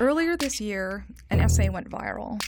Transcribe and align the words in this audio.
Earlier 0.00 0.36
this 0.36 0.60
year, 0.60 1.04
an 1.30 1.40
essay 1.40 1.68
went 1.70 1.90
viral 1.90 2.40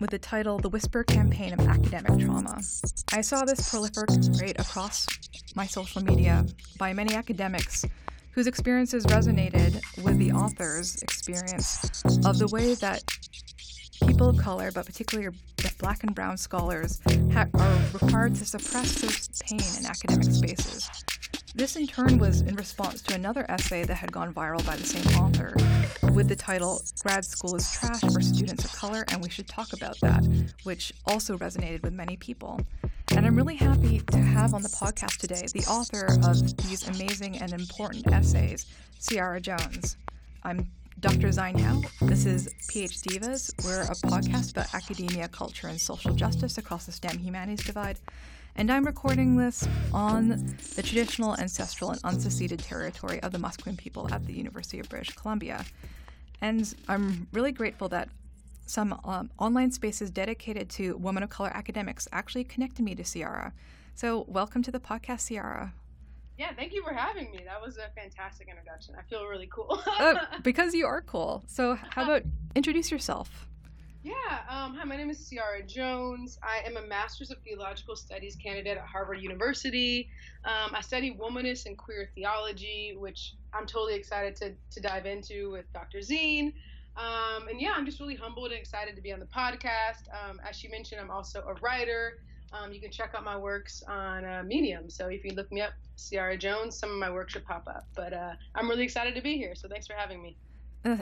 with 0.00 0.10
the 0.10 0.18
title 0.18 0.58
The 0.58 0.68
Whisper 0.68 1.04
Campaign 1.04 1.52
of 1.52 1.60
Academic 1.60 2.18
Trauma. 2.18 2.60
I 3.12 3.20
saw 3.20 3.44
this 3.44 3.70
proliferate 3.70 4.58
across 4.58 5.06
my 5.54 5.64
social 5.64 6.02
media 6.02 6.44
by 6.76 6.92
many 6.92 7.14
academics 7.14 7.84
whose 8.32 8.48
experiences 8.48 9.06
resonated 9.06 9.80
with 10.02 10.18
the 10.18 10.32
author's 10.32 11.00
experience 11.02 12.02
of 12.26 12.38
the 12.38 12.48
way 12.48 12.74
that 12.74 13.04
people 14.04 14.28
of 14.30 14.36
color, 14.36 14.72
but 14.72 14.86
particularly 14.86 15.34
black 15.78 16.02
and 16.02 16.16
brown 16.16 16.36
scholars, 16.36 17.00
ha- 17.32 17.46
are 17.54 17.78
required 17.92 18.34
to 18.34 18.44
suppress 18.44 19.00
their 19.00 19.10
pain 19.46 19.60
in 19.78 19.86
academic 19.86 20.32
spaces. 20.32 20.90
This, 21.56 21.74
in 21.74 21.86
turn, 21.86 22.18
was 22.18 22.42
in 22.42 22.54
response 22.54 23.00
to 23.00 23.14
another 23.14 23.46
essay 23.50 23.82
that 23.82 23.94
had 23.94 24.12
gone 24.12 24.30
viral 24.34 24.64
by 24.66 24.76
the 24.76 24.84
same 24.84 25.06
author 25.18 25.54
with 26.12 26.28
the 26.28 26.36
title 26.36 26.82
Grad 27.02 27.24
School 27.24 27.56
is 27.56 27.72
Trash 27.72 28.02
for 28.12 28.20
Students 28.20 28.66
of 28.66 28.72
Color, 28.74 29.06
and 29.08 29.22
we 29.22 29.30
should 29.30 29.48
talk 29.48 29.72
about 29.72 29.98
that, 30.00 30.22
which 30.64 30.92
also 31.06 31.38
resonated 31.38 31.82
with 31.82 31.94
many 31.94 32.18
people. 32.18 32.60
And 33.12 33.24
I'm 33.24 33.34
really 33.34 33.56
happy 33.56 34.00
to 34.00 34.18
have 34.18 34.52
on 34.52 34.60
the 34.60 34.68
podcast 34.68 35.16
today 35.16 35.46
the 35.54 35.64
author 35.64 36.18
of 36.28 36.56
these 36.68 36.86
amazing 36.88 37.38
and 37.38 37.54
important 37.54 38.06
essays, 38.12 38.66
Ciara 39.00 39.40
Jones. 39.40 39.96
I'm 40.42 40.70
Dr. 41.00 41.28
Xine 41.28 41.88
This 42.00 42.26
is 42.26 42.52
PhDivas. 42.70 43.64
We're 43.64 43.80
a 43.80 43.94
podcast 44.10 44.50
about 44.50 44.74
academia, 44.74 45.26
culture, 45.28 45.68
and 45.68 45.80
social 45.80 46.12
justice 46.12 46.58
across 46.58 46.84
the 46.84 46.92
STEM 46.92 47.16
humanities 47.16 47.64
divide. 47.64 47.96
And 48.58 48.72
I'm 48.72 48.86
recording 48.86 49.36
this 49.36 49.68
on 49.92 50.56
the 50.74 50.82
traditional, 50.82 51.36
ancestral, 51.36 51.90
and 51.90 52.00
unceded 52.02 52.66
territory 52.66 53.20
of 53.22 53.32
the 53.32 53.38
Musqueam 53.38 53.76
people 53.76 54.12
at 54.12 54.26
the 54.26 54.32
University 54.32 54.78
of 54.78 54.88
British 54.88 55.14
Columbia. 55.14 55.62
And 56.40 56.74
I'm 56.88 57.28
really 57.32 57.52
grateful 57.52 57.90
that 57.90 58.08
some 58.64 58.98
um, 59.04 59.30
online 59.38 59.72
spaces 59.72 60.10
dedicated 60.10 60.70
to 60.70 60.96
women 60.96 61.22
of 61.22 61.28
color 61.28 61.50
academics 61.52 62.08
actually 62.12 62.44
connected 62.44 62.82
me 62.82 62.94
to 62.94 63.04
Ciara. 63.04 63.52
So, 63.94 64.24
welcome 64.26 64.62
to 64.62 64.70
the 64.70 64.80
podcast, 64.80 65.28
Ciara. 65.28 65.74
Yeah, 66.38 66.54
thank 66.54 66.72
you 66.72 66.82
for 66.82 66.94
having 66.94 67.30
me. 67.32 67.42
That 67.44 67.60
was 67.60 67.76
a 67.76 67.90
fantastic 67.94 68.48
introduction. 68.48 68.94
I 68.98 69.02
feel 69.02 69.26
really 69.26 69.48
cool. 69.52 69.82
uh, 69.98 70.14
because 70.42 70.74
you 70.74 70.86
are 70.86 71.02
cool. 71.02 71.44
So, 71.46 71.74
how 71.90 72.04
about 72.04 72.22
introduce 72.54 72.90
yourself? 72.90 73.46
Yeah, 74.06 74.12
um, 74.48 74.76
hi, 74.76 74.84
my 74.84 74.96
name 74.96 75.10
is 75.10 75.28
Ciara 75.28 75.64
Jones. 75.64 76.38
I 76.40 76.64
am 76.64 76.76
a 76.76 76.86
Master's 76.86 77.32
of 77.32 77.38
Theological 77.42 77.96
Studies 77.96 78.36
candidate 78.36 78.78
at 78.78 78.84
Harvard 78.84 79.20
University. 79.20 80.08
Um, 80.44 80.76
I 80.76 80.80
study 80.80 81.18
womanist 81.20 81.66
and 81.66 81.76
queer 81.76 82.08
theology, 82.14 82.94
which 82.96 83.34
I'm 83.52 83.66
totally 83.66 83.96
excited 83.96 84.36
to, 84.36 84.54
to 84.70 84.80
dive 84.80 85.06
into 85.06 85.50
with 85.50 85.64
Dr. 85.72 85.98
Xine. 85.98 86.52
Um, 86.96 87.48
and 87.48 87.60
yeah, 87.60 87.72
I'm 87.74 87.84
just 87.84 87.98
really 87.98 88.14
humbled 88.14 88.52
and 88.52 88.60
excited 88.60 88.94
to 88.94 89.02
be 89.02 89.12
on 89.12 89.18
the 89.18 89.26
podcast. 89.26 90.06
Um, 90.12 90.40
as 90.48 90.54
she 90.54 90.68
mentioned, 90.68 91.00
I'm 91.00 91.10
also 91.10 91.40
a 91.40 91.54
writer. 91.54 92.20
Um, 92.52 92.72
you 92.72 92.80
can 92.80 92.92
check 92.92 93.10
out 93.16 93.24
my 93.24 93.36
works 93.36 93.82
on 93.88 94.24
uh, 94.24 94.44
Medium. 94.46 94.88
So 94.88 95.08
if 95.08 95.24
you 95.24 95.32
look 95.32 95.50
me 95.50 95.62
up, 95.62 95.72
Ciara 95.96 96.36
Jones, 96.36 96.78
some 96.78 96.92
of 96.92 96.96
my 96.98 97.10
work 97.10 97.28
should 97.28 97.44
pop 97.44 97.66
up. 97.66 97.88
But 97.96 98.12
uh, 98.12 98.34
I'm 98.54 98.70
really 98.70 98.84
excited 98.84 99.16
to 99.16 99.20
be 99.20 99.36
here. 99.36 99.56
So 99.56 99.66
thanks 99.66 99.88
for 99.88 99.94
having 99.94 100.22
me. 100.22 100.36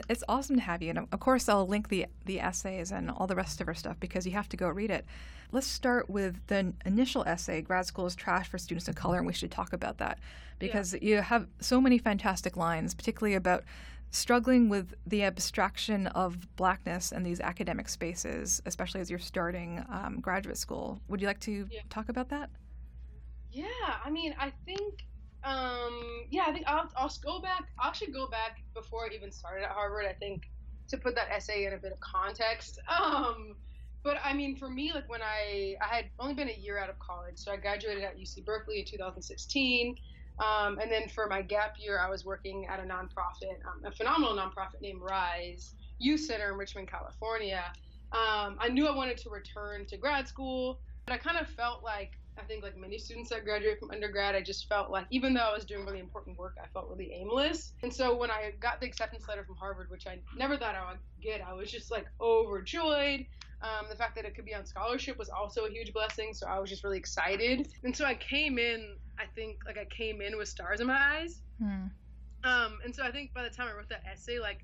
It's 0.09 0.23
awesome 0.27 0.55
to 0.55 0.61
have 0.61 0.81
you. 0.81 0.89
And 0.89 0.99
of 0.99 1.19
course, 1.19 1.47
I'll 1.47 1.67
link 1.67 1.89
the, 1.89 2.07
the 2.25 2.39
essays 2.39 2.91
and 2.91 3.11
all 3.11 3.27
the 3.27 3.35
rest 3.35 3.61
of 3.61 3.67
her 3.67 3.73
stuff 3.73 3.99
because 3.99 4.25
you 4.25 4.31
have 4.31 4.49
to 4.49 4.57
go 4.57 4.67
read 4.67 4.89
it. 4.89 5.05
Let's 5.51 5.67
start 5.67 6.09
with 6.09 6.45
the 6.47 6.73
initial 6.85 7.23
essay, 7.25 7.61
Grad 7.61 7.85
School 7.85 8.05
is 8.07 8.15
Trash 8.15 8.49
for 8.49 8.57
Students 8.57 8.87
of 8.87 8.95
Color, 8.95 9.17
and 9.19 9.27
we 9.27 9.33
should 9.33 9.51
talk 9.51 9.73
about 9.73 9.99
that 9.99 10.19
because 10.59 10.93
yeah. 10.93 10.99
you 11.01 11.21
have 11.21 11.47
so 11.59 11.79
many 11.79 11.97
fantastic 11.97 12.57
lines, 12.57 12.93
particularly 12.95 13.35
about 13.35 13.63
struggling 14.11 14.69
with 14.69 14.93
the 15.05 15.23
abstraction 15.23 16.07
of 16.07 16.55
blackness 16.55 17.11
in 17.11 17.23
these 17.23 17.39
academic 17.41 17.89
spaces, 17.89 18.61
especially 18.65 19.01
as 19.01 19.09
you're 19.09 19.19
starting 19.19 19.83
um, 19.89 20.19
graduate 20.19 20.57
school. 20.57 20.99
Would 21.09 21.21
you 21.21 21.27
like 21.27 21.41
to 21.41 21.67
yeah. 21.69 21.81
talk 21.89 22.09
about 22.09 22.29
that? 22.29 22.49
Yeah, 23.51 23.65
I 24.03 24.09
mean, 24.09 24.33
I 24.39 24.51
think, 24.65 25.05
um, 25.45 26.25
yeah, 26.31 26.45
I 26.47 26.51
think 26.51 26.65
I'll, 26.67 26.89
I'll 26.97 27.11
go 27.23 27.39
back. 27.39 27.65
I'll 27.79 27.89
actually 27.89 28.11
go 28.11 28.27
back 28.27 28.57
before 28.73 29.05
I 29.05 29.15
even 29.15 29.31
started 29.31 29.63
at 29.63 29.71
Harvard. 29.71 30.05
I 30.09 30.13
think 30.13 30.43
to 30.89 30.97
put 30.97 31.15
that 31.15 31.27
essay 31.31 31.65
in 31.65 31.73
a 31.73 31.77
bit 31.77 31.91
of 31.91 31.99
context. 31.99 32.79
Um, 32.89 33.55
but 34.03 34.17
I 34.23 34.33
mean, 34.33 34.55
for 34.55 34.69
me, 34.69 34.91
like 34.93 35.09
when 35.09 35.21
I 35.23 35.75
I 35.81 35.95
had 35.95 36.05
only 36.19 36.35
been 36.35 36.49
a 36.49 36.57
year 36.59 36.77
out 36.77 36.89
of 36.91 36.99
college, 36.99 37.37
so 37.37 37.51
I 37.51 37.57
graduated 37.57 38.03
at 38.03 38.19
UC 38.19 38.45
Berkeley 38.45 38.79
in 38.79 38.85
2016. 38.85 39.95
Um, 40.37 40.77
and 40.79 40.91
then 40.91 41.09
for 41.09 41.27
my 41.27 41.41
gap 41.41 41.75
year, 41.79 41.99
I 41.99 42.09
was 42.09 42.23
working 42.23 42.67
at 42.67 42.79
a 42.79 42.83
nonprofit, 42.83 43.57
um, 43.65 43.83
a 43.83 43.91
phenomenal 43.91 44.35
nonprofit 44.35 44.81
named 44.81 45.01
RYSE 45.01 45.73
Youth 45.97 46.21
Center 46.21 46.51
in 46.51 46.57
Richmond, 46.57 46.89
California. 46.89 47.63
Um, 48.11 48.57
I 48.59 48.69
knew 48.69 48.85
I 48.87 48.95
wanted 48.95 49.17
to 49.19 49.29
return 49.29 49.85
to 49.87 49.97
grad 49.97 50.27
school, 50.27 50.81
but 51.05 51.13
I 51.13 51.17
kind 51.17 51.37
of 51.37 51.47
felt 51.47 51.83
like 51.83 52.11
I 52.37 52.43
think 52.43 52.63
like 52.63 52.77
many 52.77 52.97
students 52.97 53.29
that 53.29 53.45
graduate 53.45 53.79
from 53.79 53.91
undergrad, 53.91 54.35
I 54.35 54.41
just 54.41 54.67
felt 54.67 54.91
like 54.91 55.05
even 55.09 55.33
though 55.33 55.41
I 55.41 55.53
was 55.53 55.65
doing 55.65 55.85
really 55.85 55.99
important 55.99 56.37
work, 56.37 56.57
I 56.61 56.67
felt 56.67 56.89
really 56.89 57.11
aimless. 57.13 57.73
And 57.81 57.93
so 57.93 58.15
when 58.15 58.29
I 58.29 58.51
got 58.59 58.81
the 58.81 58.87
acceptance 58.87 59.27
letter 59.27 59.43
from 59.43 59.55
Harvard, 59.55 59.89
which 59.89 60.05
I 60.05 60.19
never 60.37 60.57
thought 60.57 60.75
I 60.75 60.91
would 60.91 60.99
get, 61.21 61.41
I 61.41 61.53
was 61.53 61.71
just 61.71 61.91
like 61.91 62.05
overjoyed. 62.19 63.25
Um, 63.61 63.87
the 63.89 63.95
fact 63.95 64.15
that 64.15 64.25
it 64.25 64.35
could 64.35 64.45
be 64.45 64.53
on 64.53 64.65
scholarship 64.65 65.17
was 65.17 65.29
also 65.29 65.65
a 65.65 65.69
huge 65.69 65.93
blessing, 65.93 66.33
so 66.33 66.45
I 66.45 66.59
was 66.59 66.69
just 66.69 66.83
really 66.83 66.97
excited. 66.97 67.69
And 67.83 67.95
so 67.95 68.05
I 68.05 68.15
came 68.15 68.59
in, 68.59 68.97
I 69.17 69.23
think, 69.33 69.57
like 69.65 69.77
I 69.77 69.85
came 69.85 70.21
in 70.21 70.37
with 70.37 70.49
stars 70.49 70.81
in 70.81 70.87
my 70.87 70.99
eyes. 70.99 71.41
Hmm. 71.59 71.87
Um, 72.43 72.77
and 72.83 72.93
so 72.93 73.03
I 73.03 73.11
think 73.11 73.33
by 73.33 73.43
the 73.43 73.49
time 73.49 73.67
I 73.67 73.75
wrote 73.75 73.89
that 73.89 74.03
essay, 74.11 74.39
like 74.39 74.59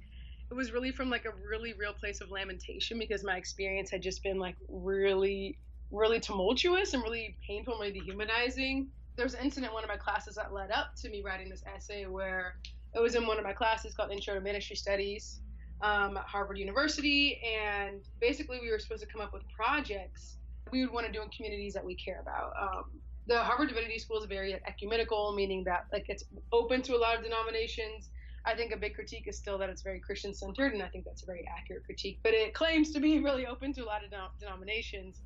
it 0.51 0.53
was 0.53 0.71
really 0.71 0.91
from 0.91 1.09
like 1.09 1.25
a 1.25 1.31
really 1.49 1.73
real 1.73 1.93
place 1.93 2.21
of 2.21 2.29
lamentation 2.29 2.99
because 2.99 3.23
my 3.23 3.37
experience 3.37 3.89
had 3.89 4.01
just 4.01 4.21
been 4.21 4.37
like 4.37 4.55
really, 4.67 5.57
really 5.91 6.19
tumultuous 6.19 6.93
and 6.93 7.03
really 7.03 7.37
painful 7.45 7.73
and 7.73 7.81
really 7.81 7.99
dehumanizing. 7.99 8.87
There 9.15 9.25
was 9.25 9.33
an 9.33 9.43
incident 9.43 9.71
in 9.71 9.73
one 9.73 9.83
of 9.83 9.89
my 9.89 9.97
classes 9.97 10.35
that 10.35 10.53
led 10.53 10.71
up 10.71 10.95
to 11.01 11.09
me 11.09 11.21
writing 11.23 11.49
this 11.49 11.63
essay 11.75 12.05
where 12.05 12.55
it 12.95 12.99
was 12.99 13.15
in 13.15 13.27
one 13.27 13.37
of 13.37 13.43
my 13.43 13.53
classes 13.53 13.93
called 13.93 14.11
Intro 14.11 14.33
to 14.33 14.41
Ministry 14.41 14.75
Studies 14.75 15.41
um, 15.81 16.17
at 16.17 16.23
Harvard 16.23 16.57
University, 16.57 17.41
and 17.43 18.01
basically 18.19 18.59
we 18.61 18.69
were 18.69 18.79
supposed 18.79 19.01
to 19.01 19.07
come 19.07 19.21
up 19.21 19.33
with 19.33 19.43
projects 19.55 20.37
we 20.71 20.85
would 20.85 20.93
want 20.93 21.05
to 21.05 21.11
do 21.11 21.21
in 21.21 21.29
communities 21.29 21.73
that 21.73 21.83
we 21.83 21.95
care 21.95 22.21
about. 22.21 22.53
Um, 22.59 22.83
the 23.27 23.37
Harvard 23.37 23.69
Divinity 23.69 23.99
School 23.99 24.19
is 24.19 24.25
very 24.25 24.53
ecumenical, 24.53 25.33
meaning 25.33 25.63
that 25.65 25.85
like 25.91 26.05
it's 26.07 26.23
open 26.51 26.81
to 26.83 26.95
a 26.95 26.99
lot 26.99 27.17
of 27.17 27.23
denominations. 27.23 28.09
I 28.45 28.55
think 28.55 28.73
a 28.73 28.77
big 28.77 28.95
critique 28.95 29.27
is 29.27 29.37
still 29.37 29.57
that 29.59 29.69
it's 29.69 29.83
very 29.83 29.99
Christian 29.99 30.33
centered, 30.33 30.73
and 30.73 30.81
I 30.81 30.87
think 30.87 31.05
that's 31.05 31.23
a 31.23 31.25
very 31.25 31.47
accurate 31.47 31.83
critique. 31.85 32.19
But 32.23 32.33
it 32.33 32.53
claims 32.53 32.91
to 32.91 32.99
be 32.99 33.19
really 33.19 33.45
open 33.45 33.73
to 33.73 33.83
a 33.83 33.85
lot 33.85 34.01
of 34.03 34.11
denominations. 34.39 35.21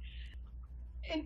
And 1.11 1.25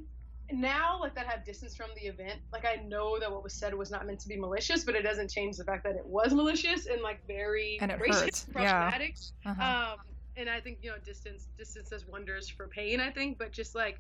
now 0.51 1.00
like 1.00 1.16
that 1.16 1.28
have 1.28 1.45
distance 1.45 1.75
from 1.75 1.90
the 1.95 2.07
event 2.07 2.40
like 2.51 2.66
i 2.66 2.81
know 2.84 3.19
that 3.19 3.31
what 3.31 3.44
was 3.44 3.53
said 3.53 3.73
was 3.73 3.91
not 3.91 4.06
meant 4.06 4.19
to 4.19 4.28
be 4.28 4.38
malicious 4.38 4.84
but 4.84 4.95
it 4.95 5.03
doesn't 5.03 5.29
change 5.29 5.57
the 5.57 5.63
fact 5.63 5.84
that 5.84 5.95
it 5.95 6.06
was 6.06 6.34
malicious 6.34 6.88
and 6.88 7.01
like 7.01 7.25
very 7.28 7.78
and 7.81 7.91
it 7.91 8.00
racist 8.00 8.22
hurts. 8.22 8.45
problematic 8.51 9.16
yeah. 9.45 9.51
uh-huh. 9.51 9.94
um 9.94 10.00
and 10.38 10.50
i 10.50 10.59
think 10.59 10.79
you 10.81 10.89
know 10.89 10.95
distance 11.06 11.47
distance 11.57 11.89
does 11.89 12.07
wonders 12.07 12.50
for 12.50 12.68
pain 12.68 13.00
i 13.00 13.09
think 13.09 13.38
but 13.38 13.51
just 13.51 13.75
like 13.75 14.00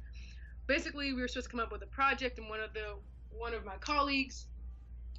basically 0.67 1.13
we 1.13 1.21
were 1.21 1.27
supposed 1.27 1.49
to 1.49 1.51
come 1.51 1.59
up 1.59 1.71
with 1.71 1.83
a 1.83 1.87
project 1.87 2.39
and 2.39 2.49
one 2.49 2.59
of 2.59 2.73
the 2.73 2.95
one 3.31 3.53
of 3.53 3.63
my 3.65 3.75
colleagues 3.79 4.47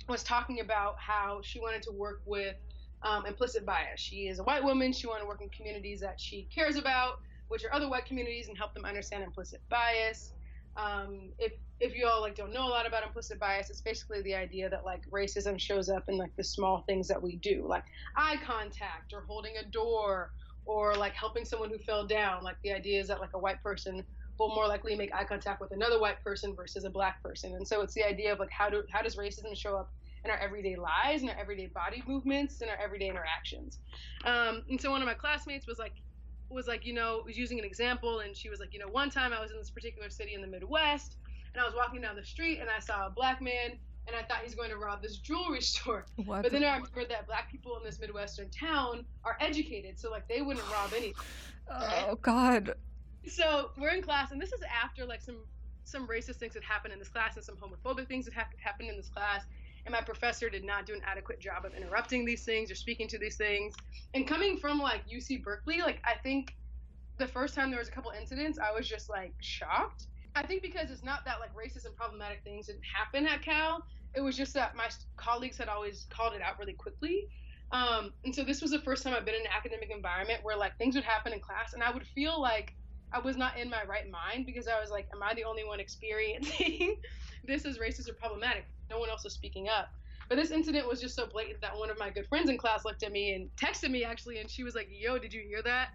was 0.08 0.22
talking 0.22 0.60
about 0.60 0.96
how 0.98 1.40
she 1.42 1.60
wanted 1.60 1.82
to 1.82 1.92
work 1.92 2.22
with 2.26 2.56
um, 3.02 3.24
implicit 3.24 3.64
bias 3.64 4.00
she 4.00 4.28
is 4.28 4.40
a 4.40 4.42
white 4.42 4.62
woman 4.62 4.92
she 4.92 5.06
wanted 5.06 5.20
to 5.20 5.26
work 5.26 5.40
in 5.40 5.48
communities 5.50 6.00
that 6.00 6.20
she 6.20 6.48
cares 6.54 6.76
about 6.76 7.20
which 7.48 7.64
are 7.64 7.72
other 7.72 7.88
white 7.88 8.04
communities 8.04 8.48
and 8.48 8.58
help 8.58 8.74
them 8.74 8.84
understand 8.84 9.22
implicit 9.22 9.60
bias 9.70 10.32
um, 10.76 11.30
if 11.38 11.52
if 11.80 11.96
you 11.96 12.06
all 12.06 12.20
like 12.20 12.36
don't 12.36 12.52
know 12.52 12.66
a 12.66 12.68
lot 12.68 12.86
about 12.86 13.02
implicit 13.02 13.40
bias, 13.40 13.70
it's 13.70 13.80
basically 13.80 14.22
the 14.22 14.34
idea 14.34 14.68
that 14.68 14.84
like 14.84 15.02
racism 15.10 15.58
shows 15.58 15.88
up 15.88 16.04
in 16.08 16.18
like 16.18 16.34
the 16.36 16.44
small 16.44 16.84
things 16.86 17.08
that 17.08 17.22
we 17.22 17.36
do, 17.36 17.64
like 17.66 17.84
eye 18.16 18.36
contact 18.44 19.12
or 19.14 19.22
holding 19.26 19.52
a 19.60 19.70
door 19.70 20.30
or 20.66 20.94
like 20.94 21.14
helping 21.14 21.44
someone 21.44 21.70
who 21.70 21.78
fell 21.78 22.06
down. 22.06 22.44
Like 22.44 22.56
the 22.62 22.72
idea 22.72 23.00
is 23.00 23.08
that 23.08 23.20
like 23.20 23.30
a 23.34 23.38
white 23.38 23.62
person 23.62 24.04
will 24.38 24.54
more 24.54 24.66
likely 24.66 24.94
make 24.94 25.14
eye 25.14 25.24
contact 25.24 25.60
with 25.60 25.72
another 25.72 26.00
white 26.00 26.22
person 26.22 26.54
versus 26.54 26.84
a 26.84 26.90
black 26.90 27.22
person. 27.22 27.54
And 27.54 27.66
so 27.66 27.80
it's 27.80 27.94
the 27.94 28.04
idea 28.04 28.32
of 28.32 28.38
like 28.38 28.50
how 28.50 28.68
do 28.68 28.82
how 28.92 29.00
does 29.02 29.16
racism 29.16 29.56
show 29.56 29.76
up 29.76 29.90
in 30.24 30.30
our 30.30 30.38
everyday 30.38 30.76
lives, 30.76 31.22
in 31.22 31.30
our 31.30 31.38
everyday 31.38 31.66
body 31.66 32.02
movements, 32.06 32.60
in 32.60 32.68
our 32.68 32.76
everyday 32.82 33.08
interactions. 33.08 33.78
Um, 34.24 34.62
and 34.68 34.80
so 34.80 34.90
one 34.90 35.00
of 35.00 35.06
my 35.06 35.14
classmates 35.14 35.66
was 35.66 35.78
like, 35.78 35.94
was 36.50 36.66
like, 36.66 36.84
you 36.84 36.92
know, 36.92 37.22
was 37.24 37.36
using 37.36 37.58
an 37.58 37.64
example, 37.64 38.20
and 38.20 38.36
she 38.36 38.48
was 38.48 38.60
like, 38.60 38.74
you 38.74 38.80
know, 38.80 38.88
one 38.88 39.10
time 39.10 39.32
I 39.32 39.40
was 39.40 39.50
in 39.50 39.58
this 39.58 39.70
particular 39.70 40.10
city 40.10 40.34
in 40.34 40.40
the 40.40 40.46
Midwest, 40.46 41.16
and 41.54 41.62
I 41.62 41.64
was 41.64 41.74
walking 41.76 42.00
down 42.00 42.16
the 42.16 42.24
street, 42.24 42.60
and 42.60 42.68
I 42.68 42.80
saw 42.80 43.06
a 43.06 43.10
black 43.10 43.40
man, 43.40 43.78
and 44.06 44.16
I 44.16 44.22
thought 44.22 44.42
he's 44.42 44.54
going 44.54 44.70
to 44.70 44.76
rob 44.76 45.02
this 45.02 45.18
jewelry 45.18 45.60
store. 45.72 46.06
What 46.16 46.42
but 46.42 46.52
then 46.52 46.64
I 46.64 46.74
remembered 46.76 47.08
that 47.10 47.26
black 47.26 47.50
people 47.50 47.76
in 47.76 47.84
this 47.84 48.00
Midwestern 48.00 48.50
town 48.50 49.04
are 49.24 49.36
educated, 49.40 49.98
so 49.98 50.10
like 50.10 50.28
they 50.28 50.42
wouldn't 50.42 50.68
rob 50.70 50.92
anything. 50.92 51.14
Oh 51.72 52.18
God. 52.20 52.74
So 53.28 53.70
we're 53.78 53.90
in 53.90 54.02
class, 54.02 54.32
and 54.32 54.42
this 54.42 54.52
is 54.52 54.60
after 54.82 55.06
like 55.06 55.22
some 55.22 55.36
some 55.84 56.08
racist 56.08 56.36
things 56.36 56.54
that 56.54 56.64
happened 56.64 56.92
in 56.92 56.98
this 56.98 57.08
class, 57.08 57.36
and 57.36 57.44
some 57.44 57.56
homophobic 57.56 58.08
things 58.08 58.24
that 58.24 58.34
ha- 58.34 58.48
happened 58.58 58.88
in 58.88 58.96
this 58.96 59.08
class. 59.08 59.44
And 59.90 59.98
my 59.98 60.04
professor 60.04 60.48
did 60.48 60.64
not 60.64 60.86
do 60.86 60.94
an 60.94 61.00
adequate 61.04 61.40
job 61.40 61.64
of 61.64 61.74
interrupting 61.74 62.24
these 62.24 62.44
things 62.44 62.70
or 62.70 62.76
speaking 62.76 63.08
to 63.08 63.18
these 63.18 63.36
things. 63.36 63.74
And 64.14 64.26
coming 64.26 64.56
from 64.56 64.78
like 64.78 65.02
UC 65.08 65.42
Berkeley, 65.42 65.80
like 65.80 66.00
I 66.04 66.14
think 66.22 66.54
the 67.18 67.26
first 67.26 67.56
time 67.56 67.70
there 67.70 67.80
was 67.80 67.88
a 67.88 67.90
couple 67.90 68.12
incidents, 68.18 68.58
I 68.58 68.72
was 68.72 68.88
just 68.88 69.10
like 69.10 69.34
shocked. 69.40 70.06
I 70.36 70.46
think 70.46 70.62
because 70.62 70.92
it's 70.92 71.02
not 71.02 71.24
that 71.24 71.36
like 71.40 71.50
racist 71.56 71.86
and 71.86 71.96
problematic 71.96 72.42
things 72.44 72.68
didn't 72.68 72.82
happen 72.94 73.26
at 73.26 73.42
Cal. 73.42 73.82
It 74.14 74.20
was 74.20 74.36
just 74.36 74.54
that 74.54 74.76
my 74.76 74.88
colleagues 75.16 75.58
had 75.58 75.68
always 75.68 76.06
called 76.08 76.34
it 76.34 76.42
out 76.42 76.58
really 76.60 76.74
quickly. 76.74 77.24
Um, 77.72 78.12
and 78.24 78.34
so 78.34 78.44
this 78.44 78.62
was 78.62 78.70
the 78.70 78.80
first 78.80 79.02
time 79.02 79.14
I've 79.14 79.24
been 79.24 79.34
in 79.34 79.42
an 79.42 79.52
academic 79.56 79.90
environment 79.94 80.40
where 80.42 80.56
like 80.56 80.76
things 80.78 80.94
would 80.94 81.04
happen 81.04 81.32
in 81.32 81.40
class 81.40 81.72
and 81.74 81.82
I 81.82 81.90
would 81.90 82.06
feel 82.06 82.40
like 82.40 82.74
I 83.12 83.18
was 83.18 83.36
not 83.36 83.58
in 83.58 83.68
my 83.68 83.82
right 83.88 84.08
mind 84.10 84.46
because 84.46 84.68
I 84.68 84.80
was 84.80 84.90
like, 84.90 85.06
am 85.12 85.22
I 85.22 85.34
the 85.34 85.44
only 85.44 85.64
one 85.64 85.80
experiencing 85.80 86.96
this 87.44 87.66
as 87.66 87.78
racist 87.78 88.08
or 88.08 88.14
problematic? 88.14 88.66
No 88.90 88.98
one 88.98 89.10
else 89.10 89.24
was 89.24 89.32
speaking 89.32 89.68
up. 89.68 89.88
But 90.28 90.36
this 90.36 90.52
incident 90.52 90.86
was 90.86 91.00
just 91.00 91.16
so 91.16 91.26
blatant 91.26 91.60
that 91.60 91.76
one 91.76 91.90
of 91.90 91.98
my 91.98 92.08
good 92.10 92.26
friends 92.28 92.48
in 92.48 92.56
class 92.56 92.84
looked 92.84 93.02
at 93.02 93.10
me 93.10 93.34
and 93.34 93.48
texted 93.56 93.90
me 93.90 94.04
actually, 94.04 94.38
and 94.38 94.48
she 94.48 94.62
was 94.62 94.76
like, 94.76 94.88
"Yo, 94.88 95.18
did 95.18 95.32
you 95.32 95.42
hear 95.42 95.60
that?" 95.62 95.88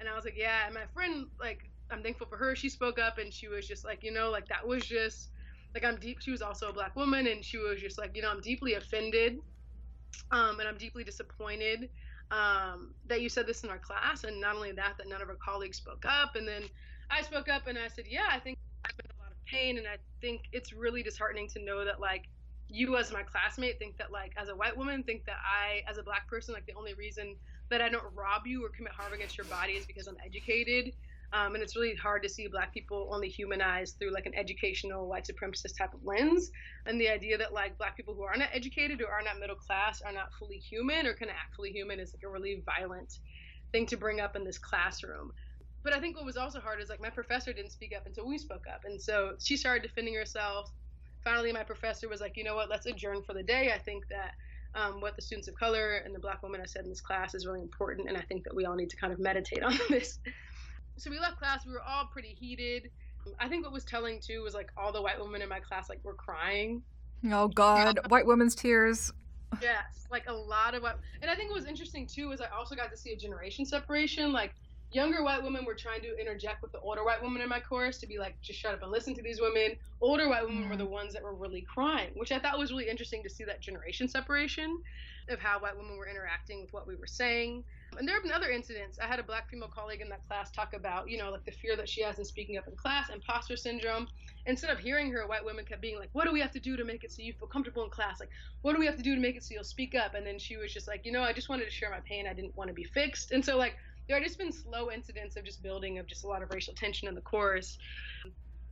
And 0.00 0.08
I 0.08 0.16
was 0.16 0.24
like, 0.24 0.34
"Yeah." 0.36 0.66
And 0.66 0.74
my 0.74 0.86
friend, 0.92 1.26
like, 1.40 1.70
I'm 1.92 2.02
thankful 2.02 2.26
for 2.26 2.36
her. 2.36 2.56
She 2.56 2.68
spoke 2.68 2.98
up 2.98 3.18
and 3.18 3.32
she 3.32 3.46
was 3.46 3.68
just 3.68 3.84
like, 3.84 4.02
you 4.02 4.12
know, 4.12 4.30
like 4.30 4.48
that 4.48 4.66
was 4.66 4.84
just 4.84 5.30
like 5.72 5.84
I'm 5.84 6.00
deep. 6.00 6.20
She 6.20 6.32
was 6.32 6.42
also 6.42 6.70
a 6.70 6.72
black 6.72 6.96
woman, 6.96 7.28
and 7.28 7.44
she 7.44 7.58
was 7.58 7.80
just 7.80 7.96
like, 7.96 8.16
you 8.16 8.22
know, 8.22 8.30
I'm 8.30 8.40
deeply 8.40 8.74
offended, 8.74 9.38
um, 10.32 10.58
and 10.58 10.68
I'm 10.68 10.78
deeply 10.78 11.04
disappointed 11.04 11.88
um, 12.30 12.94
that 13.06 13.20
you 13.20 13.28
said 13.28 13.46
this 13.46 13.62
in 13.64 13.70
our 13.70 13.78
class, 13.78 14.24
and 14.24 14.40
not 14.40 14.56
only 14.56 14.72
that, 14.72 14.94
that 14.98 15.08
none 15.08 15.22
of 15.22 15.28
our 15.28 15.36
colleagues 15.36 15.76
spoke 15.76 16.04
up. 16.06 16.36
And 16.36 16.46
then 16.46 16.62
I 17.10 17.22
spoke 17.22 17.48
up 17.48 17.66
and 17.66 17.78
I 17.78 17.88
said, 17.88 18.04
yeah, 18.08 18.26
I 18.30 18.38
think 18.38 18.58
I'm 18.84 18.94
in 19.04 19.10
a 19.18 19.22
lot 19.22 19.30
of 19.30 19.44
pain, 19.46 19.78
and 19.78 19.86
I 19.86 19.96
think 20.20 20.42
it's 20.52 20.72
really 20.72 21.02
disheartening 21.02 21.48
to 21.50 21.64
know 21.64 21.84
that 21.84 22.00
like 22.00 22.24
you 22.68 22.96
as 22.96 23.12
my 23.12 23.22
classmate 23.22 23.78
think 23.78 23.96
that 23.96 24.10
like 24.10 24.32
as 24.36 24.48
a 24.48 24.56
white 24.56 24.76
woman 24.76 25.02
think 25.04 25.24
that 25.24 25.36
I 25.44 25.88
as 25.88 25.98
a 25.98 26.02
black 26.02 26.28
person 26.28 26.52
like 26.52 26.66
the 26.66 26.74
only 26.76 26.94
reason 26.94 27.36
that 27.70 27.80
I 27.80 27.88
don't 27.88 28.02
rob 28.12 28.42
you 28.44 28.64
or 28.64 28.70
commit 28.70 28.92
harm 28.92 29.12
against 29.12 29.38
your 29.38 29.46
body 29.46 29.74
is 29.74 29.86
because 29.86 30.08
I'm 30.08 30.16
educated 30.24 30.92
um, 31.32 31.54
and 31.54 31.62
it's 31.62 31.76
really 31.76 31.94
hard 31.94 32.22
to 32.22 32.28
see 32.28 32.46
black 32.46 32.72
people 32.72 33.10
only 33.12 33.28
humanized 33.28 33.98
through 33.98 34.12
like 34.12 34.26
an 34.26 34.34
educational 34.34 35.08
white 35.08 35.26
supremacist 35.26 35.76
type 35.76 35.92
of 35.92 36.00
lens. 36.04 36.50
And 36.86 37.00
the 37.00 37.08
idea 37.08 37.36
that 37.38 37.52
like 37.52 37.78
black 37.78 37.96
people 37.96 38.14
who 38.14 38.22
are 38.22 38.36
not 38.36 38.48
educated 38.52 39.02
or 39.02 39.08
are 39.08 39.22
not 39.22 39.38
middle 39.40 39.56
class 39.56 40.02
are 40.02 40.12
not 40.12 40.32
fully 40.38 40.58
human 40.58 41.06
or 41.06 41.14
can 41.14 41.28
act 41.28 41.54
fully 41.56 41.70
human 41.70 42.00
is 42.00 42.14
like 42.14 42.22
a 42.28 42.32
really 42.32 42.62
violent 42.64 43.12
thing 43.72 43.86
to 43.86 43.96
bring 43.96 44.20
up 44.20 44.36
in 44.36 44.44
this 44.44 44.58
classroom. 44.58 45.32
But 45.82 45.94
I 45.94 46.00
think 46.00 46.16
what 46.16 46.24
was 46.24 46.36
also 46.36 46.60
hard 46.60 46.80
is 46.80 46.88
like 46.88 47.00
my 47.00 47.10
professor 47.10 47.52
didn't 47.52 47.72
speak 47.72 47.92
up 47.96 48.06
until 48.06 48.26
we 48.26 48.38
spoke 48.38 48.64
up. 48.72 48.80
And 48.84 49.00
so 49.00 49.32
she 49.40 49.56
started 49.56 49.82
defending 49.82 50.14
herself. 50.14 50.70
Finally, 51.22 51.52
my 51.52 51.64
professor 51.64 52.08
was 52.08 52.20
like, 52.20 52.36
you 52.36 52.44
know 52.44 52.54
what, 52.54 52.70
let's 52.70 52.86
adjourn 52.86 53.22
for 53.22 53.34
the 53.34 53.42
day. 53.42 53.72
I 53.74 53.78
think 53.78 54.04
that 54.10 54.32
um, 54.76 55.00
what 55.00 55.16
the 55.16 55.22
students 55.22 55.48
of 55.48 55.54
color 55.54 56.02
and 56.04 56.14
the 56.14 56.18
black 56.18 56.42
woman 56.42 56.60
have 56.60 56.68
said 56.68 56.84
in 56.84 56.90
this 56.90 57.00
class 57.00 57.34
is 57.34 57.46
really 57.46 57.62
important. 57.62 58.08
And 58.08 58.16
I 58.16 58.20
think 58.22 58.44
that 58.44 58.54
we 58.54 58.64
all 58.64 58.74
need 58.74 58.90
to 58.90 58.96
kind 58.96 59.12
of 59.12 59.18
meditate 59.18 59.62
on 59.62 59.78
this 59.88 60.18
so 60.96 61.10
we 61.10 61.18
left 61.18 61.38
class. 61.38 61.66
We 61.66 61.72
were 61.72 61.82
all 61.82 62.06
pretty 62.06 62.36
heated. 62.38 62.90
I 63.40 63.48
think 63.48 63.64
what 63.64 63.72
was 63.72 63.84
telling 63.84 64.20
too 64.20 64.42
was 64.42 64.54
like 64.54 64.70
all 64.76 64.92
the 64.92 65.02
white 65.02 65.20
women 65.20 65.42
in 65.42 65.48
my 65.48 65.60
class 65.60 65.88
like 65.88 66.00
were 66.04 66.14
crying. 66.14 66.82
Oh 67.30 67.48
God, 67.48 67.98
white 68.08 68.26
women's 68.26 68.54
tears. 68.54 69.12
Yes, 69.62 70.06
like 70.10 70.28
a 70.28 70.32
lot 70.32 70.74
of 70.74 70.82
white. 70.82 70.96
And 71.22 71.30
I 71.30 71.34
think 71.34 71.50
what 71.50 71.56
was 71.56 71.66
interesting 71.66 72.06
too 72.06 72.28
was 72.28 72.40
I 72.40 72.46
also 72.56 72.74
got 72.74 72.90
to 72.90 72.96
see 72.96 73.12
a 73.12 73.16
generation 73.16 73.64
separation. 73.64 74.32
Like 74.32 74.54
younger 74.92 75.22
white 75.22 75.42
women 75.42 75.64
were 75.64 75.74
trying 75.74 76.00
to 76.02 76.18
interject 76.18 76.62
with 76.62 76.72
the 76.72 76.80
older 76.80 77.04
white 77.04 77.22
women 77.22 77.42
in 77.42 77.48
my 77.48 77.60
course 77.60 77.98
to 77.98 78.06
be 78.06 78.18
like, 78.18 78.40
just 78.40 78.58
shut 78.58 78.74
up 78.74 78.82
and 78.82 78.90
listen 78.90 79.14
to 79.14 79.22
these 79.22 79.40
women. 79.40 79.76
Older 80.00 80.28
white 80.28 80.44
women 80.44 80.64
mm. 80.64 80.70
were 80.70 80.76
the 80.76 80.86
ones 80.86 81.12
that 81.12 81.22
were 81.22 81.34
really 81.34 81.62
crying, 81.62 82.10
which 82.14 82.32
I 82.32 82.38
thought 82.38 82.58
was 82.58 82.70
really 82.70 82.88
interesting 82.88 83.22
to 83.22 83.30
see 83.30 83.44
that 83.44 83.60
generation 83.60 84.08
separation 84.08 84.82
of 85.28 85.38
how 85.40 85.58
white 85.58 85.76
women 85.76 85.96
were 85.96 86.08
interacting 86.08 86.60
with 86.60 86.72
what 86.72 86.86
we 86.86 86.94
were 86.96 87.06
saying. 87.06 87.64
And 87.98 88.06
there 88.06 88.14
have 88.14 88.22
been 88.22 88.32
other 88.32 88.50
incidents. 88.50 88.98
I 88.98 89.06
had 89.06 89.18
a 89.18 89.22
black 89.22 89.50
female 89.50 89.68
colleague 89.68 90.00
in 90.00 90.08
that 90.10 90.26
class 90.26 90.50
talk 90.50 90.74
about, 90.74 91.08
you 91.10 91.18
know, 91.18 91.30
like 91.30 91.44
the 91.44 91.52
fear 91.52 91.76
that 91.76 91.88
she 91.88 92.02
has 92.02 92.18
in 92.18 92.24
speaking 92.24 92.56
up 92.56 92.68
in 92.68 92.76
class, 92.76 93.10
imposter 93.10 93.56
syndrome. 93.56 94.08
Instead 94.46 94.70
of 94.70 94.78
hearing 94.78 95.10
her, 95.12 95.26
white 95.26 95.44
women 95.44 95.64
kept 95.64 95.80
being 95.80 95.98
like, 95.98 96.10
what 96.12 96.24
do 96.24 96.32
we 96.32 96.40
have 96.40 96.52
to 96.52 96.60
do 96.60 96.76
to 96.76 96.84
make 96.84 97.04
it 97.04 97.12
so 97.12 97.22
you 97.22 97.32
feel 97.32 97.48
comfortable 97.48 97.84
in 97.84 97.90
class? 97.90 98.20
Like, 98.20 98.30
what 98.62 98.74
do 98.74 98.78
we 98.78 98.86
have 98.86 98.96
to 98.96 99.02
do 99.02 99.14
to 99.14 99.20
make 99.20 99.36
it 99.36 99.44
so 99.44 99.54
you'll 99.54 99.64
speak 99.64 99.94
up? 99.94 100.14
And 100.14 100.26
then 100.26 100.38
she 100.38 100.56
was 100.56 100.72
just 100.72 100.86
like, 100.86 101.04
you 101.04 101.12
know, 101.12 101.22
I 101.22 101.32
just 101.32 101.48
wanted 101.48 101.64
to 101.64 101.70
share 101.70 101.90
my 101.90 102.00
pain. 102.00 102.26
I 102.26 102.34
didn't 102.34 102.56
want 102.56 102.68
to 102.68 102.74
be 102.74 102.84
fixed. 102.84 103.32
And 103.32 103.44
so, 103.44 103.56
like, 103.56 103.76
there 104.08 104.16
have 104.16 104.24
just 104.24 104.38
been 104.38 104.52
slow 104.52 104.90
incidents 104.90 105.36
of 105.36 105.44
just 105.44 105.62
building 105.62 105.98
of 105.98 106.06
just 106.06 106.24
a 106.24 106.28
lot 106.28 106.42
of 106.42 106.50
racial 106.50 106.74
tension 106.74 107.08
in 107.08 107.14
the 107.14 107.20
course. 107.20 107.78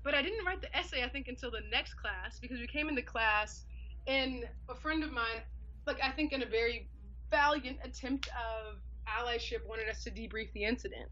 But 0.05 0.15
I 0.15 0.23
didn't 0.23 0.44
write 0.44 0.61
the 0.61 0.75
essay, 0.77 1.03
I 1.03 1.09
think, 1.09 1.29
until 1.29 1.50
the 1.50 1.62
next 1.73 1.94
class 1.94 2.38
because 2.38 2.61
we 2.61 2.67
came 2.67 2.88
into 2.88 3.03
class 3.03 3.65
and 4.06 4.44
a 4.69 4.75
friend 4.75 5.03
of 5.03 5.12
mine, 5.12 5.43
like, 5.87 5.99
I 6.03 6.11
think 6.11 6.32
in 6.32 6.43
a 6.43 6.47
very 6.47 6.88
valiant 7.31 7.79
attempt 7.82 8.29
of 8.29 8.77
allyship 9.06 9.67
wanted 9.69 9.89
us 9.89 10.05
to 10.05 10.11
debrief 10.11 10.53
the 10.53 10.65
incident. 10.65 11.09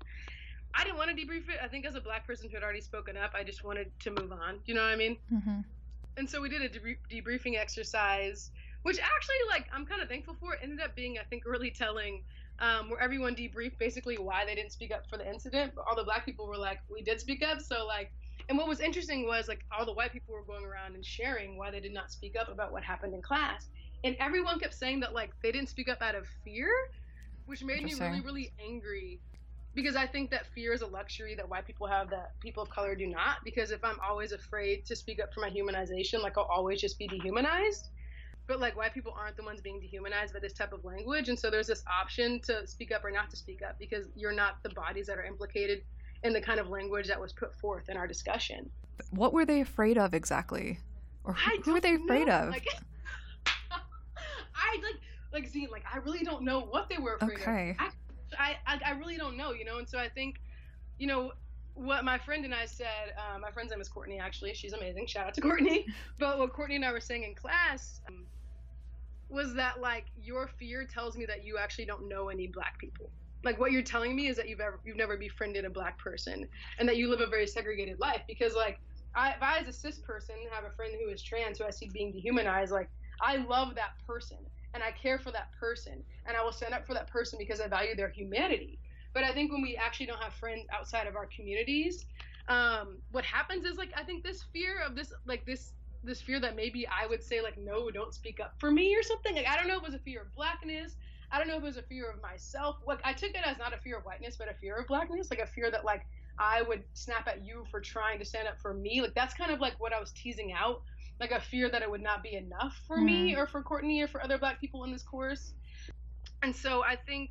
I 0.74 0.84
didn't 0.84 0.96
want 0.96 1.10
to 1.10 1.16
debrief 1.16 1.48
it. 1.48 1.58
I 1.62 1.68
think 1.68 1.84
as 1.84 1.94
a 1.94 2.00
black 2.00 2.26
person 2.26 2.48
who 2.48 2.56
had 2.56 2.62
already 2.62 2.80
spoken 2.80 3.16
up, 3.16 3.32
I 3.34 3.44
just 3.44 3.62
wanted 3.62 3.90
to 4.00 4.10
move 4.10 4.32
on. 4.32 4.58
You 4.64 4.74
know 4.74 4.82
what 4.82 4.92
I 4.92 4.96
mean? 4.96 5.18
Mm-hmm. 5.32 5.60
And 6.16 6.28
so 6.28 6.40
we 6.40 6.48
did 6.48 6.62
a 6.62 6.68
debriefing 6.68 7.58
exercise, 7.58 8.50
which 8.82 8.98
actually, 8.98 9.36
like, 9.48 9.66
I'm 9.72 9.86
kind 9.86 10.02
of 10.02 10.08
thankful 10.08 10.36
for. 10.40 10.54
It 10.54 10.60
ended 10.62 10.80
up 10.80 10.94
being, 10.94 11.18
I 11.18 11.24
think, 11.24 11.44
really 11.46 11.70
telling, 11.70 12.22
um, 12.58 12.90
where 12.90 13.00
everyone 13.00 13.34
debriefed 13.34 13.78
basically 13.78 14.16
why 14.16 14.44
they 14.44 14.54
didn't 14.54 14.72
speak 14.72 14.92
up 14.92 15.08
for 15.08 15.16
the 15.16 15.28
incident. 15.28 15.72
But 15.74 15.84
all 15.88 15.96
the 15.96 16.04
black 16.04 16.24
people 16.24 16.46
were 16.46 16.56
like, 16.56 16.80
we 16.90 17.02
did 17.02 17.20
speak 17.20 17.42
up. 17.42 17.60
So, 17.60 17.86
like, 17.86 18.10
and 18.48 18.58
what 18.58 18.66
was 18.66 18.80
interesting 18.80 19.26
was, 19.26 19.48
like, 19.48 19.64
all 19.76 19.86
the 19.86 19.92
white 19.92 20.12
people 20.12 20.34
were 20.34 20.42
going 20.42 20.64
around 20.64 20.94
and 20.94 21.04
sharing 21.04 21.56
why 21.56 21.70
they 21.70 21.80
did 21.80 21.94
not 21.94 22.10
speak 22.10 22.34
up 22.38 22.48
about 22.48 22.72
what 22.72 22.82
happened 22.82 23.14
in 23.14 23.22
class. 23.22 23.68
And 24.04 24.16
everyone 24.18 24.58
kept 24.58 24.74
saying 24.74 25.00
that, 25.00 25.12
like, 25.14 25.30
they 25.42 25.52
didn't 25.52 25.68
speak 25.68 25.88
up 25.88 26.02
out 26.02 26.14
of 26.14 26.26
fear 26.44 26.70
which 27.52 27.62
made 27.62 27.84
me 27.84 27.92
really, 28.00 28.22
really 28.22 28.50
angry 28.66 29.20
because 29.74 29.94
I 29.94 30.06
think 30.06 30.30
that 30.30 30.46
fear 30.54 30.72
is 30.72 30.80
a 30.80 30.86
luxury 30.86 31.34
that 31.34 31.46
white 31.46 31.66
people 31.66 31.86
have 31.86 32.08
that 32.08 32.40
people 32.40 32.62
of 32.62 32.70
color 32.70 32.94
do 32.94 33.06
not. 33.06 33.44
Because 33.44 33.72
if 33.72 33.84
I'm 33.84 33.98
always 34.00 34.32
afraid 34.32 34.86
to 34.86 34.96
speak 34.96 35.20
up 35.22 35.34
for 35.34 35.40
my 35.40 35.50
humanization, 35.50 36.22
like 36.22 36.38
I'll 36.38 36.44
always 36.44 36.80
just 36.80 36.98
be 36.98 37.06
dehumanized. 37.06 37.90
But 38.46 38.58
like 38.58 38.74
white 38.74 38.94
people 38.94 39.14
aren't 39.14 39.36
the 39.36 39.42
ones 39.44 39.60
being 39.60 39.80
dehumanized 39.80 40.32
by 40.32 40.40
this 40.40 40.54
type 40.54 40.72
of 40.72 40.82
language, 40.82 41.28
and 41.28 41.38
so 41.38 41.50
there's 41.50 41.66
this 41.66 41.84
option 41.86 42.40
to 42.44 42.66
speak 42.66 42.90
up 42.90 43.04
or 43.04 43.10
not 43.10 43.28
to 43.30 43.36
speak 43.36 43.60
up 43.62 43.78
because 43.78 44.06
you're 44.16 44.32
not 44.32 44.62
the 44.62 44.70
bodies 44.70 45.06
that 45.08 45.18
are 45.18 45.24
implicated 45.24 45.82
in 46.24 46.32
the 46.32 46.40
kind 46.40 46.58
of 46.58 46.70
language 46.70 47.06
that 47.06 47.20
was 47.20 47.34
put 47.34 47.54
forth 47.54 47.90
in 47.90 47.98
our 47.98 48.06
discussion. 48.06 48.70
What 49.10 49.34
were 49.34 49.44
they 49.44 49.60
afraid 49.60 49.98
of 49.98 50.14
exactly, 50.14 50.78
or 51.22 51.34
who, 51.34 51.60
who 51.62 51.72
were 51.74 51.80
they 51.80 51.96
afraid 51.96 52.28
know. 52.28 52.34
of? 52.34 52.48
Like, 52.48 52.66
I 53.70 54.78
like 54.82 54.96
like 55.32 55.50
Xine, 55.50 55.70
like 55.70 55.84
I 55.92 55.98
really 55.98 56.24
don't 56.24 56.42
know 56.42 56.60
what 56.60 56.88
they 56.88 56.98
were 56.98 57.16
afraid 57.16 57.40
okay. 57.40 57.76
of. 57.80 57.92
I, 58.38 58.56
I, 58.66 58.80
I 58.86 58.90
really 58.92 59.16
don't 59.16 59.36
know, 59.36 59.52
you 59.52 59.64
know. 59.64 59.78
And 59.78 59.88
so 59.88 59.98
I 59.98 60.08
think, 60.08 60.40
you 60.98 61.06
know, 61.06 61.32
what 61.74 62.04
my 62.04 62.18
friend 62.18 62.44
and 62.44 62.54
I 62.54 62.66
said. 62.66 63.14
Uh, 63.16 63.38
my 63.38 63.50
friend's 63.50 63.70
name 63.70 63.80
is 63.80 63.88
Courtney. 63.88 64.18
Actually, 64.18 64.54
she's 64.54 64.72
amazing. 64.72 65.06
Shout 65.06 65.26
out 65.26 65.34
to 65.34 65.40
Courtney. 65.40 65.86
But 66.18 66.38
what 66.38 66.52
Courtney 66.52 66.76
and 66.76 66.84
I 66.84 66.92
were 66.92 67.00
saying 67.00 67.24
in 67.24 67.34
class 67.34 68.00
um, 68.08 68.26
was 69.28 69.54
that 69.54 69.80
like 69.80 70.06
your 70.22 70.46
fear 70.46 70.84
tells 70.84 71.16
me 71.16 71.24
that 71.26 71.44
you 71.44 71.58
actually 71.58 71.86
don't 71.86 72.08
know 72.08 72.28
any 72.28 72.46
black 72.46 72.78
people. 72.78 73.10
Like 73.44 73.58
what 73.58 73.72
you're 73.72 73.82
telling 73.82 74.14
me 74.14 74.28
is 74.28 74.36
that 74.36 74.48
you've 74.48 74.60
ever 74.60 74.78
you've 74.84 74.96
never 74.96 75.16
befriended 75.16 75.64
a 75.64 75.70
black 75.70 75.98
person 75.98 76.46
and 76.78 76.88
that 76.88 76.96
you 76.96 77.08
live 77.10 77.20
a 77.20 77.26
very 77.26 77.46
segregated 77.46 77.98
life 77.98 78.22
because 78.28 78.54
like 78.54 78.78
I, 79.14 79.30
if 79.30 79.42
I 79.42 79.58
as 79.58 79.68
a 79.68 79.72
cis 79.72 79.98
person 79.98 80.36
have 80.52 80.64
a 80.64 80.70
friend 80.74 80.92
who 81.02 81.10
is 81.10 81.22
trans 81.22 81.58
who 81.58 81.64
I 81.64 81.70
see 81.70 81.88
being 81.92 82.12
dehumanized, 82.12 82.72
like 82.72 82.88
I 83.20 83.36
love 83.36 83.74
that 83.74 83.90
person 84.06 84.38
and 84.74 84.82
I 84.82 84.90
care 84.92 85.18
for 85.18 85.30
that 85.32 85.52
person 85.58 86.02
and 86.26 86.36
I 86.36 86.44
will 86.44 86.52
stand 86.52 86.74
up 86.74 86.86
for 86.86 86.94
that 86.94 87.08
person 87.08 87.38
because 87.38 87.60
I 87.60 87.68
value 87.68 87.94
their 87.94 88.08
humanity. 88.08 88.78
But 89.14 89.24
I 89.24 89.32
think 89.32 89.52
when 89.52 89.62
we 89.62 89.76
actually 89.76 90.06
don't 90.06 90.22
have 90.22 90.32
friends 90.32 90.66
outside 90.72 91.06
of 91.06 91.16
our 91.16 91.28
communities, 91.34 92.06
um, 92.48 92.98
what 93.10 93.24
happens 93.24 93.64
is 93.64 93.76
like 93.76 93.90
I 93.96 94.02
think 94.02 94.24
this 94.24 94.42
fear 94.52 94.76
of 94.86 94.96
this 94.96 95.12
like 95.26 95.44
this 95.44 95.72
this 96.04 96.20
fear 96.20 96.40
that 96.40 96.56
maybe 96.56 96.86
I 96.86 97.06
would 97.06 97.22
say 97.22 97.40
like 97.40 97.58
no, 97.58 97.90
don't 97.90 98.14
speak 98.14 98.40
up 98.40 98.54
for 98.58 98.70
me 98.70 98.96
or 98.96 99.02
something. 99.02 99.36
Like 99.36 99.46
I 99.46 99.56
don't 99.56 99.68
know 99.68 99.76
if 99.76 99.82
it 99.82 99.86
was 99.86 99.94
a 99.94 100.00
fear 100.00 100.22
of 100.22 100.34
blackness. 100.34 100.96
I 101.30 101.38
don't 101.38 101.48
know 101.48 101.56
if 101.56 101.62
it 101.62 101.66
was 101.66 101.76
a 101.76 101.82
fear 101.82 102.10
of 102.10 102.20
myself. 102.20 102.76
Like 102.86 103.00
I 103.04 103.12
took 103.12 103.30
it 103.30 103.40
as 103.44 103.58
not 103.58 103.72
a 103.72 103.78
fear 103.78 103.98
of 103.98 104.04
whiteness, 104.04 104.36
but 104.36 104.50
a 104.50 104.54
fear 104.54 104.76
of 104.76 104.86
blackness, 104.86 105.30
like 105.30 105.40
a 105.40 105.46
fear 105.46 105.70
that 105.70 105.84
like 105.84 106.06
I 106.38 106.62
would 106.62 106.82
snap 106.94 107.28
at 107.28 107.44
you 107.44 107.64
for 107.70 107.80
trying 107.80 108.18
to 108.18 108.24
stand 108.24 108.48
up 108.48 108.60
for 108.60 108.74
me. 108.74 109.00
Like 109.02 109.14
that's 109.14 109.34
kind 109.34 109.50
of 109.50 109.60
like 109.60 109.74
what 109.78 109.92
I 109.92 110.00
was 110.00 110.12
teasing 110.12 110.52
out 110.52 110.82
like 111.22 111.30
a 111.30 111.40
fear 111.40 111.70
that 111.70 111.82
it 111.82 111.90
would 111.90 112.02
not 112.02 112.20
be 112.20 112.34
enough 112.34 112.76
for 112.88 112.98
mm. 112.98 113.04
me 113.04 113.36
or 113.36 113.46
for 113.46 113.62
Courtney 113.62 114.02
or 114.02 114.08
for 114.08 114.22
other 114.22 114.38
black 114.38 114.60
people 114.60 114.82
in 114.82 114.90
this 114.90 115.04
course. 115.04 115.54
And 116.42 116.54
so 116.54 116.82
I 116.82 116.96
think 116.96 117.30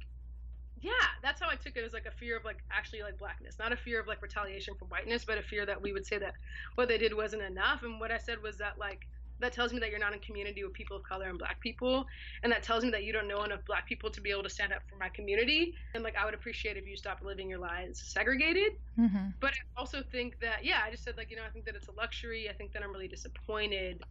yeah, 0.80 0.92
that's 1.22 1.40
how 1.40 1.48
I 1.48 1.56
took 1.56 1.76
it 1.76 1.84
as 1.84 1.94
like 1.94 2.08
a 2.08 2.12
fear 2.12 2.38
of 2.38 2.46
like 2.46 2.58
actually 2.72 3.04
like 3.04 3.20
blackness, 3.20 3.60
not 3.60 3.72
a 3.72 3.76
fear 3.76 4.00
of 4.00 4.08
like 4.08 4.22
retaliation 4.22 4.74
for 4.80 4.86
whiteness, 4.86 5.26
but 5.26 5.38
a 5.38 5.44
fear 5.44 5.66
that 5.66 5.80
we 5.80 5.92
would 5.92 6.08
say 6.08 6.18
that 6.18 6.34
what 6.76 6.88
they 6.88 6.98
did 6.98 7.14
wasn't 7.14 7.44
enough. 7.44 7.84
And 7.84 8.00
what 8.00 8.12
I 8.12 8.18
said 8.18 8.42
was 8.42 8.58
that 8.58 8.80
like 8.80 9.02
that 9.42 9.54
tells 9.54 9.74
me 9.74 9.80
that 9.80 9.90
you're 9.90 10.00
not 10.00 10.14
in 10.14 10.20
community 10.20 10.64
with 10.64 10.74
people 10.74 10.96
of 10.96 11.04
color 11.04 11.28
and 11.30 11.38
black 11.38 11.60
people 11.60 12.06
and 12.44 12.52
that 12.52 12.64
tells 12.64 12.84
me 12.84 12.90
that 12.90 13.04
you 13.04 13.12
don't 13.12 13.28
know 13.28 13.44
enough 13.44 13.60
black 13.68 13.86
people 13.88 14.10
to 14.10 14.22
be 14.22 14.32
able 14.32 14.44
to 14.44 14.50
stand 14.50 14.72
up 14.72 14.82
for 14.90 14.96
my 14.98 15.10
community 15.10 15.74
and 15.94 16.04
like 16.04 16.16
i 16.16 16.26
would 16.26 16.34
appreciate 16.34 16.78
if 16.78 16.88
you 16.88 16.96
stopped 16.96 17.24
living 17.24 17.50
your 17.50 17.60
lives 17.60 18.02
segregated 18.06 18.74
mm-hmm. 18.98 19.28
but 19.40 19.52
i 19.52 19.80
also 19.80 20.02
think 20.12 20.40
that 20.40 20.64
yeah 20.64 20.80
i 20.86 20.92
just 20.92 21.04
said 21.04 21.16
like 21.18 21.30
you 21.30 21.36
know 21.36 21.44
i 21.46 21.50
think 21.50 21.66
that 21.66 21.76
it's 21.76 21.88
a 21.88 21.92
luxury 21.94 22.50
i 22.50 22.54
think 22.54 22.72
that 22.72 22.84
i'm 22.84 22.92
really 22.92 23.08
disappointed 23.08 24.02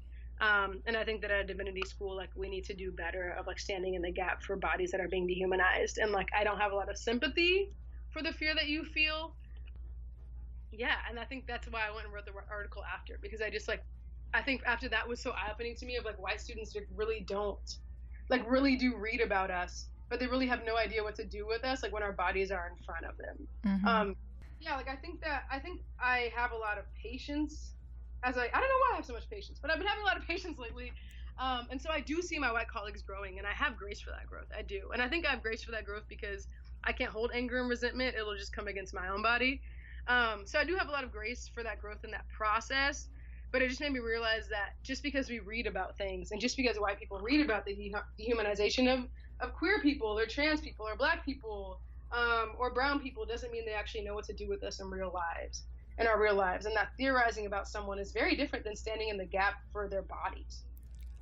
Um, 0.41 0.81
and 0.87 0.97
I 0.97 1.05
think 1.05 1.21
that 1.21 1.31
at 1.31 1.41
a 1.41 1.45
divinity 1.45 1.83
school, 1.87 2.17
like 2.17 2.31
we 2.35 2.49
need 2.49 2.65
to 2.65 2.75
do 2.75 2.91
better 2.91 3.37
of 3.39 3.47
like 3.47 3.59
standing 3.59 3.95
in 3.95 4.03
the 4.03 4.11
gap 4.11 4.43
for 4.43 4.57
bodies 4.57 4.91
that 4.93 5.01
are 5.01 5.09
being 5.09 5.27
dehumanized. 5.27 5.99
And 5.99 6.13
like 6.13 6.29
I 6.39 6.45
don't 6.45 6.59
have 6.59 6.73
a 6.73 6.75
lot 6.75 6.89
of 6.89 6.97
sympathy 6.97 7.73
for 8.09 8.23
the 8.23 8.33
fear 8.33 8.55
that 8.55 8.67
you 8.67 8.85
feel. 8.85 9.35
Yeah, 10.73 10.97
and 11.09 11.19
I 11.19 11.25
think 11.25 11.47
that's 11.47 11.67
why 11.69 11.87
I 11.87 11.91
went 11.93 12.07
and 12.07 12.15
wrote 12.15 12.25
the 12.25 12.33
article 12.51 12.83
after 12.85 13.19
because 13.21 13.43
I 13.43 13.51
just 13.51 13.69
like 13.69 13.85
I 14.33 14.43
think 14.43 14.63
after 14.67 14.89
that 14.89 15.09
was 15.09 15.21
so 15.21 15.31
eye 15.31 15.51
opening 15.53 15.75
to 15.77 15.87
me 15.87 15.97
of 15.97 16.05
like 16.05 16.21
white 16.21 16.41
students 16.41 16.77
really 16.95 17.25
don't 17.27 17.79
like 18.29 18.49
really 18.49 18.77
do 18.77 18.97
read 18.97 19.21
about 19.21 19.51
us, 19.51 19.89
but 20.09 20.21
they 20.21 20.27
really 20.27 20.47
have 20.47 20.65
no 20.65 20.77
idea 20.77 21.03
what 21.03 21.17
to 21.17 21.25
do 21.25 21.47
with 21.47 21.65
us 21.65 21.83
like 21.83 21.93
when 21.93 22.03
our 22.03 22.13
bodies 22.13 22.51
are 22.51 22.69
in 22.69 22.85
front 22.85 23.05
of 23.05 23.17
them. 23.17 23.49
Mm-hmm. 23.67 23.87
Um, 23.87 24.17
yeah, 24.61 24.77
like 24.77 24.89
I 24.89 24.97
think 24.97 25.21
that 25.23 25.45
I 25.51 25.59
think 25.59 25.81
I 25.99 26.31
have 26.37 26.53
a 26.53 26.57
lot 26.57 26.79
of 26.79 26.85
patience 26.95 27.73
as 28.23 28.37
I 28.37 28.43
I 28.43 28.45
don't 28.45 28.53
know 28.53 28.81
why 28.81 28.91
I 28.93 28.97
have 28.97 29.07
so 29.07 29.15
much 29.15 29.29
patience, 29.29 29.59
but 29.61 29.71
I've 29.71 29.79
been 29.79 29.87
having 29.87 30.03
a 30.03 30.07
lot 30.07 30.17
of 30.17 30.27
patience 30.27 30.59
lately. 30.59 30.93
Um, 31.39 31.69
and 31.71 31.81
so 31.81 31.91
I 31.91 32.01
do 32.01 32.21
see 32.21 32.39
my 32.39 32.53
white 32.53 32.69
colleagues 32.69 33.03
growing, 33.03 33.39
and 33.39 33.47
I 33.47 33.53
have 33.53 33.77
grace 33.77 34.01
for 34.01 34.11
that 34.11 34.27
growth. 34.29 34.49
I 34.57 34.61
do, 34.63 34.91
and 34.93 35.01
I 35.01 35.09
think 35.09 35.27
I 35.27 35.31
have 35.31 35.43
grace 35.43 35.63
for 35.63 35.71
that 35.73 35.87
growth 35.87 36.05
because 36.09 36.49
I 36.85 36.93
can't 36.93 37.11
hold 37.11 37.31
anger 37.35 37.59
and 37.61 37.69
resentment; 37.69 38.15
it'll 38.15 38.37
just 38.37 38.53
come 38.53 38.69
against 38.69 38.93
my 38.93 39.09
own 39.09 39.23
body. 39.23 39.61
Um, 40.07 40.43
so 40.45 40.59
I 40.59 40.65
do 40.65 40.77
have 40.77 40.89
a 40.89 40.91
lot 40.91 41.05
of 41.05 41.13
grace 41.13 41.49
for 41.53 41.63
that 41.63 41.81
growth 41.81 42.05
in 42.05 42.11
that 42.11 42.29
process. 42.29 43.09
But 43.53 43.63
it 43.63 43.69
just 43.69 43.81
made 43.81 43.93
me 43.93 43.99
realize 43.99 44.49
that 44.49 44.75
just 44.83 45.03
because 45.03 45.29
we 45.29 45.41
read 45.41 45.67
about 45.67 45.97
things, 45.99 46.31
and 46.31 46.41
just 46.41 46.57
because 46.57 46.79
white 46.79 46.99
people 46.99 47.19
read 47.19 47.45
about 47.45 47.65
the 47.65 47.93
dehumanization 48.19 48.93
of 48.93 49.07
of 49.41 49.55
queer 49.55 49.81
people, 49.81 50.19
or 50.19 50.27
trans 50.27 50.61
people, 50.61 50.87
or 50.87 50.97
black 50.97 51.25
people, 51.25 51.81
um, 52.13 52.53
or 52.59 52.71
brown 52.71 53.01
people, 53.01 53.25
doesn't 53.25 53.51
mean 53.51 53.65
they 53.65 53.73
actually 53.73 54.03
know 54.05 54.15
what 54.15 54.25
to 54.27 54.35
do 54.35 54.49
with 54.49 54.63
us 54.63 54.81
in 54.81 54.91
real 54.91 55.11
lives 55.13 55.65
in 55.99 56.07
our 56.07 56.21
real 56.23 56.35
lives 56.35 56.65
and 56.65 56.75
that 56.75 56.89
theorizing 56.97 57.45
about 57.45 57.69
someone 57.69 57.99
is 57.99 58.11
very 58.11 58.35
different 58.35 58.65
than 58.65 58.75
standing 58.75 59.09
in 59.11 59.19
the 59.19 59.25
gap 59.25 59.55
for 59.71 59.87
their 59.87 60.01
bodies 60.01 60.63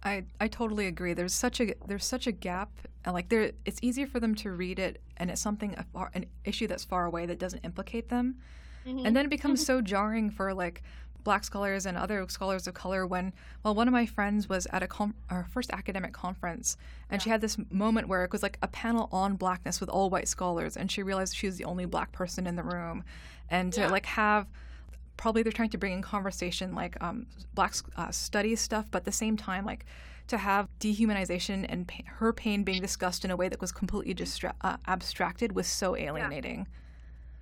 I, 0.02 0.24
I 0.40 0.48
totally 0.48 0.86
agree. 0.86 1.12
There's 1.14 1.34
such 1.34 1.60
a 1.60 1.74
there's 1.86 2.04
such 2.04 2.26
a 2.26 2.32
gap, 2.32 2.70
and 3.04 3.14
like 3.14 3.28
there, 3.28 3.52
it's 3.64 3.78
easier 3.82 4.06
for 4.06 4.20
them 4.20 4.34
to 4.36 4.52
read 4.52 4.78
it, 4.78 5.02
and 5.16 5.30
it's 5.30 5.40
something 5.40 5.74
far, 5.92 6.10
an 6.14 6.26
issue 6.44 6.66
that's 6.66 6.84
far 6.84 7.06
away 7.06 7.26
that 7.26 7.38
doesn't 7.38 7.64
implicate 7.64 8.08
them, 8.08 8.36
mm-hmm. 8.86 9.04
and 9.04 9.16
then 9.16 9.24
it 9.24 9.28
becomes 9.28 9.64
so 9.66 9.80
jarring 9.80 10.30
for 10.30 10.54
like 10.54 10.82
black 11.28 11.44
scholars 11.44 11.84
and 11.84 11.96
other 11.96 12.24
scholars 12.28 12.66
of 12.66 12.74
color 12.74 13.06
when 13.06 13.32
well 13.62 13.74
one 13.74 13.86
of 13.86 13.92
my 13.92 14.06
friends 14.06 14.48
was 14.48 14.66
at 14.72 14.82
a 14.82 14.86
com- 14.86 15.14
our 15.28 15.44
first 15.50 15.70
academic 15.72 16.12
conference 16.12 16.76
and 17.10 17.20
yeah. 17.20 17.24
she 17.24 17.30
had 17.30 17.40
this 17.40 17.56
moment 17.70 18.08
where 18.08 18.24
it 18.24 18.32
was 18.32 18.42
like 18.42 18.58
a 18.62 18.68
panel 18.68 19.08
on 19.12 19.36
blackness 19.36 19.80
with 19.80 19.90
all 19.90 20.08
white 20.08 20.28
scholars 20.28 20.76
and 20.76 20.90
she 20.90 21.02
realized 21.02 21.36
she 21.36 21.46
was 21.46 21.58
the 21.58 21.64
only 21.64 21.84
black 21.84 22.10
person 22.12 22.46
in 22.46 22.56
the 22.56 22.62
room 22.62 23.04
and 23.50 23.72
to 23.74 23.82
yeah. 23.82 23.88
like 23.88 24.06
have 24.06 24.46
probably 25.18 25.42
they're 25.42 25.52
trying 25.52 25.68
to 25.68 25.76
bring 25.76 25.92
in 25.92 26.00
conversation 26.00 26.74
like 26.74 26.96
um, 27.02 27.26
black 27.54 27.74
uh, 27.96 28.10
studies 28.10 28.60
stuff, 28.60 28.86
but 28.90 29.00
at 29.00 29.04
the 29.04 29.12
same 29.12 29.36
time, 29.36 29.66
like 29.66 29.84
to 30.28 30.38
have 30.38 30.68
dehumanization 30.80 31.66
and 31.68 31.86
pa- 31.86 32.04
her 32.06 32.32
pain 32.32 32.62
being 32.62 32.80
discussed 32.80 33.24
in 33.24 33.30
a 33.30 33.36
way 33.36 33.48
that 33.48 33.60
was 33.60 33.72
completely 33.72 34.14
distra- 34.14 34.54
uh, 34.62 34.76
abstracted 34.86 35.52
was 35.52 35.66
so 35.66 35.94
alienating. 35.96 36.60
Yeah. 36.60 36.64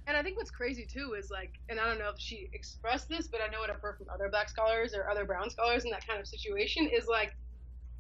And 0.07 0.17
I 0.17 0.23
think 0.23 0.37
what's 0.37 0.51
crazy 0.51 0.87
too 0.87 1.15
is 1.19 1.31
like, 1.31 1.55
and 1.69 1.81
I 1.81 1.87
don't 1.87 1.99
know 1.99 2.11
if 2.11 2.19
she 2.19 2.49
expressed 2.53 3.09
this, 3.09 3.27
but 3.27 3.41
I 3.41 3.51
know 3.51 3.61
what 3.61 3.71
I've 3.71 3.81
heard 3.81 3.99
from 3.99 4.07
other 4.13 4.29
black 4.29 4.49
scholars 4.49 4.95
or 4.95 5.11
other 5.11 5.25
brown 5.25 5.51
scholars 5.51 5.85
in 5.85 5.91
that 5.91 6.07
kind 6.07 6.21
of 6.21 6.29
situation 6.29 6.89
is 6.89 7.09
like, 7.09 7.35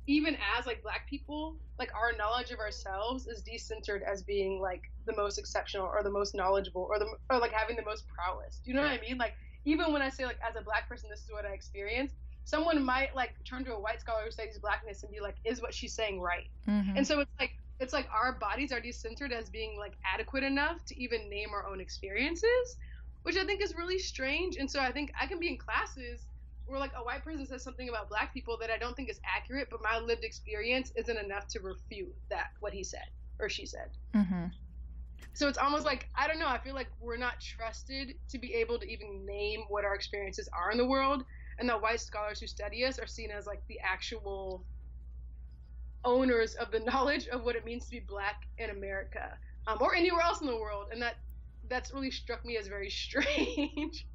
even 0.07 0.37
as 0.57 0.67
like 0.67 0.83
black 0.85 1.09
people, 1.11 1.57
like 1.81 1.91
our 1.95 2.17
knowledge 2.17 2.53
of 2.53 2.61
ourselves 2.61 3.27
is 3.27 3.43
decentered 3.43 4.03
as 4.03 4.23
being 4.23 4.61
like 4.61 4.83
the 5.05 5.17
most 5.17 5.37
exceptional 5.37 5.85
or 5.85 6.05
the 6.05 6.11
most 6.11 6.33
knowledgeable 6.33 6.87
or 6.89 7.01
the 7.01 7.07
or 7.29 7.39
like 7.39 7.53
having 7.53 7.75
the 7.75 7.83
most 7.83 8.05
prowess. 8.07 8.61
Do 8.65 8.71
you 8.71 8.77
know 8.77 8.83
what 8.83 8.93
I 8.93 9.01
mean? 9.01 9.19
Like 9.19 9.35
even 9.65 9.93
when 9.93 10.03
I 10.03 10.09
say 10.09 10.25
like 10.25 10.39
as 10.49 10.55
a 10.55 10.63
black 10.63 10.89
person, 10.89 11.11
this 11.11 11.21
is 11.21 11.31
what 11.31 11.45
I 11.45 11.51
experienced. 11.51 12.15
Someone 12.45 12.85
might 12.85 13.17
like 13.17 13.35
turn 13.45 13.65
to 13.65 13.75
a 13.75 13.81
white 13.81 14.01
scholar 14.01 14.23
who 14.25 14.31
studies 14.31 14.59
blackness 14.59 15.03
and 15.03 15.11
be 15.11 15.19
like, 15.19 15.35
"Is 15.45 15.61
what 15.61 15.75
she's 15.75 15.93
saying 15.93 16.21
right?" 16.21 16.47
Mm-hmm. 16.69 16.99
And 16.99 17.05
so 17.05 17.19
it's 17.19 17.31
like 17.41 17.51
it's 17.80 17.92
like 17.92 18.09
our 18.12 18.33
bodies 18.33 18.73
are 18.73 18.80
decentered 18.80 19.33
as 19.33 19.50
being 19.50 19.78
like 19.78 19.95
adequate 20.04 20.42
enough 20.42 20.85
to 20.87 21.00
even 21.00 21.28
name 21.28 21.50
our 21.52 21.66
own 21.66 21.80
experiences, 21.80 22.76
which 23.23 23.37
I 23.37 23.45
think 23.45 23.62
is 23.62 23.75
really 23.76 23.99
strange. 23.99 24.56
And 24.56 24.71
so 24.71 24.80
I 24.80 24.92
think 24.92 25.12
I 25.21 25.26
can 25.26 25.38
be 25.38 25.49
in 25.49 25.59
classes 25.59 26.26
where 26.66 26.80
like 26.80 26.92
a 26.97 27.04
white 27.04 27.23
person 27.23 27.47
says 27.47 27.62
something 27.62 27.88
about 27.88 28.09
black 28.09 28.33
people 28.35 28.56
that 28.61 28.71
I 28.71 28.78
don't 28.78 28.97
think 28.97 29.11
is 29.11 29.21
accurate, 29.25 29.68
but 29.71 29.80
my 29.83 29.99
lived 29.99 30.25
experience 30.25 30.92
isn't 30.97 31.18
enough 31.18 31.47
to 31.49 31.61
refute 31.61 32.14
that 32.30 32.49
what 32.61 32.73
he 32.73 32.83
said 32.83 33.06
or 33.38 33.49
she 33.49 33.66
said. 33.66 33.90
Mm-hmm. 34.14 34.47
So 35.35 35.49
it's 35.49 35.59
almost 35.59 35.85
like 35.85 36.09
I 36.16 36.26
don't 36.26 36.38
know. 36.38 36.49
I 36.49 36.59
feel 36.59 36.75
like 36.75 36.88
we're 37.00 37.18
not 37.18 37.40
trusted 37.40 38.14
to 38.30 38.38
be 38.38 38.54
able 38.54 38.78
to 38.78 38.90
even 38.90 39.26
name 39.26 39.64
what 39.68 39.85
our 39.85 39.95
experiences 39.95 40.49
are 40.52 40.71
in 40.71 40.78
the 40.78 40.87
world, 40.87 41.25
and 41.59 41.68
that 41.68 41.80
white 41.83 42.00
scholars 42.00 42.40
who 42.40 42.47
study 42.47 42.85
us 42.85 42.99
are 42.99 43.06
seen 43.06 43.30
as 43.30 43.47
like 43.47 43.62
the 43.68 43.78
actual 43.80 44.64
owners 46.05 46.55
of 46.55 46.71
the 46.71 46.81
knowledge 46.91 47.29
of 47.29 47.45
what 47.45 47.57
it 47.57 47.65
means 47.65 47.85
to 47.87 47.91
be 47.93 48.00
black 48.00 48.47
in 48.59 48.71
America 48.71 49.38
um, 49.67 49.79
or 49.81 49.95
anywhere 49.95 50.23
else 50.23 50.41
in 50.41 50.47
the 50.47 50.57
world, 50.57 50.88
and 50.93 51.00
that 51.03 51.17
that's 51.69 51.93
really 51.93 52.11
struck 52.11 52.45
me 52.45 52.57
as 52.57 52.69
very 52.69 52.91
strange. 53.05 54.07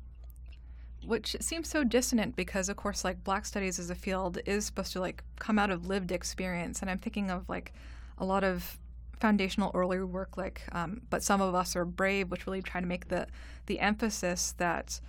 Which 1.05 1.35
seems 1.41 1.67
so 1.67 1.83
dissonant 1.83 2.35
because, 2.35 2.69
of 2.69 2.77
course, 2.77 3.03
like 3.03 3.23
Black 3.23 3.45
Studies 3.45 3.79
as 3.79 3.89
a 3.89 3.95
field 3.95 4.37
is 4.45 4.65
supposed 4.65 4.93
to 4.93 4.99
like 4.99 5.23
come 5.39 5.57
out 5.57 5.71
of 5.71 5.87
lived 5.87 6.11
experience, 6.11 6.81
and 6.81 6.89
I'm 6.91 6.99
thinking 6.99 7.31
of 7.31 7.49
like 7.49 7.73
a 8.17 8.25
lot 8.25 8.43
of 8.43 8.77
foundational 9.19 9.69
earlier 9.75 10.03
work 10.03 10.35
like 10.35 10.63
um, 10.71 10.99
but 11.11 11.21
some 11.21 11.41
of 11.41 11.53
us 11.53 11.75
are 11.75 11.85
brave 11.85 12.31
which 12.31 12.47
really 12.47 12.61
try 12.61 12.81
to 12.81 12.87
make 12.87 13.07
the 13.09 13.27
the 13.67 13.79
emphasis 13.79 14.55
that 14.57 14.99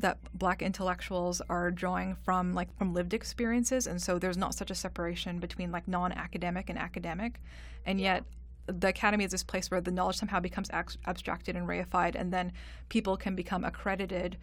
that 0.00 0.18
black 0.34 0.62
intellectuals 0.62 1.42
are 1.48 1.70
drawing 1.70 2.14
from 2.14 2.54
like 2.54 2.76
from 2.76 2.94
lived 2.94 3.14
experiences 3.14 3.86
and 3.86 4.00
so 4.00 4.18
there's 4.18 4.36
not 4.36 4.54
such 4.54 4.70
a 4.70 4.74
separation 4.74 5.38
between 5.40 5.72
like 5.72 5.88
non-academic 5.88 6.70
and 6.70 6.78
academic. 6.78 7.40
And 7.84 8.00
yet 8.00 8.24
the 8.66 8.88
academy 8.88 9.24
is 9.24 9.30
this 9.30 9.42
place 9.42 9.70
where 9.70 9.80
the 9.80 9.90
knowledge 9.90 10.16
somehow 10.16 10.40
becomes 10.40 10.70
abstracted 10.70 11.56
and 11.56 11.66
reified 11.66 12.14
and 12.14 12.32
then 12.32 12.52
people 12.88 13.16
can 13.16 13.34
become 13.34 13.64
accredited 13.64 14.36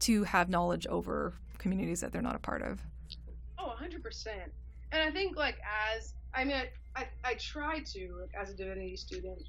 to 0.00 0.24
have 0.24 0.48
knowledge 0.48 0.86
over 0.88 1.34
communities 1.58 2.00
that 2.00 2.12
they're 2.12 2.22
not 2.22 2.34
a 2.34 2.40
part 2.40 2.62
of. 2.62 2.80
Oh 3.58 3.74
100% 3.80 4.26
and 4.92 5.02
i 5.02 5.10
think 5.10 5.36
like 5.36 5.58
as 5.96 6.14
i 6.34 6.44
mean 6.44 6.62
I, 6.96 7.06
I 7.24 7.34
try 7.34 7.80
to, 7.80 8.16
like, 8.20 8.30
as 8.34 8.50
a 8.50 8.54
divinity 8.54 8.96
student, 8.96 9.42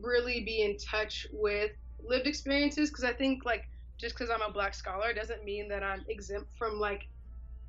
really 0.00 0.42
be 0.42 0.62
in 0.62 0.76
touch 0.76 1.26
with 1.32 1.72
lived 2.04 2.26
experiences 2.26 2.90
because 2.90 3.04
I 3.04 3.12
think, 3.12 3.44
like, 3.44 3.66
just 4.02 4.18
because 4.18 4.30
I'm 4.34 4.42
a 4.42 4.52
black 4.52 4.74
scholar 4.74 5.14
doesn't 5.14 5.44
mean 5.44 5.68
that 5.68 5.82
I'm 5.82 6.04
exempt 6.08 6.50
from, 6.58 6.78
like, 6.78 7.08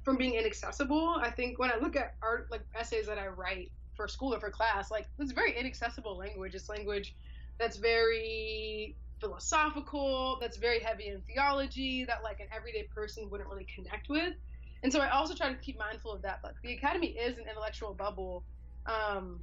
from 0.04 0.18
being 0.18 0.34
inaccessible. 0.34 1.16
I 1.22 1.30
think 1.30 1.60
when 1.60 1.72
I 1.72 1.78
look 1.78 1.96
at 1.96 2.16
art, 2.22 2.48
like, 2.52 2.64
essays 2.78 3.06
that 3.06 3.20
I 3.20 3.28
write 3.28 3.72
for 3.96 4.08
school 4.08 4.34
or 4.34 4.40
for 4.40 4.50
class, 4.50 4.92
like, 4.92 5.08
it's 5.20 5.32
very 5.32 5.58
inaccessible 5.58 6.18
language. 6.18 6.56
It's 6.56 6.68
language 6.68 7.16
that's 7.60 7.78
very 7.78 8.98
philosophical, 9.22 10.40
that's 10.42 10.58
very 10.58 10.82
heavy 10.82 11.08
in 11.08 11.22
theology, 11.22 12.04
that, 12.06 12.18
like, 12.24 12.40
an 12.40 12.48
everyday 12.54 12.88
person 12.94 13.30
wouldn't 13.30 13.50
really 13.50 13.68
connect 13.74 14.10
with. 14.10 14.34
And 14.82 14.92
so 14.92 15.00
I 15.00 15.10
also 15.12 15.36
try 15.36 15.50
to 15.50 15.60
keep 15.60 15.78
mindful 15.80 16.12
of 16.12 16.24
that. 16.24 16.40
Like, 16.44 16.56
the 16.64 16.74
academy 16.74 17.10
is 17.10 17.38
an 17.38 17.46
intellectual 17.48 17.94
bubble 17.94 18.44
um, 18.88 19.40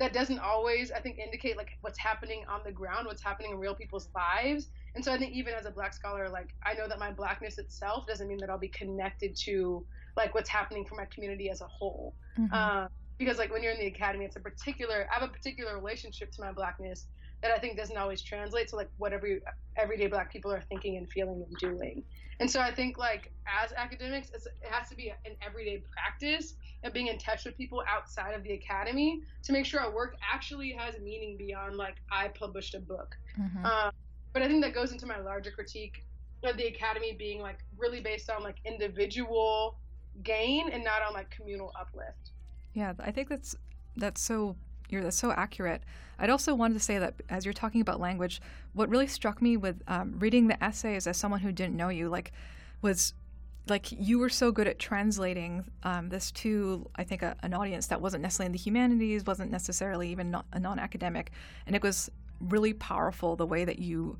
that 0.00 0.12
doesn't 0.12 0.40
always, 0.40 0.90
I 0.90 1.00
think, 1.00 1.18
indicate 1.18 1.56
like 1.56 1.70
what's 1.80 1.98
happening 1.98 2.44
on 2.50 2.60
the 2.66 2.72
ground, 2.72 3.06
what's 3.06 3.22
happening 3.22 3.52
in 3.52 3.58
real 3.58 3.74
people's 3.74 4.08
lives. 4.14 4.68
And 4.94 5.04
so 5.04 5.12
I 5.12 5.18
think 5.18 5.32
even 5.32 5.54
as 5.54 5.66
a 5.66 5.70
black 5.70 5.92
scholar, 5.92 6.28
like 6.28 6.54
I 6.64 6.74
know 6.74 6.88
that 6.88 6.98
my 6.98 7.10
blackness 7.10 7.58
itself 7.58 8.06
doesn't 8.06 8.28
mean 8.28 8.38
that 8.38 8.50
I'll 8.50 8.58
be 8.58 8.68
connected 8.68 9.36
to 9.44 9.84
like 10.16 10.34
what's 10.34 10.48
happening 10.48 10.84
for 10.84 10.94
my 10.94 11.06
community 11.06 11.50
as 11.50 11.60
a 11.60 11.66
whole. 11.66 12.14
Mm-hmm. 12.38 12.54
Uh, 12.54 12.86
because 13.18 13.38
like 13.38 13.52
when 13.52 13.62
you're 13.62 13.72
in 13.72 13.78
the 13.78 13.86
academy, 13.86 14.24
it's 14.24 14.36
a 14.36 14.40
particular, 14.40 15.06
I 15.10 15.20
have 15.20 15.28
a 15.28 15.32
particular 15.32 15.74
relationship 15.76 16.32
to 16.32 16.40
my 16.40 16.52
blackness 16.52 17.06
that 17.42 17.52
I 17.52 17.58
think 17.58 17.76
doesn't 17.76 17.96
always 17.96 18.22
translate 18.22 18.68
to 18.68 18.76
like 18.76 18.88
what 18.96 19.12
every 19.12 19.40
everyday 19.76 20.06
black 20.06 20.32
people 20.32 20.52
are 20.52 20.62
thinking 20.62 20.96
and 20.96 21.08
feeling 21.08 21.44
and 21.46 21.56
doing. 21.58 22.02
And 22.40 22.50
so 22.50 22.60
I 22.60 22.74
think 22.74 22.98
like 22.98 23.32
as 23.46 23.72
academics, 23.72 24.30
it 24.30 24.42
has 24.68 24.88
to 24.88 24.96
be 24.96 25.10
an 25.10 25.36
everyday 25.46 25.82
practice 25.92 26.54
of 26.82 26.92
being 26.92 27.08
in 27.08 27.18
touch 27.18 27.44
with 27.44 27.56
people 27.56 27.82
outside 27.88 28.34
of 28.34 28.42
the 28.42 28.54
academy 28.54 29.20
to 29.44 29.52
make 29.52 29.66
sure 29.66 29.80
our 29.80 29.94
work 29.94 30.16
actually 30.32 30.72
has 30.72 30.98
meaning 31.00 31.36
beyond 31.36 31.76
like 31.76 31.96
I 32.10 32.28
published 32.28 32.74
a 32.74 32.80
book. 32.80 33.14
Mm-hmm. 33.38 33.64
Um, 33.64 33.92
but 34.34 34.42
I 34.42 34.48
think 34.48 34.62
that 34.62 34.74
goes 34.74 34.92
into 34.92 35.06
my 35.06 35.18
larger 35.18 35.50
critique 35.50 36.04
of 36.42 36.58
the 36.58 36.66
academy 36.66 37.14
being 37.18 37.40
like 37.40 37.60
really 37.78 38.00
based 38.00 38.28
on 38.28 38.42
like 38.42 38.56
individual 38.66 39.78
gain 40.22 40.68
and 40.70 40.84
not 40.84 41.00
on 41.00 41.14
like 41.14 41.30
communal 41.30 41.72
uplift. 41.80 42.32
Yeah, 42.74 42.92
I 42.98 43.10
think 43.10 43.30
that's 43.30 43.56
that's 43.96 44.20
so 44.20 44.56
you're 44.90 45.02
that's 45.02 45.16
so 45.16 45.30
accurate. 45.30 45.82
I'd 46.18 46.30
also 46.30 46.54
wanted 46.54 46.74
to 46.74 46.80
say 46.80 46.98
that 46.98 47.14
as 47.28 47.44
you're 47.44 47.54
talking 47.54 47.80
about 47.80 48.00
language, 48.00 48.42
what 48.72 48.88
really 48.88 49.06
struck 49.06 49.40
me 49.40 49.56
with 49.56 49.82
um, 49.88 50.16
reading 50.18 50.48
the 50.48 50.62
essays 50.62 51.06
as 51.06 51.16
someone 51.16 51.40
who 51.40 51.50
didn't 51.50 51.76
know 51.76 51.88
you, 51.88 52.08
like, 52.08 52.32
was 52.82 53.14
like 53.66 53.90
you 53.90 54.18
were 54.18 54.28
so 54.28 54.52
good 54.52 54.68
at 54.68 54.78
translating 54.78 55.64
um, 55.84 56.10
this 56.10 56.30
to 56.32 56.88
I 56.96 57.04
think 57.04 57.22
a, 57.22 57.34
an 57.42 57.54
audience 57.54 57.86
that 57.86 58.00
wasn't 58.00 58.22
necessarily 58.22 58.46
in 58.46 58.52
the 58.52 58.58
humanities, 58.58 59.24
wasn't 59.24 59.50
necessarily 59.50 60.10
even 60.10 60.30
not, 60.30 60.46
a 60.52 60.60
non-academic, 60.60 61.30
and 61.66 61.74
it 61.74 61.82
was 61.82 62.10
really 62.48 62.72
powerful 62.72 63.36
the 63.36 63.46
way 63.46 63.64
that 63.64 63.78
you 63.78 64.18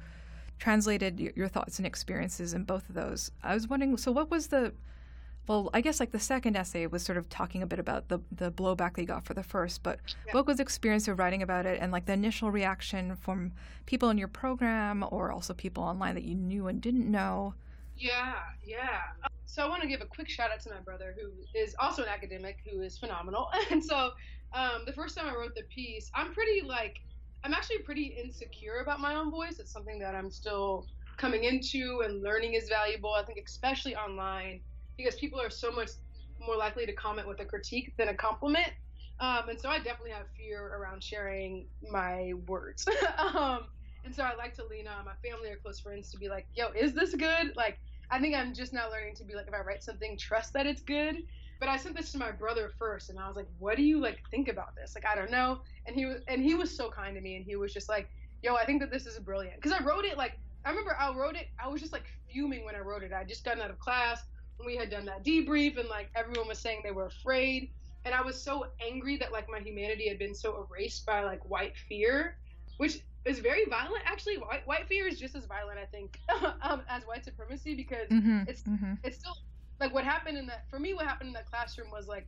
translated 0.58 1.20
your, 1.20 1.48
thoughts 1.48 1.78
and 1.78 1.86
experiences 1.86 2.54
in 2.54 2.64
both 2.64 2.88
of 2.88 2.94
those. 2.94 3.30
I 3.42 3.54
was 3.54 3.68
wondering, 3.68 3.96
so 3.96 4.12
what 4.12 4.30
was 4.30 4.48
the 4.48 4.72
Well, 5.46 5.68
I 5.74 5.80
guess 5.82 6.00
like 6.00 6.10
the 6.12 6.18
second 6.20 6.56
essay 6.56 6.86
was 6.86 7.02
sort 7.02 7.18
of 7.18 7.28
talking 7.28 7.62
a 7.62 7.66
bit 7.66 7.78
about 7.78 8.08
the 8.08 8.20
the 8.32 8.50
blowback 8.50 8.94
that 8.94 9.02
you 9.02 9.06
got 9.06 9.24
for 9.26 9.34
the 9.34 9.42
first, 9.42 9.82
but 9.82 9.98
Yeah. 10.26 10.32
what 10.32 10.46
was 10.46 10.56
the 10.56 10.62
experience 10.62 11.06
of 11.08 11.18
writing 11.18 11.42
about 11.42 11.66
it 11.66 11.78
and 11.82 11.92
like 11.92 12.06
the 12.06 12.14
initial 12.14 12.50
reaction 12.50 13.14
from 13.16 13.52
people 13.84 14.08
in 14.10 14.16
your 14.16 14.28
program 14.28 15.04
or 15.10 15.30
also 15.32 15.52
people 15.52 15.82
online 15.84 16.14
that 16.14 16.24
you 16.24 16.34
knew 16.34 16.66
and 16.68 16.80
didn't 16.80 17.10
know? 17.10 17.54
Yeah, 17.96 18.36
yeah. 18.64 19.00
So 19.44 19.64
I 19.64 19.68
want 19.68 19.82
to 19.82 19.88
give 19.88 20.00
a 20.00 20.06
quick 20.06 20.28
shout 20.28 20.50
out 20.50 20.60
to 20.60 20.70
my 20.70 20.80
brother, 20.80 21.14
who 21.16 21.30
is 21.56 21.76
also 21.78 22.02
an 22.02 22.08
academic, 22.08 22.58
who 22.68 22.80
is 22.80 22.96
phenomenal. 22.98 23.50
And 23.70 23.84
so 23.84 24.12
um, 24.52 24.82
the 24.86 24.92
first 24.92 25.16
time 25.16 25.26
I 25.28 25.34
wrote 25.34 25.54
the 25.54 25.62
piece, 25.64 26.10
I'm 26.14 26.32
pretty 26.32 26.62
like, 26.62 26.96
I'm 27.44 27.52
actually 27.52 27.78
pretty 27.78 28.16
insecure 28.22 28.80
about 28.82 29.00
my 29.00 29.14
own 29.14 29.30
voice. 29.30 29.58
It's 29.58 29.70
something 29.70 29.98
that 29.98 30.14
I'm 30.14 30.30
still 30.30 30.86
coming 31.18 31.44
into, 31.44 32.02
and 32.04 32.22
learning 32.22 32.54
is 32.54 32.68
valuable. 32.70 33.12
I 33.12 33.22
think 33.22 33.38
especially 33.46 33.94
online 33.94 34.60
because 34.96 35.14
people 35.16 35.40
are 35.40 35.50
so 35.50 35.70
much 35.70 35.90
more 36.40 36.56
likely 36.56 36.86
to 36.86 36.92
comment 36.94 37.28
with 37.28 37.40
a 37.40 37.44
critique 37.44 37.92
than 37.98 38.08
a 38.08 38.14
compliment. 38.14 38.70
Um, 39.20 39.48
and 39.50 39.60
so 39.60 39.68
I 39.68 39.76
definitely 39.76 40.10
have 40.12 40.26
fear 40.36 40.66
around 40.66 41.02
sharing 41.02 41.66
my 41.90 42.32
words. 42.46 42.86
um, 43.18 43.60
and 44.04 44.14
so 44.14 44.22
I 44.22 44.34
like 44.36 44.54
to 44.54 44.62
lean 44.70 44.88
on 44.88 45.04
my 45.04 45.12
family 45.22 45.50
or 45.50 45.56
close 45.56 45.80
friends 45.80 46.10
to 46.12 46.18
be 46.18 46.28
like, 46.28 46.46
yo, 46.54 46.68
is 46.74 46.94
this 46.94 47.14
good? 47.14 47.52
Like, 47.56 47.78
I 48.10 48.20
think 48.20 48.34
I'm 48.34 48.54
just 48.54 48.72
now 48.72 48.90
learning 48.90 49.14
to 49.16 49.24
be 49.24 49.34
like, 49.34 49.46
if 49.48 49.54
I 49.54 49.60
write 49.60 49.82
something, 49.82 50.16
trust 50.18 50.52
that 50.54 50.66
it's 50.66 50.82
good. 50.82 51.16
But 51.64 51.70
I 51.70 51.78
sent 51.78 51.96
this 51.96 52.12
to 52.12 52.18
my 52.18 52.30
brother 52.30 52.72
first, 52.78 53.08
and 53.08 53.18
I 53.18 53.26
was 53.26 53.36
like, 53.36 53.48
what 53.58 53.78
do 53.78 53.82
you 53.82 53.98
like 53.98 54.18
think 54.30 54.48
about 54.48 54.76
this? 54.76 54.94
Like, 54.94 55.06
I 55.06 55.14
don't 55.14 55.30
know. 55.30 55.60
And 55.86 55.96
he 55.96 56.04
was, 56.04 56.20
and 56.28 56.42
he 56.42 56.54
was 56.54 56.76
so 56.76 56.90
kind 56.90 57.14
to 57.14 57.22
me, 57.22 57.36
and 57.36 57.44
he 57.46 57.56
was 57.56 57.72
just 57.72 57.88
like, 57.88 58.10
yo, 58.42 58.54
I 58.54 58.66
think 58.66 58.82
that 58.82 58.90
this 58.90 59.06
is 59.06 59.18
brilliant. 59.18 59.56
Because 59.56 59.72
I 59.72 59.82
wrote 59.82 60.04
it 60.04 60.18
like, 60.18 60.38
I 60.66 60.68
remember 60.68 60.94
I 61.00 61.10
wrote 61.14 61.36
it, 61.36 61.48
I 61.58 61.66
was 61.68 61.80
just 61.80 61.90
like 61.94 62.04
fuming 62.30 62.66
when 62.66 62.74
I 62.74 62.80
wrote 62.80 63.02
it. 63.02 63.12
I 63.14 63.24
just 63.24 63.46
gotten 63.46 63.62
out 63.62 63.70
of 63.70 63.78
class, 63.78 64.24
and 64.58 64.66
we 64.66 64.76
had 64.76 64.90
done 64.90 65.06
that 65.06 65.24
debrief, 65.24 65.80
and 65.80 65.88
like 65.88 66.10
everyone 66.14 66.48
was 66.48 66.58
saying 66.58 66.82
they 66.84 66.90
were 66.90 67.06
afraid. 67.06 67.70
And 68.04 68.14
I 68.14 68.20
was 68.20 68.38
so 68.38 68.66
angry 68.86 69.16
that 69.16 69.32
like 69.32 69.48
my 69.48 69.60
humanity 69.60 70.06
had 70.06 70.18
been 70.18 70.34
so 70.34 70.68
erased 70.70 71.06
by 71.06 71.24
like 71.24 71.48
white 71.48 71.72
fear, 71.88 72.36
which 72.76 72.98
is 73.24 73.38
very 73.38 73.64
violent. 73.70 74.02
Actually, 74.04 74.36
white 74.36 74.66
white 74.66 74.86
fear 74.86 75.06
is 75.08 75.18
just 75.18 75.34
as 75.34 75.46
violent, 75.46 75.78
I 75.78 75.86
think, 75.86 76.18
um, 76.60 76.82
as 76.90 77.04
white 77.04 77.24
supremacy 77.24 77.74
because 77.74 78.06
Mm-hmm. 78.10 78.42
It's- 78.42 78.64
mm-hmm. 78.68 78.94
it's 79.02 79.16
still 79.18 79.38
like 79.84 79.94
what 79.94 80.04
happened 80.04 80.38
in 80.38 80.46
that. 80.46 80.64
For 80.70 80.78
me, 80.78 80.94
what 80.94 81.06
happened 81.06 81.28
in 81.28 81.34
that 81.34 81.46
classroom 81.46 81.88
was 81.92 82.08
like 82.08 82.26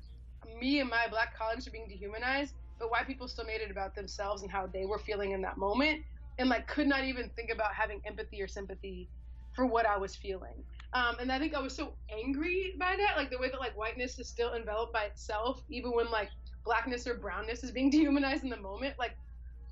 me 0.61 0.81
and 0.81 0.91
my 0.91 1.07
black 1.11 1.37
colleagues 1.37 1.67
were 1.67 1.73
being 1.73 1.89
dehumanized, 1.89 2.55
but 2.79 2.91
white 2.91 3.07
people 3.07 3.27
still 3.27 3.47
made 3.47 3.61
it 3.61 3.71
about 3.71 3.95
themselves 3.95 4.43
and 4.43 4.51
how 4.51 4.67
they 4.67 4.85
were 4.85 4.99
feeling 4.99 5.33
in 5.33 5.41
that 5.43 5.57
moment, 5.57 6.01
and 6.39 6.49
like 6.49 6.69
could 6.69 6.87
not 6.87 7.05
even 7.05 7.31
think 7.35 7.51
about 7.51 7.73
having 7.75 8.01
empathy 8.07 8.43
or 8.43 8.47
sympathy 8.47 9.09
for 9.55 9.65
what 9.67 9.87
I 9.87 9.97
was 9.97 10.15
feeling. 10.15 10.65
Um, 10.93 11.17
and 11.19 11.33
I 11.33 11.39
think 11.39 11.55
I 11.55 11.61
was 11.61 11.75
so 11.75 11.95
angry 12.11 12.75
by 12.79 12.95
that, 12.99 13.17
like 13.17 13.31
the 13.31 13.39
way 13.39 13.51
that 13.51 13.59
like 13.59 13.77
whiteness 13.77 14.19
is 14.19 14.29
still 14.29 14.55
enveloped 14.55 14.93
by 14.93 15.05
itself, 15.05 15.63
even 15.71 15.93
when 15.93 16.11
like 16.11 16.29
blackness 16.65 17.07
or 17.07 17.15
brownness 17.15 17.65
is 17.65 17.71
being 17.71 17.91
dehumanized 17.97 18.45
in 18.45 18.51
the 18.51 18.61
moment. 18.61 18.97
Like, 18.99 19.17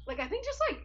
like 0.07 0.21
I 0.21 0.27
think 0.27 0.45
just 0.45 0.61
like 0.71 0.81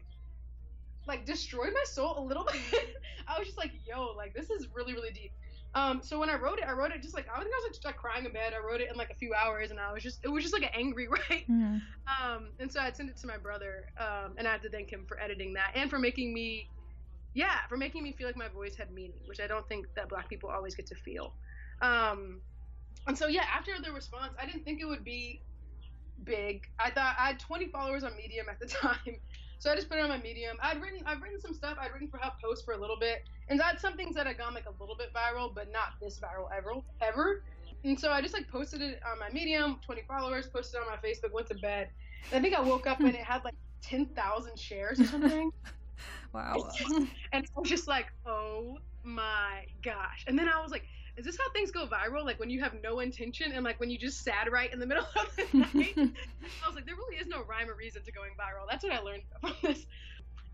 like 1.07 1.25
destroyed 1.25 1.71
my 1.73 1.83
soul 1.85 2.19
a 2.19 2.23
little 2.23 2.45
bit. 2.51 2.95
I 3.27 3.39
was 3.39 3.47
just 3.47 3.57
like, 3.57 3.71
yo, 3.87 4.13
like 4.17 4.33
this 4.33 4.49
is 4.49 4.67
really 4.75 4.93
really 4.93 5.11
deep. 5.11 5.31
Um, 5.75 6.01
so 6.03 6.19
when 6.19 6.29
I 6.29 6.35
wrote 6.35 6.57
it, 6.57 6.65
I 6.67 6.71
wrote 6.71 6.91
it 6.91 7.01
just 7.01 7.13
like 7.13 7.27
I 7.29 7.37
think 7.37 7.51
I 7.53 7.57
was 7.57 7.63
like, 7.65 7.73
just, 7.73 7.85
like 7.85 7.97
crying 7.97 8.25
in 8.25 8.33
bed. 8.33 8.53
I 8.53 8.65
wrote 8.65 8.81
it 8.81 8.89
in 8.89 8.97
like 8.97 9.11
a 9.11 9.15
few 9.15 9.33
hours, 9.33 9.69
and 9.69 9.79
I 9.79 9.93
was 9.93 10.01
just 10.01 10.19
it 10.23 10.27
was 10.27 10.43
just 10.43 10.53
like 10.53 10.63
an 10.63 10.71
angry 10.73 11.07
write. 11.09 11.49
Mm-hmm. 11.49 11.77
Um, 12.07 12.47
and 12.59 12.71
so 12.71 12.79
I 12.79 12.91
sent 12.91 13.09
it 13.09 13.17
to 13.17 13.27
my 13.27 13.37
brother, 13.37 13.85
um, 13.99 14.33
and 14.37 14.47
I 14.47 14.51
had 14.51 14.61
to 14.63 14.69
thank 14.69 14.91
him 14.91 15.05
for 15.07 15.19
editing 15.19 15.53
that 15.53 15.71
and 15.75 15.89
for 15.89 15.99
making 15.99 16.33
me, 16.33 16.67
yeah, 17.33 17.67
for 17.67 17.77
making 17.77 18.03
me 18.03 18.13
feel 18.13 18.27
like 18.27 18.37
my 18.37 18.47
voice 18.47 18.75
had 18.75 18.91
meaning, 18.91 19.21
which 19.25 19.39
I 19.39 19.47
don't 19.47 19.67
think 19.67 19.85
that 19.95 20.09
black 20.09 20.27
people 20.27 20.49
always 20.49 20.75
get 20.75 20.87
to 20.87 20.95
feel. 20.95 21.33
Um, 21.81 22.41
and 23.07 23.17
so 23.17 23.27
yeah, 23.27 23.45
after 23.55 23.71
the 23.83 23.91
response, 23.91 24.33
I 24.41 24.45
didn't 24.45 24.63
think 24.63 24.81
it 24.81 24.85
would 24.85 25.03
be 25.03 25.41
big. 26.23 26.67
I 26.79 26.89
thought 26.89 27.15
I 27.19 27.27
had 27.27 27.39
20 27.39 27.67
followers 27.67 28.03
on 28.03 28.15
Medium 28.15 28.47
at 28.49 28.59
the 28.59 28.65
time, 28.67 29.17
so 29.59 29.71
I 29.71 29.75
just 29.75 29.89
put 29.89 29.97
it 29.97 30.01
on 30.01 30.09
my 30.09 30.17
Medium. 30.17 30.57
I'd 30.61 30.81
written 30.81 31.01
I've 31.05 31.21
written 31.21 31.39
some 31.39 31.53
stuff. 31.53 31.77
I'd 31.79 31.91
written 31.91 32.07
for 32.07 32.17
HuffPost 32.17 32.65
for 32.65 32.73
a 32.73 32.77
little 32.77 32.97
bit, 32.97 33.23
and 33.49 33.59
that's 33.59 33.81
some 33.81 33.95
things 33.95 34.15
that 34.15 34.25
had 34.25 34.37
gone 34.37 34.53
like 34.53 34.65
a 34.65 34.81
little 34.81 34.95
bit 34.95 35.13
viral, 35.13 35.53
but 35.53 35.71
not 35.71 35.99
this 36.01 36.19
viral 36.19 36.47
ever 36.55 36.71
ever. 37.01 37.43
And 37.83 37.97
so 37.99 38.11
I 38.11 38.21
just 38.21 38.33
like 38.33 38.47
posted 38.49 38.81
it 38.81 38.99
on 39.09 39.19
my 39.19 39.29
Medium, 39.29 39.79
20 39.85 40.01
followers, 40.07 40.47
posted 40.47 40.81
it 40.81 40.83
on 40.83 40.89
my 40.89 40.97
Facebook, 41.07 41.33
went 41.33 41.47
to 41.47 41.55
bed. 41.55 41.89
And 42.31 42.39
I 42.39 42.41
think 42.41 42.55
I 42.55 42.61
woke 42.61 42.87
up 42.87 42.99
and 42.99 43.09
it 43.09 43.15
had 43.15 43.43
like 43.43 43.55
10,000 43.81 44.59
shares 44.59 44.99
or 44.99 45.05
something. 45.05 45.51
Wow. 46.31 46.69
and 47.33 47.43
I 47.43 47.59
was 47.59 47.67
just 47.67 47.87
like, 47.87 48.05
oh 48.25 48.77
my 49.03 49.65
gosh. 49.83 50.25
And 50.27 50.37
then 50.37 50.47
I 50.47 50.61
was 50.61 50.71
like, 50.71 50.83
is 51.19 51.25
this 51.25 51.37
how 51.37 51.51
things 51.51 51.69
go 51.69 51.85
viral? 51.85 52.23
Like 52.23 52.39
when 52.39 52.49
you 52.49 52.61
have 52.61 52.73
no 52.81 53.01
intention 53.01 53.51
and 53.51 53.65
like 53.65 53.77
when 53.81 53.89
you 53.89 53.97
just 53.97 54.23
sad 54.23 54.49
right 54.49 54.71
in 54.71 54.79
the 54.79 54.85
middle 54.85 55.05
of 55.19 55.35
the 55.35 55.57
night? 55.57 55.93
I 55.97 56.65
was 56.65 56.75
like, 56.75 56.85
there 56.85 56.95
really 56.95 57.17
is 57.17 57.27
no 57.27 57.43
rhyme 57.43 57.69
or 57.69 57.75
reason 57.75 58.01
to 58.03 58.11
going 58.11 58.31
viral. 58.39 58.65
That's 58.69 58.85
what 58.85 58.93
I 58.93 58.99
learned 59.01 59.23
from 59.41 59.53
this. 59.61 59.85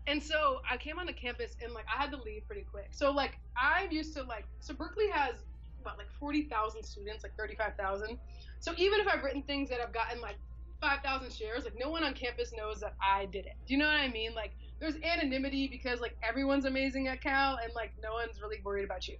And 0.08 0.20
so 0.20 0.58
I 0.68 0.76
came 0.76 0.98
on 0.98 1.06
the 1.06 1.12
campus 1.12 1.56
and 1.62 1.72
like 1.72 1.84
I 1.86 2.02
had 2.02 2.10
to 2.10 2.16
leave 2.16 2.46
pretty 2.48 2.66
quick. 2.68 2.88
So 2.90 3.12
like 3.12 3.38
I'm 3.56 3.92
used 3.92 4.14
to 4.16 4.24
like 4.24 4.44
so 4.58 4.74
Berkeley 4.74 5.08
has 5.12 5.36
about 5.80 5.98
like 5.98 6.10
forty 6.18 6.48
thousand 6.48 6.82
students, 6.82 7.22
like 7.22 7.36
thirty 7.36 7.54
five 7.54 7.74
thousand. 7.78 8.18
So 8.58 8.72
even 8.76 8.98
if 9.00 9.06
I've 9.06 9.22
written 9.22 9.42
things 9.42 9.70
that 9.70 9.78
I've 9.80 9.92
gotten 9.94 10.20
like 10.20 10.36
five 10.80 10.98
thousand 11.04 11.32
shares, 11.32 11.62
like 11.62 11.74
no 11.78 11.90
one 11.90 12.02
on 12.02 12.12
campus 12.14 12.52
knows 12.56 12.80
that 12.80 12.94
I 13.00 13.26
did 13.26 13.46
it. 13.46 13.54
Do 13.68 13.74
you 13.74 13.78
know 13.78 13.86
what 13.86 14.00
I 14.00 14.08
mean? 14.08 14.34
Like 14.34 14.50
there's 14.80 14.94
anonymity 14.96 15.68
because 15.68 16.00
like 16.00 16.16
everyone's 16.28 16.64
amazing 16.64 17.06
at 17.06 17.20
Cal 17.22 17.58
and 17.62 17.72
like 17.74 17.92
no 18.02 18.14
one's 18.14 18.40
really 18.42 18.58
worried 18.64 18.84
about 18.84 19.06
you. 19.06 19.16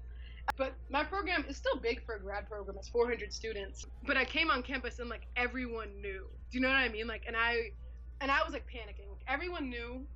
But 0.57 0.75
my 0.91 1.05
program 1.05 1.45
is 1.49 1.57
still 1.57 1.77
big 1.77 2.05
for 2.05 2.15
a 2.15 2.21
grad 2.21 2.49
program. 2.49 2.77
It's 2.79 2.89
400 2.89 3.33
students. 3.33 3.85
But 4.07 4.17
I 4.17 4.25
came 4.25 4.51
on 4.51 4.63
campus 4.63 4.99
and 4.99 5.11
like 5.11 5.27
everyone 5.37 5.89
knew. 6.01 6.27
Do 6.51 6.59
you 6.59 6.61
know 6.61 6.69
what 6.69 6.77
I 6.77 6.89
mean? 6.89 7.07
Like, 7.07 7.25
and 7.27 7.37
I, 7.37 7.73
and 8.21 8.31
I 8.31 8.43
was 8.43 8.53
like 8.53 8.67
panicking. 8.67 9.09
Everyone 9.29 9.69
knew, 9.69 10.07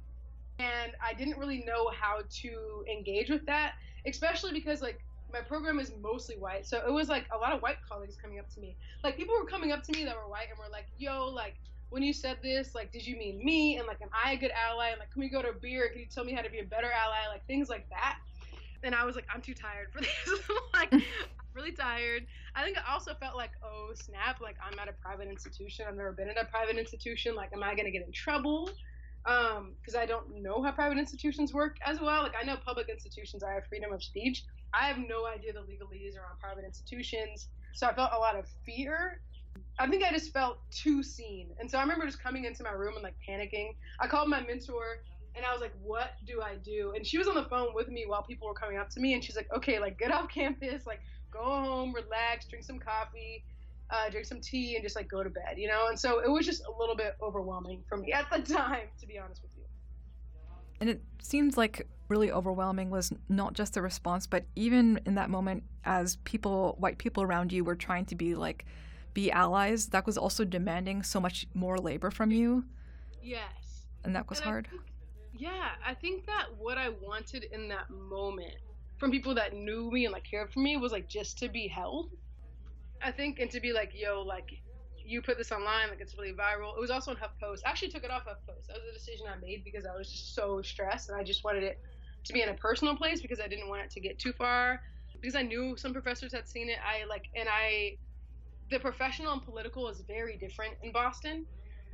and 0.58 0.92
I 1.04 1.14
didn't 1.14 1.38
really 1.38 1.62
know 1.66 1.90
how 1.90 2.20
to 2.42 2.84
engage 2.90 3.28
with 3.28 3.44
that, 3.46 3.74
especially 4.06 4.52
because 4.52 4.80
like 4.80 5.00
my 5.32 5.40
program 5.40 5.78
is 5.78 5.92
mostly 6.00 6.36
white. 6.36 6.66
So 6.66 6.82
it 6.86 6.92
was 6.92 7.08
like 7.08 7.26
a 7.34 7.38
lot 7.38 7.52
of 7.52 7.60
white 7.60 7.76
colleagues 7.86 8.16
coming 8.16 8.38
up 8.38 8.48
to 8.54 8.60
me. 8.60 8.76
Like 9.04 9.16
people 9.16 9.34
were 9.38 9.46
coming 9.46 9.72
up 9.72 9.82
to 9.84 9.92
me 9.92 10.04
that 10.04 10.16
were 10.16 10.28
white 10.28 10.48
and 10.48 10.58
were 10.58 10.70
like, 10.70 10.86
"Yo, 10.98 11.28
like." 11.28 11.54
When 11.92 12.04
you 12.04 12.12
said 12.12 12.36
this, 12.40 12.72
like, 12.72 12.92
did 12.92 13.04
you 13.04 13.16
mean 13.16 13.44
me? 13.44 13.78
And 13.78 13.84
like, 13.88 14.00
am 14.00 14.10
I 14.14 14.34
a 14.34 14.36
good 14.36 14.52
ally? 14.52 14.90
And 14.90 15.00
like, 15.00 15.10
can 15.10 15.18
we 15.18 15.28
go 15.28 15.42
to 15.42 15.48
a 15.48 15.52
beer? 15.52 15.88
Can 15.88 15.98
you 15.98 16.06
tell 16.06 16.22
me 16.22 16.32
how 16.32 16.40
to 16.40 16.48
be 16.48 16.60
a 16.60 16.64
better 16.64 16.86
ally? 16.86 17.26
Like 17.28 17.44
things 17.48 17.68
like 17.68 17.88
that 17.90 18.16
and 18.82 18.94
I 18.94 19.04
was 19.04 19.14
like, 19.14 19.26
I'm 19.32 19.40
too 19.40 19.54
tired 19.54 19.88
for 19.92 20.00
this. 20.00 20.40
like, 20.74 20.92
I'm 20.92 21.02
really 21.54 21.72
tired. 21.72 22.26
I 22.54 22.64
think 22.64 22.78
I 22.78 22.92
also 22.92 23.14
felt 23.14 23.36
like, 23.36 23.50
oh 23.64 23.90
snap, 23.94 24.40
like 24.40 24.56
I'm 24.64 24.78
at 24.78 24.88
a 24.88 24.92
private 24.92 25.28
institution. 25.28 25.86
I've 25.88 25.96
never 25.96 26.12
been 26.12 26.28
at 26.28 26.40
a 26.40 26.46
private 26.46 26.76
institution. 26.76 27.34
Like, 27.34 27.50
am 27.52 27.62
I 27.62 27.74
gonna 27.74 27.90
get 27.90 28.04
in 28.04 28.12
trouble? 28.12 28.70
Um, 29.26 29.74
because 29.80 29.94
I 29.94 30.06
don't 30.06 30.42
know 30.42 30.62
how 30.62 30.72
private 30.72 30.98
institutions 30.98 31.52
work 31.52 31.76
as 31.84 32.00
well. 32.00 32.22
Like, 32.22 32.32
I 32.40 32.44
know 32.44 32.56
public 32.56 32.88
institutions, 32.88 33.42
I 33.42 33.52
have 33.52 33.66
freedom 33.66 33.92
of 33.92 34.02
speech. 34.02 34.44
I 34.72 34.86
have 34.86 34.96
no 34.98 35.26
idea 35.26 35.52
the 35.52 35.60
legalese 35.60 36.16
around 36.16 36.38
private 36.40 36.64
institutions. 36.64 37.48
So 37.74 37.86
I 37.86 37.94
felt 37.94 38.12
a 38.14 38.18
lot 38.18 38.36
of 38.36 38.46
fear. 38.64 39.20
I 39.78 39.88
think 39.88 40.04
I 40.04 40.10
just 40.10 40.32
felt 40.32 40.58
too 40.70 41.02
seen. 41.02 41.48
And 41.58 41.70
so 41.70 41.78
I 41.78 41.82
remember 41.82 42.06
just 42.06 42.22
coming 42.22 42.44
into 42.44 42.62
my 42.62 42.70
room 42.70 42.94
and 42.94 43.02
like 43.02 43.16
panicking. 43.28 43.74
I 43.98 44.06
called 44.06 44.28
my 44.28 44.40
mentor 44.40 44.98
and 45.34 45.44
I 45.44 45.52
was 45.52 45.60
like, 45.60 45.72
"What 45.82 46.12
do 46.26 46.40
I 46.42 46.56
do?" 46.56 46.92
And 46.96 47.06
she 47.06 47.18
was 47.18 47.28
on 47.28 47.34
the 47.34 47.44
phone 47.44 47.74
with 47.74 47.88
me 47.88 48.04
while 48.06 48.22
people 48.22 48.48
were 48.48 48.54
coming 48.54 48.78
up 48.78 48.90
to 48.90 49.00
me, 49.00 49.14
and 49.14 49.22
she's 49.24 49.36
like, 49.36 49.48
"Okay, 49.52 49.78
like 49.78 49.98
get 49.98 50.10
off 50.12 50.28
campus, 50.34 50.86
like 50.86 51.00
go 51.30 51.42
home, 51.42 51.92
relax, 51.94 52.46
drink 52.46 52.64
some 52.64 52.78
coffee, 52.78 53.44
uh, 53.90 54.08
drink 54.10 54.26
some 54.26 54.40
tea, 54.40 54.74
and 54.76 54.82
just 54.84 54.96
like 54.96 55.08
go 55.08 55.22
to 55.22 55.30
bed," 55.30 55.54
you 55.58 55.68
know. 55.68 55.86
And 55.88 55.98
so 55.98 56.18
it 56.20 56.30
was 56.30 56.44
just 56.46 56.62
a 56.64 56.70
little 56.78 56.96
bit 56.96 57.16
overwhelming 57.22 57.82
for 57.88 57.96
me 57.96 58.12
at 58.20 58.26
the 58.30 58.40
time, 58.40 58.88
to 59.00 59.06
be 59.06 59.18
honest 59.18 59.42
with 59.42 59.52
you. 59.56 59.62
And 60.80 60.88
it 60.88 61.02
seems 61.22 61.56
like 61.58 61.86
really 62.08 62.32
overwhelming 62.32 62.90
was 62.90 63.12
not 63.28 63.52
just 63.54 63.74
the 63.74 63.82
response, 63.82 64.26
but 64.26 64.44
even 64.56 64.98
in 65.06 65.14
that 65.16 65.28
moment, 65.30 65.62
as 65.84 66.16
people, 66.24 66.74
white 66.78 66.98
people 66.98 67.22
around 67.22 67.52
you, 67.52 67.62
were 67.64 67.76
trying 67.76 68.06
to 68.06 68.14
be 68.14 68.34
like, 68.34 68.64
be 69.12 69.30
allies, 69.30 69.88
that 69.88 70.06
was 70.06 70.16
also 70.16 70.44
demanding 70.44 71.02
so 71.02 71.20
much 71.20 71.46
more 71.54 71.76
labor 71.78 72.10
from 72.10 72.30
you, 72.30 72.64
Yes. 73.22 73.86
and 74.04 74.16
that 74.16 74.28
was 74.30 74.38
And 74.40 74.48
I 74.48 74.50
hard. 74.50 74.68
think- 74.68 74.82
yeah, 75.40 75.70
I 75.86 75.94
think 75.94 76.26
that 76.26 76.46
what 76.58 76.76
I 76.76 76.90
wanted 76.90 77.44
in 77.44 77.68
that 77.68 77.88
moment 77.88 78.54
from 78.98 79.10
people 79.10 79.34
that 79.36 79.54
knew 79.54 79.90
me 79.90 80.04
and 80.04 80.12
like 80.12 80.24
cared 80.30 80.52
for 80.52 80.60
me 80.60 80.76
was 80.76 80.92
like 80.92 81.08
just 81.08 81.38
to 81.38 81.48
be 81.48 81.66
held. 81.66 82.10
I 83.02 83.10
think 83.10 83.38
and 83.38 83.50
to 83.52 83.60
be 83.60 83.72
like, 83.72 83.92
yo, 83.94 84.20
like 84.20 84.50
you 85.02 85.22
put 85.22 85.38
this 85.38 85.50
online, 85.50 85.88
like 85.88 86.00
it's 86.00 86.14
really 86.18 86.32
viral. 86.32 86.76
It 86.76 86.80
was 86.80 86.90
also 86.90 87.12
on 87.12 87.16
HuffPost. 87.16 87.60
I 87.64 87.70
actually 87.70 87.88
took 87.88 88.04
it 88.04 88.10
off 88.10 88.24
HuffPost. 88.26 88.66
That 88.68 88.76
was 88.76 88.84
a 88.90 88.92
decision 88.92 89.26
I 89.26 89.40
made 89.40 89.64
because 89.64 89.86
I 89.86 89.96
was 89.96 90.12
just 90.12 90.34
so 90.34 90.60
stressed 90.60 91.08
and 91.08 91.18
I 91.18 91.24
just 91.24 91.42
wanted 91.42 91.62
it 91.62 91.80
to 92.24 92.34
be 92.34 92.42
in 92.42 92.50
a 92.50 92.54
personal 92.54 92.94
place 92.94 93.22
because 93.22 93.40
I 93.40 93.48
didn't 93.48 93.70
want 93.70 93.80
it 93.82 93.90
to 93.92 94.00
get 94.00 94.18
too 94.18 94.34
far. 94.34 94.78
Because 95.18 95.34
I 95.34 95.42
knew 95.42 95.74
some 95.78 95.94
professors 95.94 96.34
had 96.34 96.46
seen 96.46 96.68
it. 96.68 96.76
I 96.84 97.08
like 97.08 97.24
and 97.34 97.48
I 97.50 97.96
the 98.70 98.78
professional 98.78 99.32
and 99.32 99.42
political 99.42 99.88
is 99.88 100.02
very 100.06 100.36
different 100.36 100.74
in 100.82 100.92
Boston 100.92 101.46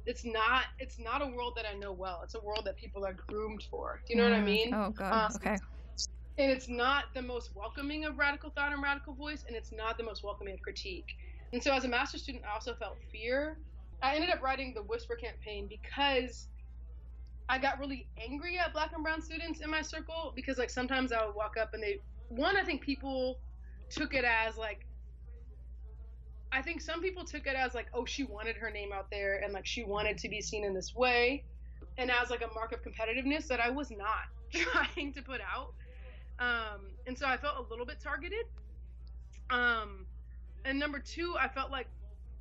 it's 0.06 0.24
not 0.24 0.66
it's 0.78 0.98
not 0.98 1.22
a 1.22 1.26
world 1.26 1.54
that 1.56 1.66
I 1.66 1.74
know 1.74 1.92
well. 1.92 2.22
It's 2.24 2.34
a 2.34 2.40
world 2.42 2.66
that 2.66 2.76
people 2.76 3.04
are 3.04 3.14
groomed 3.14 3.64
for. 3.70 4.02
Do 4.06 4.14
you 4.14 4.18
know 4.18 4.24
what 4.24 4.34
I 4.38 4.42
Mm, 4.42 4.44
mean? 4.44 4.74
Oh 4.74 4.90
god. 4.90 5.12
Um, 5.12 5.36
okay. 5.36 5.58
and 6.38 6.50
it's 6.52 6.68
not 6.68 7.06
the 7.14 7.22
most 7.22 7.52
welcoming 7.54 8.04
of 8.04 8.18
radical 8.18 8.50
thought 8.50 8.72
and 8.72 8.82
radical 8.82 9.14
voice, 9.14 9.44
and 9.46 9.56
it's 9.56 9.72
not 9.72 9.98
the 9.98 10.04
most 10.04 10.22
welcoming 10.24 10.54
of 10.54 10.62
critique. 10.62 11.08
And 11.52 11.62
so, 11.62 11.74
as 11.74 11.84
a 11.84 11.88
master's 11.88 12.22
student, 12.22 12.44
I 12.44 12.52
also 12.54 12.74
felt 12.76 12.98
fear. 13.12 13.58
I 14.02 14.14
ended 14.16 14.30
up 14.30 14.42
writing 14.42 14.74
the 14.74 14.82
Whisper 14.84 15.16
campaign 15.16 15.68
because 15.68 16.50
I 17.48 17.58
got 17.58 17.78
really 17.78 18.10
angry 18.18 18.58
at 18.58 18.72
black 18.72 18.92
and 18.92 19.04
brown 19.04 19.22
students 19.22 19.60
in 19.60 19.70
my 19.70 19.82
circle 19.82 20.32
because, 20.36 20.58
like, 20.58 20.70
sometimes 20.70 21.12
I 21.12 21.24
would 21.24 21.34
walk 21.36 21.56
up 21.56 21.70
and 21.74 21.82
they, 21.82 22.00
one, 22.28 22.56
I 22.56 22.64
think 22.64 22.82
people 22.82 23.40
took 23.90 24.14
it 24.14 24.24
as 24.24 24.56
like, 24.56 24.80
I 26.56 26.62
think 26.62 26.80
some 26.80 27.02
people 27.02 27.24
took 27.24 27.46
it 27.46 27.54
as 27.54 27.74
like, 27.74 27.88
oh, 27.92 28.06
she 28.06 28.24
wanted 28.24 28.56
her 28.56 28.70
name 28.70 28.90
out 28.90 29.10
there 29.10 29.40
and 29.44 29.52
like 29.52 29.66
she 29.66 29.84
wanted 29.84 30.16
to 30.18 30.28
be 30.30 30.40
seen 30.40 30.64
in 30.64 30.72
this 30.72 30.94
way, 30.94 31.44
and 31.98 32.10
as 32.10 32.30
like 32.30 32.40
a 32.40 32.48
mark 32.54 32.72
of 32.72 32.80
competitiveness 32.82 33.46
that 33.48 33.60
I 33.60 33.68
was 33.68 33.90
not 33.90 34.26
trying 34.52 35.12
to 35.12 35.22
put 35.22 35.40
out. 35.42 35.74
Um, 36.38 36.80
and 37.06 37.16
so 37.16 37.26
I 37.26 37.36
felt 37.36 37.54
a 37.58 37.70
little 37.70 37.84
bit 37.84 38.00
targeted. 38.02 38.44
Um, 39.50 40.06
and 40.64 40.78
number 40.78 40.98
two, 40.98 41.34
I 41.38 41.48
felt 41.48 41.70
like 41.70 41.88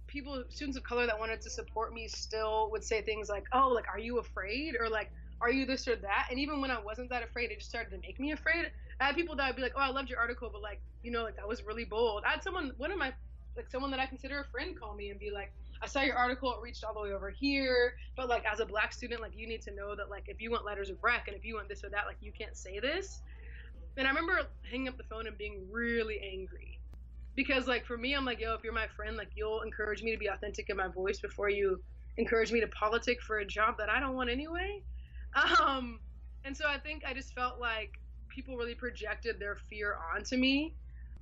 people, 0.08 0.46
students 0.50 0.78
of 0.78 0.84
color 0.84 1.06
that 1.06 1.20
wanted 1.20 1.42
to 1.42 1.50
support 1.50 1.94
me, 1.94 2.08
still 2.08 2.70
would 2.72 2.86
say 2.86 3.02
things 3.02 3.28
like, 3.28 3.44
"Oh, 3.52 3.70
like, 3.76 3.86
are 3.92 4.00
you 4.00 4.20
afraid?" 4.20 4.76
or 4.80 4.90
like, 4.90 5.12
"Are 5.42 5.52
you 5.52 5.66
this 5.66 5.90
or 5.90 5.98
that?" 5.98 6.28
And 6.32 6.40
even 6.40 6.62
when 6.62 6.72
I 6.72 6.80
wasn't 6.80 7.10
that 7.10 7.22
afraid, 7.22 7.52
it 7.52 7.60
just 7.60 7.70
started 7.70 7.90
to 7.92 7.98
make 7.98 8.18
me 8.20 8.32
afraid. 8.32 8.72
I 9.02 9.08
had 9.08 9.16
people 9.16 9.36
that 9.36 9.48
would 9.48 9.58
be 9.58 9.62
like, 9.62 9.74
"Oh, 9.76 9.82
I 9.82 9.90
loved 9.90 10.10
your 10.10 10.20
article, 10.20 10.50
but 10.52 10.62
like, 10.62 10.80
you 11.04 11.12
know, 11.12 11.24
like 11.24 11.36
that 11.36 11.48
was 11.48 11.64
really 11.66 11.86
bold." 11.86 12.24
I 12.26 12.32
had 12.32 12.44
someone, 12.44 12.72
one 12.78 12.92
of 12.92 12.98
my, 12.98 13.14
like, 13.56 13.70
someone 13.70 13.92
that 13.92 14.00
I 14.00 14.06
consider 14.06 14.40
a 14.40 14.46
friend, 14.46 14.80
call 14.80 14.96
me 14.96 15.10
and 15.10 15.20
be 15.20 15.32
like, 15.32 15.52
I 15.82 15.88
saw 15.88 16.02
your 16.02 16.16
article, 16.16 16.52
it 16.52 16.62
reached 16.62 16.84
all 16.84 16.94
the 16.94 17.02
way 17.02 17.12
over 17.12 17.30
here, 17.30 17.94
but 18.16 18.30
like 18.30 18.44
as 18.52 18.60
a 18.60 18.66
black 18.66 18.94
student, 18.94 19.22
like 19.22 19.34
you 19.36 19.48
need 19.48 19.62
to 19.64 19.76
know 19.76 19.96
that 19.96 20.10
like 20.10 20.24
if 20.28 20.42
you 20.42 20.52
want 20.52 20.66
letters 20.66 20.90
of 20.90 20.98
rec 21.04 21.28
and 21.28 21.36
if 21.36 21.44
you 21.46 21.56
want 21.56 21.68
this 21.70 21.84
or 21.84 21.90
that, 21.90 22.06
like 22.08 22.18
you 22.22 22.32
can't 22.32 22.56
say 22.56 22.80
this. 22.80 23.22
And 23.98 24.08
I 24.08 24.10
remember 24.10 24.42
hanging 24.70 24.88
up 24.88 24.98
the 24.98 25.04
phone 25.04 25.28
and 25.28 25.38
being 25.38 25.68
really 25.72 26.20
angry. 26.20 26.80
Because 27.36 27.68
like 27.68 27.86
for 27.86 27.98
me, 27.98 28.14
I'm 28.14 28.26
like, 28.26 28.40
yo, 28.40 28.54
if 28.54 28.64
you're 28.64 28.74
my 28.74 28.88
friend, 28.88 29.18
like 29.18 29.30
you'll 29.36 29.62
encourage 29.62 30.02
me 30.02 30.12
to 30.12 30.18
be 30.18 30.28
authentic 30.28 30.70
in 30.70 30.78
my 30.78 30.88
voice 30.88 31.20
before 31.20 31.50
you 31.50 31.82
encourage 32.18 32.52
me 32.52 32.62
to 32.62 32.68
politic 32.68 33.22
for 33.22 33.40
a 33.40 33.46
job 33.46 33.78
that 33.78 33.90
I 33.90 34.00
don't 34.00 34.16
want 34.16 34.30
anyway. 34.30 34.82
Um, 35.62 36.00
and 36.46 36.56
so 36.56 36.66
I 36.66 36.78
think 36.78 37.04
I 37.06 37.14
just 37.14 37.34
felt 37.34 37.60
like 37.60 38.00
people 38.30 38.56
really 38.56 38.74
projected 38.74 39.38
their 39.38 39.58
fear 39.70 39.98
onto 40.16 40.38
me. 40.38 40.74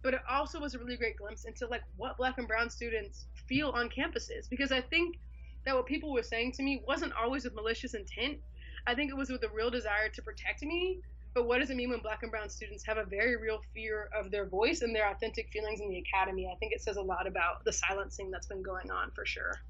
But 0.04 0.13
it 0.13 0.22
also 0.30 0.60
was 0.60 0.76
a 0.76 0.80
really 0.80 0.98
great 0.98 1.18
glimpse 1.18 1.46
into 1.46 1.66
like 1.68 1.82
what 1.98 2.18
black 2.18 2.38
and 2.38 2.48
brown 2.48 2.70
students 2.70 3.26
feel 3.48 3.70
on 3.70 3.89
campuses. 3.89 4.50
Because 4.50 4.72
I 4.72 4.82
think 4.82 5.18
that 5.66 5.76
what 5.76 5.86
people 5.86 6.13
were 6.13 6.24
saying 6.24 6.52
to 6.54 6.63
me 6.63 6.84
wasn't 6.88 7.13
always 7.13 7.46
with 7.46 7.56
malicious 7.56 7.94
intent. 7.94 8.38
I 8.86 8.94
think 8.94 9.10
it 9.10 9.16
was 9.16 9.30
with 9.30 9.44
a 9.44 9.50
real 9.50 9.72
desire 9.72 10.10
to 10.10 10.22
protect 10.22 10.62
me 10.62 11.00
but 11.34 11.48
what 11.48 11.60
does 11.60 11.70
it 11.72 11.78
mean 11.78 11.89
when 11.89 12.00
black 12.00 12.22
and 12.22 12.32
brown 12.32 12.50
students 12.50 12.86
have 12.86 12.98
a 12.98 13.06
very 13.06 13.38
real 13.38 13.60
fear 13.74 14.10
of 14.16 14.30
their 14.30 14.46
voice 14.46 14.82
and 14.82 14.96
their 14.96 15.10
authentic 15.10 15.50
feelings 15.52 15.82
in 15.82 15.89
the 15.89 15.98
academy? 15.98 16.48
I 16.52 16.56
think 16.58 16.74
it 16.74 16.82
says 16.82 16.98
a 16.98 17.02
lot 17.02 17.26
about 17.26 17.66
the 17.66 17.74
silencing 17.74 18.30
that's 18.30 18.48
been 18.48 18.62
going 18.62 18.92
on 18.92 19.12
for 19.12 19.26
sure. 19.26 19.62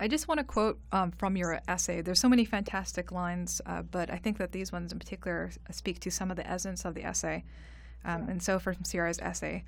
I 0.00 0.08
just 0.08 0.26
want 0.26 0.38
to 0.38 0.44
quote 0.44 0.80
um, 0.90 1.12
from 1.12 1.36
your 1.36 1.60
essay. 1.68 2.00
There's 2.00 2.18
so 2.18 2.30
many 2.30 2.44
fantastic 2.44 3.12
lines, 3.12 3.60
uh, 3.66 3.82
but 3.82 4.10
I 4.10 4.16
think 4.16 4.38
that 4.38 4.52
these 4.52 4.72
ones 4.72 4.90
in 4.90 4.98
particular 4.98 5.50
speak 5.70 6.00
to 6.00 6.10
some 6.10 6.30
of 6.30 6.36
the 6.36 6.48
essence 6.48 6.84
of 6.84 6.94
the 6.94 7.04
essay. 7.04 7.44
Um, 8.04 8.28
and 8.28 8.42
so, 8.42 8.58
from 8.58 8.82
Ciara's 8.84 9.18
essay, 9.20 9.64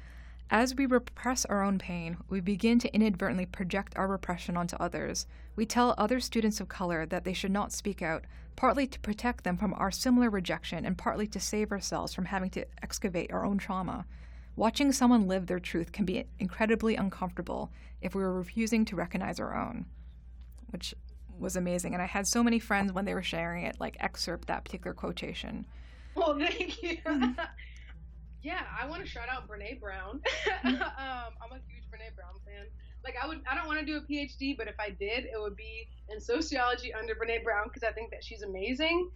as 0.51 0.75
we 0.75 0.87
repress 0.87 1.45
our 1.47 1.63
own 1.63 1.79
pain, 1.79 2.19
we 2.29 2.41
begin 2.41 2.79
to 2.81 2.95
inadvertently 2.95 3.47
project 3.47 3.95
our 3.97 4.07
repression 4.07 4.57
onto 4.57 4.77
others. 4.77 5.27
We 5.57 5.65
tell 5.67 5.95
other 5.97 6.21
students 6.21 6.61
of 6.61 6.69
color 6.69 7.07
that 7.07 7.25
they 7.25 7.33
should 7.33 7.51
not 7.51 7.73
speak 7.73 8.03
out, 8.03 8.25
partly 8.55 8.87
to 8.87 9.01
protect 9.01 9.45
them 9.45 9.57
from 9.57 9.75
our 9.75 9.91
similar 9.91 10.29
rejection 10.29 10.85
and 10.85 10.99
partly 10.99 11.27
to 11.29 11.41
save 11.41 11.73
ourselves 11.73 12.13
from 12.13 12.27
having 12.27 12.51
to 12.51 12.67
excavate 12.83 13.33
our 13.33 13.45
own 13.45 13.59
trauma. 13.59 14.05
Watching 14.57 14.93
someone 14.93 15.27
live 15.27 15.47
their 15.47 15.59
truth 15.59 15.93
can 15.93 16.05
be 16.05 16.27
incredibly 16.39 16.95
uncomfortable 16.95 17.73
if 18.01 18.15
we 18.15 18.23
are 18.23 18.33
refusing 18.33 18.85
to 18.85 18.97
recognize 18.97 19.41
our 19.41 19.57
own, 19.57 19.87
which 20.71 20.95
was 21.39 21.57
amazing. 21.57 21.95
And 21.95 22.03
I 22.03 22.07
had 22.07 22.27
so 22.27 22.45
many 22.45 22.59
friends 22.59 22.93
when 22.93 23.07
they 23.07 23.15
were 23.15 23.23
sharing 23.23 23.65
it, 23.65 23.81
like 23.81 23.97
excerpt 23.99 24.47
that 24.49 24.65
particular 24.65 24.95
quotation. 24.95 25.67
Well, 26.15 26.39
thank 26.39 26.83
you. 26.83 26.99
yeah, 28.45 28.61
I 28.81 28.87
want 28.87 29.03
to 29.03 29.09
shout 29.09 29.29
out 29.33 29.49
Brene 29.49 29.81
Brown. 29.81 30.21
um, 30.65 31.33
I'm 31.41 31.51
a 31.51 31.61
huge 31.67 31.89
Brene 31.91 32.15
Brown 32.15 32.37
fan. 32.45 32.67
Like, 33.03 33.15
I 33.21 33.27
would, 33.27 33.41
I 33.51 33.55
don't 33.55 33.67
want 33.67 33.81
to 33.81 33.87
do 33.87 33.97
a 33.97 34.01
PhD, 34.03 34.57
but 34.57 34.69
if 34.69 34.75
I 34.79 34.91
did, 34.91 35.25
it 35.25 35.41
would 35.41 35.57
be 35.57 35.89
in 36.11 36.21
sociology 36.21 36.93
under 36.93 37.15
Brene 37.15 37.43
Brown 37.43 37.65
because 37.65 37.83
I 37.83 37.93
think 37.93 38.11
that 38.11 38.23
she's 38.23 38.43
amazing. 38.43 39.09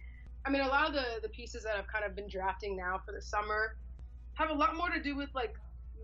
I 0.45 0.49
mean, 0.49 0.61
a 0.61 0.67
lot 0.67 0.87
of 0.87 0.93
the 0.93 1.21
the 1.21 1.29
pieces 1.29 1.63
that 1.63 1.75
I've 1.77 1.87
kind 1.87 2.05
of 2.05 2.15
been 2.15 2.27
drafting 2.27 2.75
now 2.75 3.01
for 3.05 3.11
the 3.11 3.21
summer 3.21 3.75
have 4.33 4.49
a 4.49 4.53
lot 4.53 4.75
more 4.75 4.89
to 4.89 5.01
do 5.01 5.15
with 5.15 5.29
like 5.35 5.53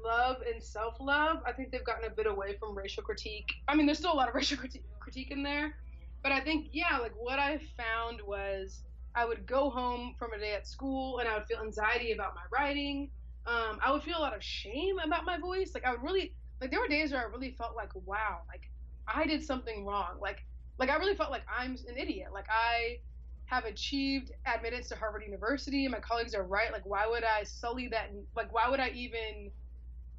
love 0.04 0.38
and 0.52 0.62
self 0.62 0.96
love. 1.00 1.38
I 1.48 1.52
think 1.52 1.72
they've 1.72 1.86
gotten 1.86 2.06
a 2.06 2.14
bit 2.14 2.28
away 2.28 2.58
from 2.60 2.78
racial 2.78 3.02
critique. 3.02 3.50
I 3.68 3.76
mean, 3.76 3.86
there's 3.86 3.98
still 3.98 4.14
a 4.14 4.16
lot 4.16 4.30
of 4.30 4.36
racial 4.40 4.58
critique, 4.58 4.84
critique 5.00 5.32
in 5.32 5.42
there, 5.42 5.74
but 6.22 6.32
I 6.32 6.42
think 6.42 6.68
yeah, 6.74 6.98
like 7.02 7.14
what 7.18 7.40
I 7.40 7.60
found 7.78 8.20
was 8.28 8.84
I 9.16 9.26
would 9.26 9.46
go 9.46 9.70
home 9.70 10.14
from 10.20 10.34
a 10.34 10.40
day 10.40 10.54
at 10.54 10.68
school 10.68 11.20
and 11.20 11.28
I 11.28 11.36
would 11.38 11.46
feel 11.46 11.60
anxiety 11.64 12.12
about 12.12 12.34
my 12.36 12.42
writing. 12.52 13.10
Um, 13.48 13.80
I 13.84 13.92
would 13.92 14.04
feel 14.04 14.18
a 14.18 14.22
lot 14.22 14.36
of 14.36 14.44
shame 14.44 14.98
about 15.04 15.26
my 15.26 15.38
voice. 15.38 15.72
Like 15.74 15.86
I 15.86 15.92
would 15.92 16.04
really 16.04 16.34
like 16.60 16.72
there 16.72 16.80
were 16.80 16.88
days 16.88 17.12
where 17.12 17.22
I 17.22 17.26
really 17.32 17.52
felt 17.58 17.76
like 17.76 17.92
wow, 17.96 18.40
like 18.48 18.64
I 19.08 19.26
did 19.26 19.44
something 19.44 19.86
wrong. 19.86 20.18
Like 20.22 20.40
like 20.80 20.90
I 20.90 20.98
really 20.98 21.16
felt 21.16 21.32
like 21.32 21.44
I'm 21.48 21.78
an 21.88 21.98
idiot. 21.98 22.30
Like 22.34 22.48
I 22.50 22.98
have 23.46 23.66
achieved 23.66 24.32
admittance 24.54 24.90
to 24.90 24.96
Harvard 24.96 25.24
University 25.24 25.86
and 25.86 25.92
my 25.92 26.00
colleagues 26.00 26.34
are 26.34 26.44
right. 26.44 26.72
Like 26.72 26.86
why 26.86 27.08
would 27.08 27.24
I 27.24 27.44
sully 27.44 27.88
that 27.90 28.12
like 28.36 28.54
why 28.54 28.70
would 28.70 28.80
I 28.80 28.90
even 28.90 29.52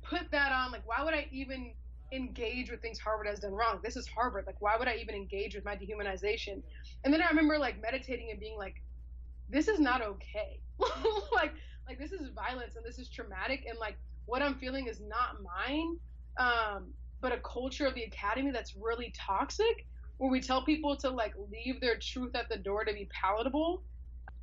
put 0.03 0.31
that 0.31 0.53
on? 0.53 0.73
Like 0.73 0.87
why 0.87 1.05
would 1.05 1.15
I 1.15 1.27
even 1.31 1.75
engage 2.13 2.71
with 2.71 2.81
things 2.81 2.99
Harvard 2.99 3.27
has 3.27 3.41
done 3.41 3.53
wrong? 3.53 3.81
This 3.83 3.97
is 3.97 4.07
Harvard. 4.07 4.45
Like 4.47 4.61
why 4.61 4.77
would 4.77 4.89
I 4.89 4.97
even 4.97 5.15
engage 5.15 5.55
with 5.55 5.65
my 5.65 5.77
dehumanization? 5.77 6.63
And 7.05 7.13
then 7.13 7.23
I 7.23 7.29
remember 7.29 7.59
like 7.59 7.81
meditating 7.81 8.29
and 8.31 8.41
being 8.41 8.57
like 8.57 8.83
this 9.49 9.69
is 9.69 9.79
not 9.79 10.03
okay. 10.03 10.61
like 11.33 11.53
like 11.87 11.99
this 11.99 12.13
is 12.13 12.31
violence 12.35 12.77
and 12.77 12.85
this 12.85 12.99
is 12.99 13.09
traumatic 13.09 13.65
and 13.69 13.79
like 13.79 13.97
what 14.27 14.43
I'm 14.43 14.57
feeling 14.57 14.89
is 14.89 15.01
not 15.01 15.37
mine. 15.43 15.99
Um, 16.39 16.93
but 17.21 17.33
a 17.33 17.39
culture 17.39 17.87
of 17.87 17.95
the 17.95 18.03
academy 18.03 18.51
that's 18.51 18.75
really 18.77 19.13
toxic 19.17 19.87
where 20.19 20.31
we 20.31 20.41
tell 20.41 20.65
people 20.65 20.97
to 20.97 21.11
like 21.11 21.35
leave 21.51 21.81
their 21.81 21.97
truth 21.99 22.35
at 22.35 22.49
the 22.49 22.57
door 22.57 22.85
to 22.85 22.93
be 22.93 23.09
palatable. 23.13 23.83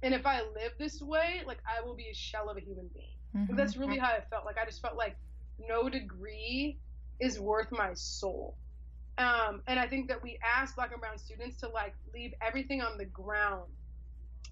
And 0.02 0.14
if 0.14 0.26
I 0.26 0.42
live 0.42 0.74
this 0.78 1.02
way, 1.02 1.42
like 1.46 1.60
I 1.68 1.86
will 1.86 1.96
be 1.96 2.08
a 2.12 2.16
shell 2.16 2.50
of 2.50 2.58
a 2.58 2.60
human 2.60 2.90
being. 2.94 3.16
Mm-hmm. 3.36 3.56
That's 3.56 3.78
really 3.78 3.98
how 3.98 4.10
I 4.10 4.22
felt. 4.30 4.46
Like 4.46 4.58
I 4.58 4.66
just 4.66 4.82
felt 4.82 4.96
like 4.96 5.16
no 5.68 5.90
degree 5.90 6.78
is 7.20 7.40
worth 7.40 7.72
my 7.72 7.94
soul. 7.94 8.58
Um, 9.18 9.62
and 9.68 9.80
I 9.80 9.88
think 9.88 10.08
that 10.08 10.22
we 10.24 10.40
ask 10.44 10.76
black 10.76 10.92
and 10.92 11.00
brown 11.00 11.18
students 11.18 11.60
to 11.60 11.70
like 11.70 11.94
leave 12.14 12.34
everything 12.42 12.82
on 12.82 12.98
the 12.98 13.06
ground 13.06 13.70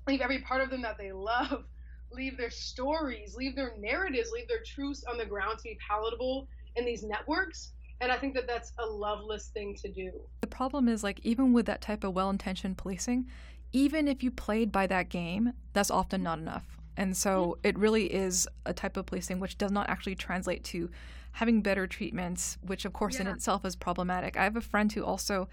leave 0.08 0.22
every 0.22 0.40
part 0.40 0.62
of 0.62 0.70
them 0.70 0.82
that 0.82 0.98
they 0.98 1.12
love, 1.12 1.64
leave 2.12 2.38
their 2.38 2.50
stories, 2.50 3.36
leave 3.36 3.56
their 3.56 3.74
narratives, 3.80 4.32
leave 4.32 4.48
their 4.48 4.64
truths 4.66 5.04
on 5.10 5.18
the 5.18 5.26
ground 5.26 5.58
to 5.58 5.64
be 5.64 5.78
palatable 5.88 6.48
in 6.76 6.86
these 6.86 7.04
networks. 7.04 7.72
And 8.00 8.12
I 8.12 8.18
think 8.18 8.34
that 8.34 8.48
that's 8.48 8.74
a 8.80 8.86
loveless 8.86 9.50
thing 9.50 9.76
to 9.82 9.92
do. 9.92 10.12
The 10.42 10.48
problem 10.48 10.88
is, 10.88 11.04
like, 11.04 11.20
even 11.24 11.54
with 11.54 11.68
that 11.68 11.82
type 11.82 12.04
of 12.04 12.14
well 12.14 12.32
intentioned 12.32 12.78
policing, 12.78 13.28
even 13.74 14.08
if 14.08 14.24
you 14.24 14.32
played 14.32 14.72
by 14.72 14.88
that 14.88 15.10
game, 15.10 15.54
that's 15.74 15.92
often 15.92 16.24
not 16.24 16.40
enough. 16.40 16.66
And 16.98 17.16
so 17.16 17.58
mm-hmm. 17.60 17.68
it 17.68 17.78
really 17.78 18.06
is 18.06 18.48
a 18.66 18.74
type 18.74 18.98
of 18.98 19.06
policing 19.06 19.40
which 19.40 19.58
does 19.58 19.72
not 19.72 19.90
actually 19.90 20.16
translate 20.16 20.64
to 20.66 20.90
having 21.34 21.62
better 21.62 21.88
treatments, 21.88 22.58
which, 22.62 22.86
of 22.86 22.94
course, 22.94 23.16
yeah. 23.16 23.22
in 23.22 23.28
itself 23.28 23.66
is 23.66 23.76
problematic. 23.76 24.38
I 24.38 24.44
have 24.44 24.56
a 24.56 24.62
friend 24.62 24.92
who 24.92 25.04
also 25.04 25.48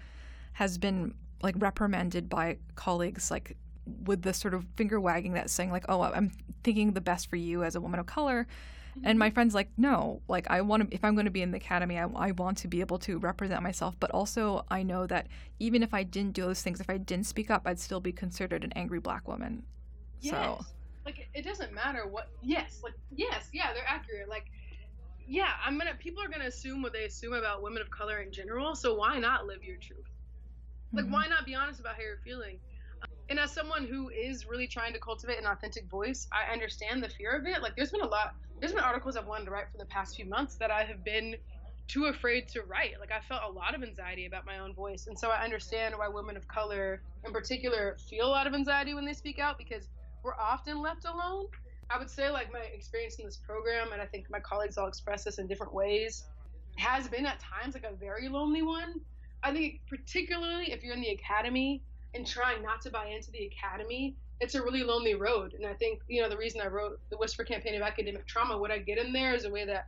has 0.53 0.77
been 0.77 1.13
like 1.41 1.55
reprimanded 1.57 2.29
by 2.29 2.57
colleagues 2.75 3.31
like 3.31 3.55
with 4.03 4.21
the 4.23 4.33
sort 4.33 4.53
of 4.53 4.65
finger 4.75 4.99
wagging 4.99 5.33
that's 5.33 5.53
saying 5.53 5.71
like, 5.71 5.85
"Oh, 5.89 6.01
I'm 6.01 6.31
thinking 6.63 6.93
the 6.93 7.01
best 7.01 7.29
for 7.29 7.37
you 7.37 7.63
as 7.63 7.75
a 7.75 7.81
woman 7.81 7.99
of 7.99 8.05
color." 8.05 8.47
Mm-hmm. 8.91 9.07
And 9.07 9.19
my 9.19 9.27
mm-hmm. 9.27 9.33
friend's 9.35 9.55
like, 9.55 9.69
"No, 9.77 10.21
like 10.27 10.49
I 10.49 10.61
want 10.61 10.89
to 10.89 10.95
if 10.95 11.03
I'm 11.03 11.15
going 11.15 11.25
to 11.25 11.31
be 11.31 11.41
in 11.41 11.51
the 11.51 11.57
academy, 11.57 11.97
I, 11.97 12.07
I 12.15 12.31
want 12.31 12.57
to 12.59 12.67
be 12.67 12.81
able 12.81 12.99
to 12.99 13.17
represent 13.19 13.63
myself, 13.63 13.95
but 13.99 14.11
also 14.11 14.65
I 14.69 14.83
know 14.83 15.07
that 15.07 15.27
even 15.59 15.81
if 15.81 15.93
I 15.93 16.03
didn't 16.03 16.33
do 16.33 16.43
those 16.43 16.61
things, 16.61 16.79
if 16.79 16.89
I 16.89 16.97
didn't 16.97 17.25
speak 17.25 17.49
up, 17.49 17.63
I'd 17.65 17.79
still 17.79 18.01
be 18.01 18.11
considered 18.11 18.63
an 18.63 18.73
angry 18.75 18.99
black 18.99 19.27
woman." 19.27 19.63
Yes. 20.21 20.33
So 20.33 20.65
like 21.05 21.29
it 21.33 21.43
doesn't 21.43 21.73
matter 21.73 22.05
what 22.05 22.29
yes, 22.41 22.81
like 22.83 22.93
yes, 23.15 23.49
yeah, 23.53 23.73
they're 23.73 23.87
accurate. 23.87 24.29
Like 24.29 24.45
yeah, 25.29 25.51
I'm 25.63 25.77
gonna 25.77 25.95
people 25.97 26.23
are 26.23 26.27
gonna 26.27 26.47
assume 26.47 26.81
what 26.81 26.93
they 26.93 27.05
assume 27.05 27.33
about 27.33 27.61
women 27.61 27.81
of 27.81 27.89
color 27.89 28.19
in 28.19 28.31
general, 28.31 28.75
so 28.75 28.95
why 28.95 29.19
not 29.19 29.45
live 29.45 29.63
your 29.63 29.77
truth? 29.77 30.09
Like 30.91 31.05
mm-hmm. 31.05 31.13
why 31.13 31.27
not 31.27 31.45
be 31.45 31.55
honest 31.55 31.79
about 31.79 31.95
how 31.95 32.01
you're 32.01 32.17
feeling? 32.23 32.59
and 33.29 33.39
as 33.39 33.51
someone 33.51 33.85
who 33.85 34.09
is 34.09 34.47
really 34.47 34.67
trying 34.67 34.93
to 34.93 34.99
cultivate 34.99 35.37
an 35.37 35.45
authentic 35.45 35.85
voice, 35.85 36.27
I 36.31 36.51
understand 36.51 37.03
the 37.03 37.09
fear 37.09 37.37
of 37.37 37.45
it. 37.45 37.61
Like 37.61 37.75
there's 37.75 37.91
been 37.91 38.01
a 38.01 38.07
lot 38.07 38.35
there's 38.59 38.73
been 38.73 38.83
articles 38.83 39.15
I've 39.15 39.27
wanted 39.27 39.45
to 39.45 39.51
write 39.51 39.71
for 39.71 39.77
the 39.77 39.85
past 39.85 40.15
few 40.15 40.25
months 40.25 40.55
that 40.55 40.71
I 40.71 40.83
have 40.83 41.03
been 41.05 41.35
too 41.87 42.05
afraid 42.05 42.47
to 42.49 42.61
write. 42.63 42.99
Like 42.99 43.11
I 43.11 43.19
felt 43.21 43.41
a 43.47 43.51
lot 43.51 43.75
of 43.75 43.83
anxiety 43.83 44.25
about 44.25 44.45
my 44.45 44.59
own 44.59 44.73
voice. 44.73 45.07
And 45.07 45.17
so 45.17 45.29
I 45.29 45.43
understand 45.43 45.95
why 45.97 46.07
women 46.07 46.35
of 46.35 46.47
color 46.47 47.01
in 47.25 47.31
particular 47.31 47.97
feel 48.09 48.25
a 48.25 48.27
lot 48.27 48.47
of 48.47 48.53
anxiety 48.53 48.93
when 48.93 49.05
they 49.05 49.13
speak 49.13 49.39
out 49.39 49.57
because 49.57 49.87
we're 50.23 50.35
often 50.35 50.81
left 50.81 51.05
alone. 51.05 51.45
I 51.89 51.97
would 51.97 52.09
say 52.09 52.29
like 52.29 52.53
my 52.53 52.61
experience 52.73 53.15
in 53.15 53.25
this 53.25 53.37
program, 53.37 53.91
and 53.93 54.01
I 54.01 54.05
think 54.05 54.29
my 54.29 54.39
colleagues 54.39 54.77
all 54.77 54.87
express 54.87 55.23
this 55.23 55.39
in 55.39 55.47
different 55.47 55.73
ways, 55.73 56.25
has 56.77 57.07
been 57.07 57.25
at 57.25 57.39
times 57.39 57.73
like 57.73 57.83
a 57.83 57.95
very 57.95 58.29
lonely 58.29 58.61
one. 58.61 59.01
I 59.43 59.53
think 59.53 59.81
particularly 59.87 60.71
if 60.71 60.83
you're 60.83 60.93
in 60.93 61.01
the 61.01 61.09
academy 61.09 61.81
and 62.13 62.27
trying 62.27 62.61
not 62.61 62.81
to 62.81 62.89
buy 62.89 63.07
into 63.07 63.31
the 63.31 63.45
academy, 63.45 64.15
it's 64.39 64.55
a 64.55 64.61
really 64.61 64.83
lonely 64.83 65.15
road. 65.15 65.53
And 65.53 65.65
I 65.65 65.73
think 65.73 66.01
you 66.07 66.21
know 66.21 66.29
the 66.29 66.37
reason 66.37 66.61
I 66.61 66.67
wrote 66.67 66.99
the 67.09 67.17
Whisper 67.17 67.43
campaign 67.43 67.75
of 67.75 67.81
academic 67.81 68.27
trauma, 68.27 68.57
what 68.57 68.71
I 68.71 68.79
get 68.79 68.97
in 68.97 69.11
there 69.11 69.33
is 69.33 69.45
a 69.45 69.49
way 69.49 69.65
that 69.65 69.87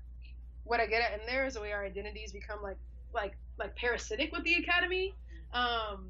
what 0.64 0.80
I 0.80 0.88
get 0.88 1.02
at 1.02 1.20
in 1.20 1.26
there 1.26 1.46
is 1.46 1.56
a 1.56 1.62
way 1.62 1.72
our 1.72 1.86
identities 1.86 2.32
become 2.32 2.62
like 2.64 2.78
like 3.14 3.38
like 3.60 3.76
parasitic 3.76 4.32
with 4.32 4.44
the 4.44 4.56
academy. 4.56 5.14
Um, 5.54 6.08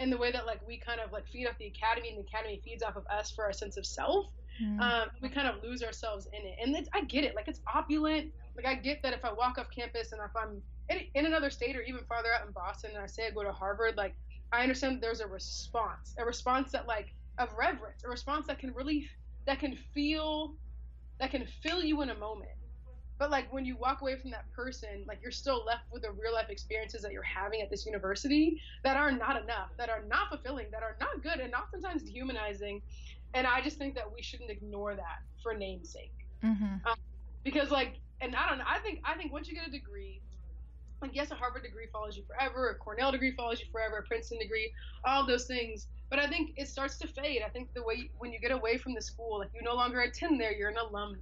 and 0.00 0.12
the 0.12 0.16
way 0.16 0.32
that 0.32 0.46
like 0.46 0.66
we 0.66 0.78
kind 0.78 1.00
of 1.00 1.12
like 1.12 1.26
feed 1.28 1.46
off 1.46 1.56
the 1.58 1.66
academy 1.66 2.08
and 2.08 2.18
the 2.18 2.22
academy 2.22 2.60
feeds 2.64 2.82
off 2.82 2.96
of 2.96 3.06
us 3.06 3.30
for 3.30 3.44
our 3.44 3.52
sense 3.52 3.76
of 3.76 3.86
self 3.86 4.26
mm. 4.62 4.80
um, 4.80 5.08
we 5.22 5.28
kind 5.28 5.48
of 5.48 5.62
lose 5.62 5.82
ourselves 5.82 6.28
in 6.32 6.46
it. 6.46 6.56
And 6.62 6.88
i 6.92 7.02
get 7.04 7.24
it. 7.24 7.34
Like 7.34 7.48
it's 7.48 7.60
opulent. 7.72 8.32
Like 8.56 8.66
i 8.66 8.74
get 8.74 9.02
that 9.02 9.12
if 9.12 9.24
i 9.24 9.32
walk 9.32 9.58
off 9.58 9.66
campus 9.74 10.12
and 10.12 10.20
if 10.24 10.30
i'm 10.36 10.62
in, 10.88 11.00
in 11.14 11.26
another 11.26 11.50
state 11.50 11.74
or 11.74 11.82
even 11.82 12.04
farther 12.04 12.28
out 12.32 12.46
in 12.46 12.52
boston 12.52 12.90
and 12.94 13.02
i 13.02 13.06
say 13.06 13.26
i 13.26 13.30
go 13.30 13.42
to 13.42 13.50
harvard 13.50 13.96
like 13.96 14.14
i 14.52 14.62
understand 14.62 15.00
there's 15.00 15.18
a 15.18 15.26
response 15.26 16.14
a 16.18 16.24
response 16.24 16.70
that 16.70 16.86
like 16.86 17.12
of 17.38 17.48
reverence 17.58 18.04
a 18.04 18.08
response 18.08 18.46
that 18.46 18.60
can 18.60 18.72
really 18.74 19.08
that 19.46 19.58
can 19.58 19.76
feel 19.92 20.54
that 21.20 21.30
can 21.30 21.46
fill 21.62 21.82
you 21.82 22.02
in 22.02 22.10
a 22.10 22.14
moment. 22.18 22.50
But 23.18 23.30
like 23.30 23.52
when 23.52 23.64
you 23.64 23.76
walk 23.76 24.02
away 24.02 24.18
from 24.18 24.32
that 24.32 24.50
person 24.52 25.04
like 25.06 25.20
you're 25.22 25.30
still 25.30 25.64
left 25.64 25.84
with 25.92 26.02
the 26.02 26.10
real 26.10 26.34
life 26.34 26.50
experiences 26.50 27.02
that 27.02 27.12
you're 27.12 27.22
having 27.22 27.60
at 27.60 27.70
this 27.70 27.86
university 27.86 28.60
that 28.82 28.96
are 28.96 29.12
not 29.12 29.40
enough 29.40 29.70
that 29.78 29.88
are 29.88 30.02
not 30.08 30.28
fulfilling 30.28 30.66
that 30.72 30.82
are 30.82 30.96
not 31.00 31.22
good 31.22 31.38
and 31.38 31.54
oftentimes 31.54 32.02
dehumanizing 32.02 32.82
and 33.34 33.46
i 33.46 33.60
just 33.60 33.78
think 33.78 33.94
that 33.94 34.04
we 34.12 34.22
shouldn't 34.22 34.50
ignore 34.50 34.94
that 34.94 35.22
for 35.42 35.54
namesake 35.54 36.12
mm-hmm. 36.42 36.86
um, 36.86 36.96
because 37.42 37.70
like 37.70 37.94
and 38.20 38.34
i 38.34 38.48
don't 38.48 38.58
know 38.58 38.64
i 38.66 38.78
think 38.78 39.00
i 39.04 39.14
think 39.14 39.32
once 39.32 39.48
you 39.48 39.54
get 39.54 39.66
a 39.66 39.70
degree 39.70 40.20
like 41.02 41.14
yes 41.14 41.30
a 41.30 41.34
harvard 41.34 41.62
degree 41.62 41.86
follows 41.92 42.16
you 42.16 42.22
forever 42.26 42.70
a 42.70 42.74
cornell 42.76 43.12
degree 43.12 43.34
follows 43.36 43.60
you 43.60 43.66
forever 43.70 43.98
a 43.98 44.02
princeton 44.02 44.38
degree 44.38 44.72
all 45.04 45.26
those 45.26 45.46
things 45.46 45.88
but 46.08 46.18
i 46.18 46.26
think 46.26 46.52
it 46.56 46.68
starts 46.68 46.96
to 46.96 47.06
fade 47.06 47.42
i 47.44 47.48
think 47.48 47.68
the 47.74 47.82
way 47.82 48.08
when 48.18 48.32
you 48.32 48.38
get 48.38 48.52
away 48.52 48.78
from 48.78 48.94
the 48.94 49.02
school 49.02 49.38
like 49.38 49.50
you 49.54 49.62
no 49.62 49.74
longer 49.74 50.00
attend 50.00 50.40
there 50.40 50.52
you're 50.52 50.70
an 50.70 50.76
alumni 50.76 51.18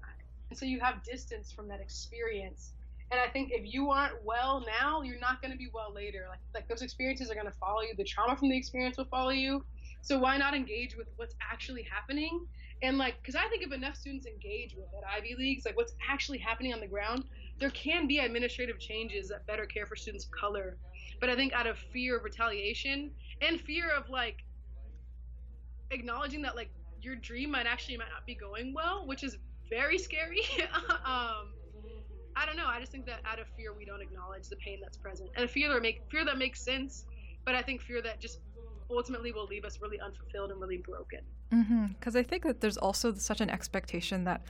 and 0.53 0.59
so 0.59 0.67
you 0.67 0.81
have 0.81 1.03
distance 1.03 1.51
from 1.51 1.67
that 1.69 1.81
experience. 1.81 2.73
And 3.11 3.19
I 3.19 3.27
think 3.27 3.53
if 3.53 3.73
you 3.73 3.89
aren't 3.89 4.23
well 4.23 4.63
now, 4.67 5.01
you're 5.01 5.19
not 5.19 5.41
going 5.41 5.51
to 5.51 5.57
be 5.57 5.71
well 5.73 5.95
later. 5.95 6.27
Like 6.29 6.41
like 6.53 6.69
those 6.69 6.83
experiences 6.83 7.31
are 7.31 7.35
going 7.35 7.47
to 7.47 7.59
follow 7.59 7.81
you. 7.81 7.95
The 7.97 8.05
trauma 8.05 8.37
from 8.37 8.51
the 8.51 8.57
experience 8.59 8.99
will 8.99 9.07
follow 9.07 9.31
you. 9.31 9.65
So 10.03 10.19
why 10.19 10.37
not 10.37 10.55
engage 10.55 10.97
with 10.97 11.09
what's 11.17 11.35
actually 11.53 11.87
happening? 11.91 12.47
And 12.83 12.99
like, 12.99 13.17
because 13.23 13.37
I 13.37 13.49
think 13.49 13.63
if 13.63 13.73
enough 13.73 13.97
students 13.97 14.27
engage 14.27 14.75
with 14.77 14.89
at 14.99 15.09
Ivy 15.19 15.37
Leagues, 15.39 15.65
like 15.65 15.77
what's 15.77 15.95
actually 16.11 16.39
happening 16.39 16.75
on 16.75 16.81
the 16.81 16.89
ground, 16.89 17.25
there 17.61 17.71
can 17.71 18.09
be 18.09 18.19
administrative 18.19 18.79
changes 18.81 19.29
that 19.29 19.47
better 19.47 19.67
care 19.67 19.87
for 19.87 19.97
students 19.97 20.27
of 20.27 20.31
color. 20.39 20.79
But 21.21 21.31
I 21.31 21.37
think 21.37 21.53
out 21.53 21.69
of 21.69 21.79
fear 21.93 22.17
of 22.17 22.25
retaliation 22.25 23.13
and 23.41 23.61
fear 23.61 23.91
of 23.97 24.09
like 24.11 24.39
acknowledging 25.93 26.43
that 26.43 26.57
like 26.57 26.71
your 27.01 27.17
dream 27.17 27.51
might 27.53 27.67
actually 27.67 27.97
might 27.97 28.11
not 28.13 28.27
be 28.27 28.37
going 28.37 28.73
well, 28.75 29.07
which 29.07 29.23
is 29.23 29.37
very 29.71 29.99
scary. 29.99 30.41
um, 31.07 31.55
I 32.37 32.47
don't 32.47 32.57
know. 32.57 32.67
I 32.67 32.81
just 32.81 32.93
think 32.93 33.07
that 33.07 33.21
out 33.27 33.39
of 33.39 33.47
fear, 33.57 33.75
we 33.77 33.85
don't 33.85 34.03
acknowledge 34.03 34.49
the 34.49 34.57
pain 34.65 34.79
that's 34.83 34.97
present, 34.97 35.31
and 35.37 35.45
a 35.45 35.49
fear 35.49 35.73
that 35.73 35.83
make 35.83 36.03
fear 36.11 36.25
that 36.25 36.39
makes 36.39 36.65
sense, 36.65 37.05
but 37.45 37.55
I 37.55 37.63
think 37.63 37.83
fear 37.83 38.03
that 38.03 38.21
just 38.21 38.39
ultimately 38.97 39.33
will 39.33 39.47
leave 39.47 39.65
us 39.65 39.81
really 39.81 40.01
unfulfilled 40.01 40.51
and 40.51 40.61
really 40.61 40.79
broken. 40.79 41.21
Because 41.51 42.15
mm-hmm. 42.15 42.19
I 42.19 42.23
think 42.23 42.45
that 42.45 42.61
there's 42.61 42.77
also 42.77 43.15
such 43.15 43.41
an 43.41 43.51
expectation 43.51 44.25
that 44.25 44.43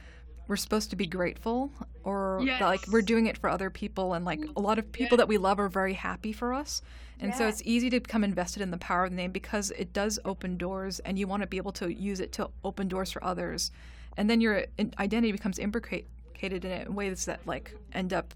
we're 0.48 0.56
supposed 0.56 0.90
to 0.90 0.96
be 0.96 1.06
grateful 1.06 1.70
or 2.04 2.40
yes. 2.42 2.58
that, 2.58 2.66
like 2.66 2.86
we're 2.88 3.02
doing 3.02 3.26
it 3.26 3.38
for 3.38 3.48
other 3.48 3.70
people 3.70 4.14
and 4.14 4.24
like 4.24 4.40
a 4.56 4.60
lot 4.60 4.78
of 4.78 4.90
people 4.92 5.16
yes. 5.16 5.18
that 5.18 5.28
we 5.28 5.38
love 5.38 5.58
are 5.60 5.68
very 5.68 5.94
happy 5.94 6.32
for 6.32 6.52
us 6.52 6.82
and 7.20 7.30
yes. 7.30 7.38
so 7.38 7.46
it's 7.46 7.62
easy 7.64 7.88
to 7.88 8.00
become 8.00 8.24
invested 8.24 8.60
in 8.60 8.70
the 8.70 8.78
power 8.78 9.04
of 9.04 9.10
the 9.10 9.16
name 9.16 9.30
because 9.30 9.70
it 9.72 9.92
does 9.92 10.18
open 10.24 10.56
doors 10.56 10.98
and 11.00 11.18
you 11.18 11.26
want 11.26 11.42
to 11.42 11.46
be 11.46 11.56
able 11.56 11.72
to 11.72 11.92
use 11.92 12.20
it 12.20 12.32
to 12.32 12.50
open 12.64 12.88
doors 12.88 13.10
for 13.10 13.22
others 13.24 13.70
and 14.16 14.28
then 14.28 14.40
your 14.40 14.64
identity 14.98 15.32
becomes 15.32 15.58
imbricated 15.58 16.06
in 16.42 16.70
it 16.70 16.86
in 16.86 16.94
ways 16.94 17.24
that 17.24 17.40
like 17.46 17.74
end 17.92 18.12
up 18.12 18.34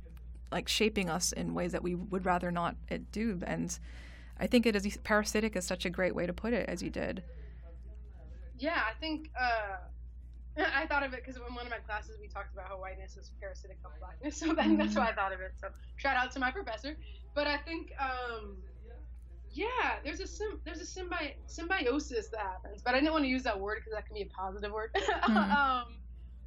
like 0.53 0.69
shaping 0.69 1.11
us 1.11 1.33
in 1.33 1.55
ways 1.55 1.73
that 1.73 1.83
we 1.83 1.95
would 1.95 2.25
rather 2.25 2.51
not 2.51 2.77
it 2.89 3.11
do 3.11 3.41
and 3.47 3.79
i 4.39 4.47
think 4.47 4.67
it 4.67 4.77
is 4.77 4.97
parasitic 5.05 5.57
is 5.57 5.67
such 5.67 5.85
a 5.85 5.91
great 5.91 6.15
way 6.15 6.27
to 6.27 6.33
put 6.33 6.53
it 6.53 6.69
as 6.69 6.83
you 6.83 6.91
did 6.91 7.23
yeah 8.59 8.83
i 8.89 8.99
think 9.01 9.31
uh 9.39 9.77
I 10.75 10.87
thought 10.87 11.03
of 11.03 11.13
it 11.13 11.21
because 11.23 11.37
in 11.37 11.43
one 11.55 11.67
of 11.67 11.71
my 11.71 11.79
classes 11.79 12.17
we 12.21 12.29
talked 12.29 12.53
about 12.53 12.69
how 12.69 12.77
whiteness 12.81 13.17
is 13.17 13.31
parasitic 13.41 13.79
on 13.85 13.93
blackness, 14.01 14.37
so 14.41 14.55
then 14.55 14.77
that's 14.77 14.97
why 14.97 15.09
I 15.09 15.15
thought 15.15 15.33
of 15.33 15.41
it. 15.41 15.53
So 15.61 15.69
shout 15.97 16.17
out 16.17 16.33
to 16.33 16.39
my 16.39 16.51
professor. 16.51 16.97
But 17.35 17.47
I 17.47 17.59
think 17.59 17.93
um, 18.01 18.57
yeah, 19.51 19.67
there's 20.05 20.21
a 20.21 20.27
sim- 20.27 20.61
there's 20.65 20.81
a 20.81 20.85
symbi- 20.85 21.35
symbiosis 21.47 22.29
that 22.29 22.41
happens, 22.41 22.83
but 22.83 22.95
I 22.95 23.01
didn't 23.01 23.13
want 23.13 23.25
to 23.25 23.29
use 23.29 23.43
that 23.43 23.59
word 23.59 23.79
because 23.79 23.93
that 23.93 24.07
can 24.07 24.15
be 24.15 24.23
a 24.23 24.27
positive 24.27 24.73
word. 24.73 24.91
Mm-hmm. 24.97 25.37
um, 25.37 25.85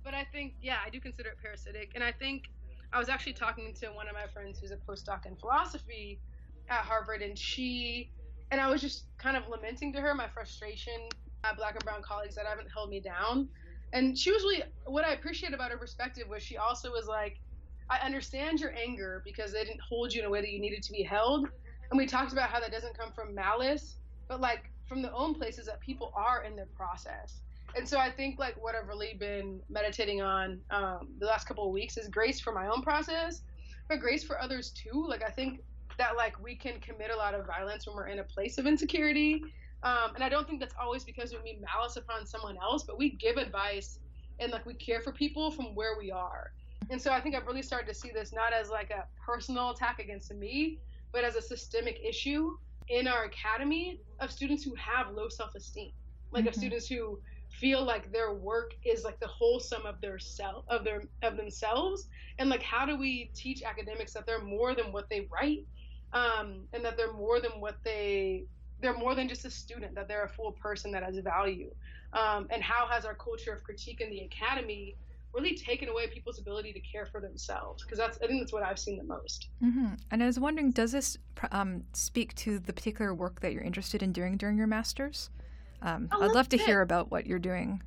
but 0.04 0.14
I 0.14 0.26
think 0.32 0.54
yeah, 0.62 0.78
I 0.86 0.90
do 0.90 1.00
consider 1.00 1.30
it 1.30 1.38
parasitic, 1.42 1.92
and 1.96 2.04
I 2.04 2.12
think 2.12 2.50
I 2.94 2.98
was 2.98 3.10
actually 3.10 3.34
talking 3.34 3.74
to 3.82 3.88
one 3.88 4.08
of 4.08 4.14
my 4.14 4.26
friends 4.34 4.60
who's 4.60 4.72
a 4.72 4.78
postdoc 4.78 5.26
in 5.26 5.36
philosophy 5.36 6.20
at 6.70 6.80
Harvard, 6.80 7.22
and 7.22 7.38
she 7.38 8.12
and 8.52 8.60
I 8.60 8.70
was 8.70 8.82
just 8.82 9.06
kind 9.18 9.38
of 9.38 9.44
lamenting 9.48 9.94
to 9.94 10.02
her 10.02 10.16
my 10.16 10.28
frustration 10.28 10.94
at 11.44 11.56
Black 11.58 11.76
and 11.76 11.84
Brown 11.84 12.02
colleagues 12.02 12.36
that 12.36 12.46
haven't 12.48 12.68
held 12.74 12.90
me 12.90 13.00
down, 13.00 13.48
and 13.94 14.18
she 14.18 14.32
was 14.32 14.44
really 14.44 14.64
what 14.86 15.06
I 15.06 15.14
appreciate 15.14 15.54
about 15.54 15.72
her 15.72 15.78
perspective 15.78 16.26
was 16.30 16.44
she 16.44 16.58
also 16.58 16.92
was 16.92 17.08
like. 17.08 17.38
I 17.92 18.06
understand 18.06 18.60
your 18.60 18.72
anger 18.76 19.24
because 19.26 19.52
they 19.52 19.64
didn't 19.64 19.82
hold 19.82 20.14
you 20.14 20.22
in 20.22 20.28
a 20.28 20.30
way 20.30 20.42
that 20.42 20.52
you 20.52 20.62
needed 20.62 20.84
to 20.84 20.92
be 20.92 21.02
held, 21.02 21.48
and 21.90 21.98
we 21.98 22.06
talked 22.06 22.34
about 22.34 22.50
how 22.52 22.60
that 22.60 22.72
doesn't 22.72 22.96
come 22.96 23.12
from 23.12 23.34
malice, 23.34 23.98
but 24.28 24.40
like 24.40 24.72
from 24.88 25.02
the 25.02 25.14
own 25.14 25.34
places 25.34 25.66
that 25.68 25.80
people 25.80 26.12
are 26.16 26.44
in 26.44 26.56
their 26.56 26.68
process. 26.76 27.42
And 27.76 27.88
so 27.88 28.00
I 28.00 28.10
think 28.12 28.40
like 28.40 28.56
what 28.62 28.76
I've 28.76 28.88
really 28.88 29.16
been 29.20 29.62
meditating 29.70 30.22
on 30.22 30.60
um, 30.72 31.10
the 31.20 31.28
last 31.28 31.48
couple 31.48 31.66
of 31.66 31.72
weeks 31.72 31.98
is 31.98 32.08
grace 32.08 32.40
for 32.40 32.52
my 32.52 32.68
own 32.68 32.82
process, 32.82 33.42
but 33.88 34.00
grace 34.00 34.24
for 34.24 34.42
others 34.42 34.72
too. 34.72 35.06
Like 35.08 35.24
I 35.24 35.30
think 35.30 35.60
that 36.00 36.16
like 36.18 36.42
we 36.42 36.56
can 36.56 36.80
commit 36.80 37.12
a 37.12 37.16
lot 37.16 37.36
of 37.36 37.46
violence 37.46 37.86
when 37.86 37.96
we're 37.96 38.08
in 38.08 38.20
a 38.20 38.24
place 38.24 38.58
of 38.58 38.66
insecurity. 38.66 39.44
Um, 39.84 40.16
and 40.16 40.24
I 40.24 40.30
don't 40.30 40.48
think 40.48 40.60
that's 40.60 40.76
always 40.82 41.04
because 41.04 41.32
we 41.34 41.40
mean 41.42 41.62
malice 41.62 41.96
upon 41.96 42.26
someone 42.26 42.58
else, 42.58 42.84
but 42.84 42.98
we 42.98 43.12
give 43.12 43.38
advice 43.38 44.00
and 44.40 44.52
like 44.52 44.66
we 44.66 44.74
care 44.74 45.02
for 45.02 45.12
people 45.12 45.52
from 45.52 45.76
where 45.76 45.98
we 45.98 46.12
are. 46.12 46.52
And 46.90 47.02
so 47.02 47.12
I 47.12 47.22
think 47.22 47.36
I've 47.36 47.46
really 47.46 47.62
started 47.62 47.88
to 47.88 47.94
see 47.94 48.10
this 48.12 48.34
not 48.34 48.52
as 48.52 48.70
like 48.70 48.90
a 48.90 49.06
personal 49.24 49.70
attack 49.70 50.00
against 50.00 50.34
me, 50.34 50.80
but 51.12 51.24
as 51.24 51.36
a 51.36 51.42
systemic 51.42 52.00
issue 52.04 52.58
in 52.88 53.08
our 53.08 53.26
academy 53.26 54.02
of 54.20 54.32
students 54.32 54.64
who 54.64 54.74
have 54.76 55.14
low 55.14 55.30
self-esteem, 55.30 55.92
like 56.32 56.42
mm-hmm. 56.42 56.50
of 56.50 56.56
students 56.56 56.88
who 56.88 57.20
feel 57.52 57.84
like 57.84 58.12
their 58.12 58.34
work 58.34 58.74
is 58.86 59.04
like 59.04 59.20
the 59.20 59.28
whole 59.28 59.60
sum 59.60 59.86
of 59.86 60.00
their 60.02 60.20
self 60.20 60.64
of 60.70 60.84
their 60.84 61.04
of 61.24 61.36
themselves 61.36 62.08
and 62.38 62.50
like 62.50 62.62
how 62.62 62.86
do 62.86 62.96
we 62.96 63.32
teach 63.34 63.64
academics 63.64 64.14
that 64.14 64.26
they're 64.26 64.42
more 64.42 64.76
than 64.76 64.92
what 64.92 65.10
they 65.10 65.28
write 65.32 65.66
um, 66.14 66.62
and 66.74 66.84
that 66.84 66.98
they're 66.98 67.14
more 67.14 67.40
than 67.40 67.60
what 67.60 67.78
they 67.84 68.46
they're 68.82 68.98
more 68.98 69.14
than 69.14 69.28
just 69.28 69.44
a 69.46 69.50
student 69.50 69.94
that 69.96 70.08
they're 70.08 70.24
a 70.24 70.30
full 70.30 70.54
person 70.54 70.92
that 70.92 71.04
has 71.04 71.18
value 71.20 71.70
um, 72.14 72.48
and 72.50 72.64
how 72.64 72.88
has 72.88 73.06
our 73.06 73.14
culture 73.14 73.52
of 73.52 73.64
critique 73.64 74.02
in 74.02 74.10
the 74.10 74.22
academy 74.22 74.96
really 75.34 75.56
taken 75.56 75.90
away 75.90 76.08
people's 76.08 76.40
ability 76.40 76.74
to 76.74 76.80
care 76.80 77.06
for 77.06 77.22
themselves 77.22 77.84
because 77.84 77.98
that's 77.98 78.18
I 78.24 78.28
think 78.28 78.42
that's 78.42 78.54
what 78.54 78.64
I've 78.64 78.80
seen 78.80 78.98
the 78.98 79.04
most. 79.04 79.50
Mm-hmm. 79.64 79.94
And 80.12 80.24
I 80.24 80.26
was 80.26 80.40
wondering, 80.40 80.72
does 80.72 80.92
this 80.92 81.18
um, 81.52 81.84
speak 81.94 82.34
to 82.36 82.60
the 82.60 82.74
particular 82.74 83.14
work 83.14 83.42
that 83.42 83.54
you're 83.54 83.64
interested 83.64 84.02
in 84.02 84.12
doing 84.12 84.38
during 84.38 84.58
your 84.58 84.68
masters? 84.68 85.30
Um, 85.82 86.10
I'd 86.12 86.32
love 86.32 86.50
to 86.50 86.58
bit. 86.58 86.66
hear 86.66 86.82
about 86.82 87.12
what 87.12 87.26
you're 87.26 87.40
doing. 87.40 87.82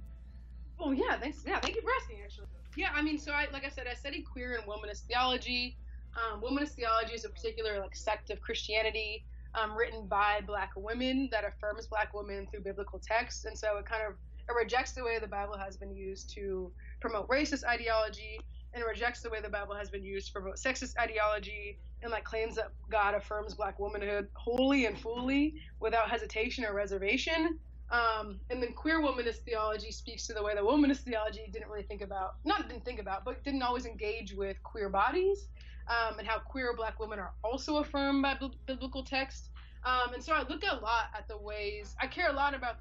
Oh 0.79 0.93
yeah, 0.93 1.19
thanks. 1.19 1.43
Yeah, 1.47 1.61
thank 1.61 1.77
you 1.77 1.83
for 1.83 1.91
asking. 2.01 2.19
Actually, 2.25 2.47
yeah, 2.77 2.91
I 2.95 3.03
mean, 3.03 3.19
so 3.19 3.33
I 3.33 3.49
like 3.53 3.65
I 3.65 3.69
said, 3.69 3.87
I 3.91 3.95
study 3.95 4.23
queer 4.23 4.57
and 4.57 4.65
womanist 4.65 5.03
theology. 5.03 5.77
Um, 6.17 6.43
womanist 6.43 6.71
theology 6.71 7.15
is 7.15 7.25
a 7.25 7.31
particular 7.31 7.81
like 7.81 7.97
sect 7.97 8.31
of 8.31 8.41
Christianity 8.41 9.25
um, 9.55 9.77
written 9.77 10.07
by 10.07 10.41
Black 10.47 10.71
women 10.77 11.29
that 11.33 11.45
affirms 11.45 11.87
Black 11.87 12.15
women 12.15 12.47
through 12.47 12.61
biblical 12.61 12.99
texts, 12.99 13.45
and 13.45 13.57
so 13.57 13.79
it 13.79 13.87
kind 13.87 14.03
of 14.07 14.15
it 14.49 14.55
rejects 14.55 14.93
the 14.93 15.05
way 15.05 15.19
the 15.21 15.27
Bible 15.27 15.57
has 15.57 15.77
been 15.77 15.95
used 15.95 16.31
to 16.35 16.71
promote 17.01 17.29
racist 17.29 17.65
ideology 17.65 18.41
and 18.75 18.85
rejects 18.85 19.21
the 19.21 19.31
way 19.31 19.41
the 19.41 19.49
Bible 19.49 19.75
has 19.75 19.91
been 19.91 20.05
used 20.05 20.29
to 20.29 20.33
promote 20.33 20.57
sexist 20.57 20.97
ideology 20.99 21.79
and 22.03 22.11
like 22.11 22.25
claims 22.25 22.57
that 22.57 22.73
God 22.91 23.15
affirms 23.15 23.55
black 23.55 23.79
womanhood 23.79 24.29
wholly 24.35 24.87
and 24.87 24.99
fully 24.99 25.55
without 25.79 26.11
hesitation 26.11 26.65
or 26.65 26.75
reservation. 26.75 27.59
Um, 27.91 28.41
and 28.49 28.63
then 28.63 28.73
queer 28.73 29.03
womanist 29.03 29.45
theology 29.45 29.93
speaks 29.93 30.27
to 30.27 30.33
the 30.33 30.43
way 30.43 30.55
that 30.55 30.63
womanist 30.63 31.01
theology 31.01 31.43
didn't 31.53 31.69
really 31.69 31.85
think 31.85 32.01
about, 32.01 32.37
not 32.45 32.67
didn't 32.67 32.85
think 32.87 32.99
about, 32.99 33.25
but 33.25 33.45
didn't 33.45 33.63
always 33.63 33.85
engage 33.85 34.33
with 34.33 34.61
queer 34.63 34.89
bodies 34.89 35.49
um, 35.89 36.19
and 36.19 36.27
how 36.27 36.39
queer 36.39 36.75
black 36.77 36.99
women 37.01 37.19
are 37.19 37.33
also 37.43 37.79
affirmed 37.79 38.23
by 38.23 38.35
b- 38.39 38.53
biblical 38.67 39.05
text. 39.05 39.51
Um, 39.85 40.15
and 40.15 40.23
so 40.23 40.33
I 40.33 40.41
look 40.49 40.63
a 40.71 40.77
lot 40.77 41.07
at 41.17 41.27
the 41.29 41.39
ways, 41.39 41.95
I 42.01 42.07
care 42.07 42.31
a 42.31 42.33
lot 42.33 42.55
about 42.55 42.77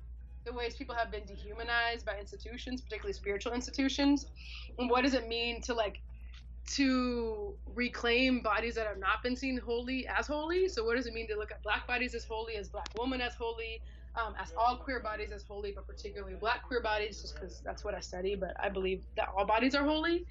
the 0.46 0.54
ways 0.54 0.76
people 0.76 0.96
have 0.96 1.12
been 1.12 1.26
dehumanized 1.26 2.06
by 2.06 2.18
institutions, 2.20 2.82
particularly 2.82 3.14
spiritual 3.14 3.54
institutions, 3.54 4.26
and 4.78 4.90
what 4.90 5.04
does 5.04 5.14
it 5.14 5.28
mean 5.28 5.62
to 5.62 5.74
like 5.74 6.02
to 6.68 7.56
reclaim 7.76 8.42
bodies 8.42 8.76
that 8.76 8.88
have 8.88 9.00
not 9.00 9.24
been 9.24 9.36
seen 9.36 9.58
holy 9.58 10.08
as 10.08 10.28
holy. 10.28 10.68
So 10.70 10.86
what 10.86 10.96
does 10.96 11.08
it 11.08 11.14
mean 11.14 11.28
to 11.30 11.36
look 11.36 11.52
at 11.52 11.62
black 11.64 11.88
bodies 11.88 12.14
as 12.14 12.24
holy, 12.24 12.56
as 12.56 12.70
black 12.70 12.88
women 12.98 13.20
as 13.20 13.34
holy, 13.34 13.82
um, 14.16 14.36
as 14.40 14.54
all 14.58 14.78
queer 14.78 15.02
bodies 15.02 15.32
as 15.32 15.44
holy, 15.44 15.72
but 15.74 15.88
particularly 15.88 16.36
black 16.36 16.64
queer 16.64 16.82
bodies, 16.82 17.22
just 17.22 17.36
because 17.36 17.62
that's 17.66 17.84
what 17.84 17.94
I 17.96 18.00
study. 18.00 18.36
But 18.36 18.56
I 18.62 18.70
believe 18.70 19.04
that 19.18 19.30
all 19.36 19.46
bodies 19.46 19.76
are 19.76 19.84
holy. 19.84 20.26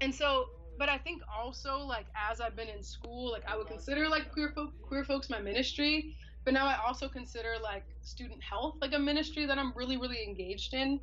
And 0.00 0.14
so, 0.14 0.46
but 0.78 0.88
I 0.88 0.98
think 0.98 1.22
also 1.36 1.78
like 1.78 2.06
as 2.30 2.40
I've 2.40 2.56
been 2.56 2.68
in 2.68 2.82
school, 2.82 3.32
like 3.32 3.44
I 3.48 3.56
would 3.56 3.66
consider 3.66 4.08
like 4.08 4.32
queer 4.32 4.52
folk, 4.54 4.70
queer 4.82 5.04
folks 5.04 5.30
my 5.30 5.40
ministry, 5.40 6.14
but 6.44 6.54
now 6.54 6.66
I 6.66 6.76
also 6.86 7.08
consider 7.08 7.54
like 7.62 7.84
student 8.02 8.40
health 8.42 8.74
like 8.80 8.92
a 8.94 8.98
ministry 8.98 9.46
that 9.46 9.58
I'm 9.58 9.72
really 9.76 9.96
really 9.96 10.22
engaged 10.26 10.74
in. 10.74 11.00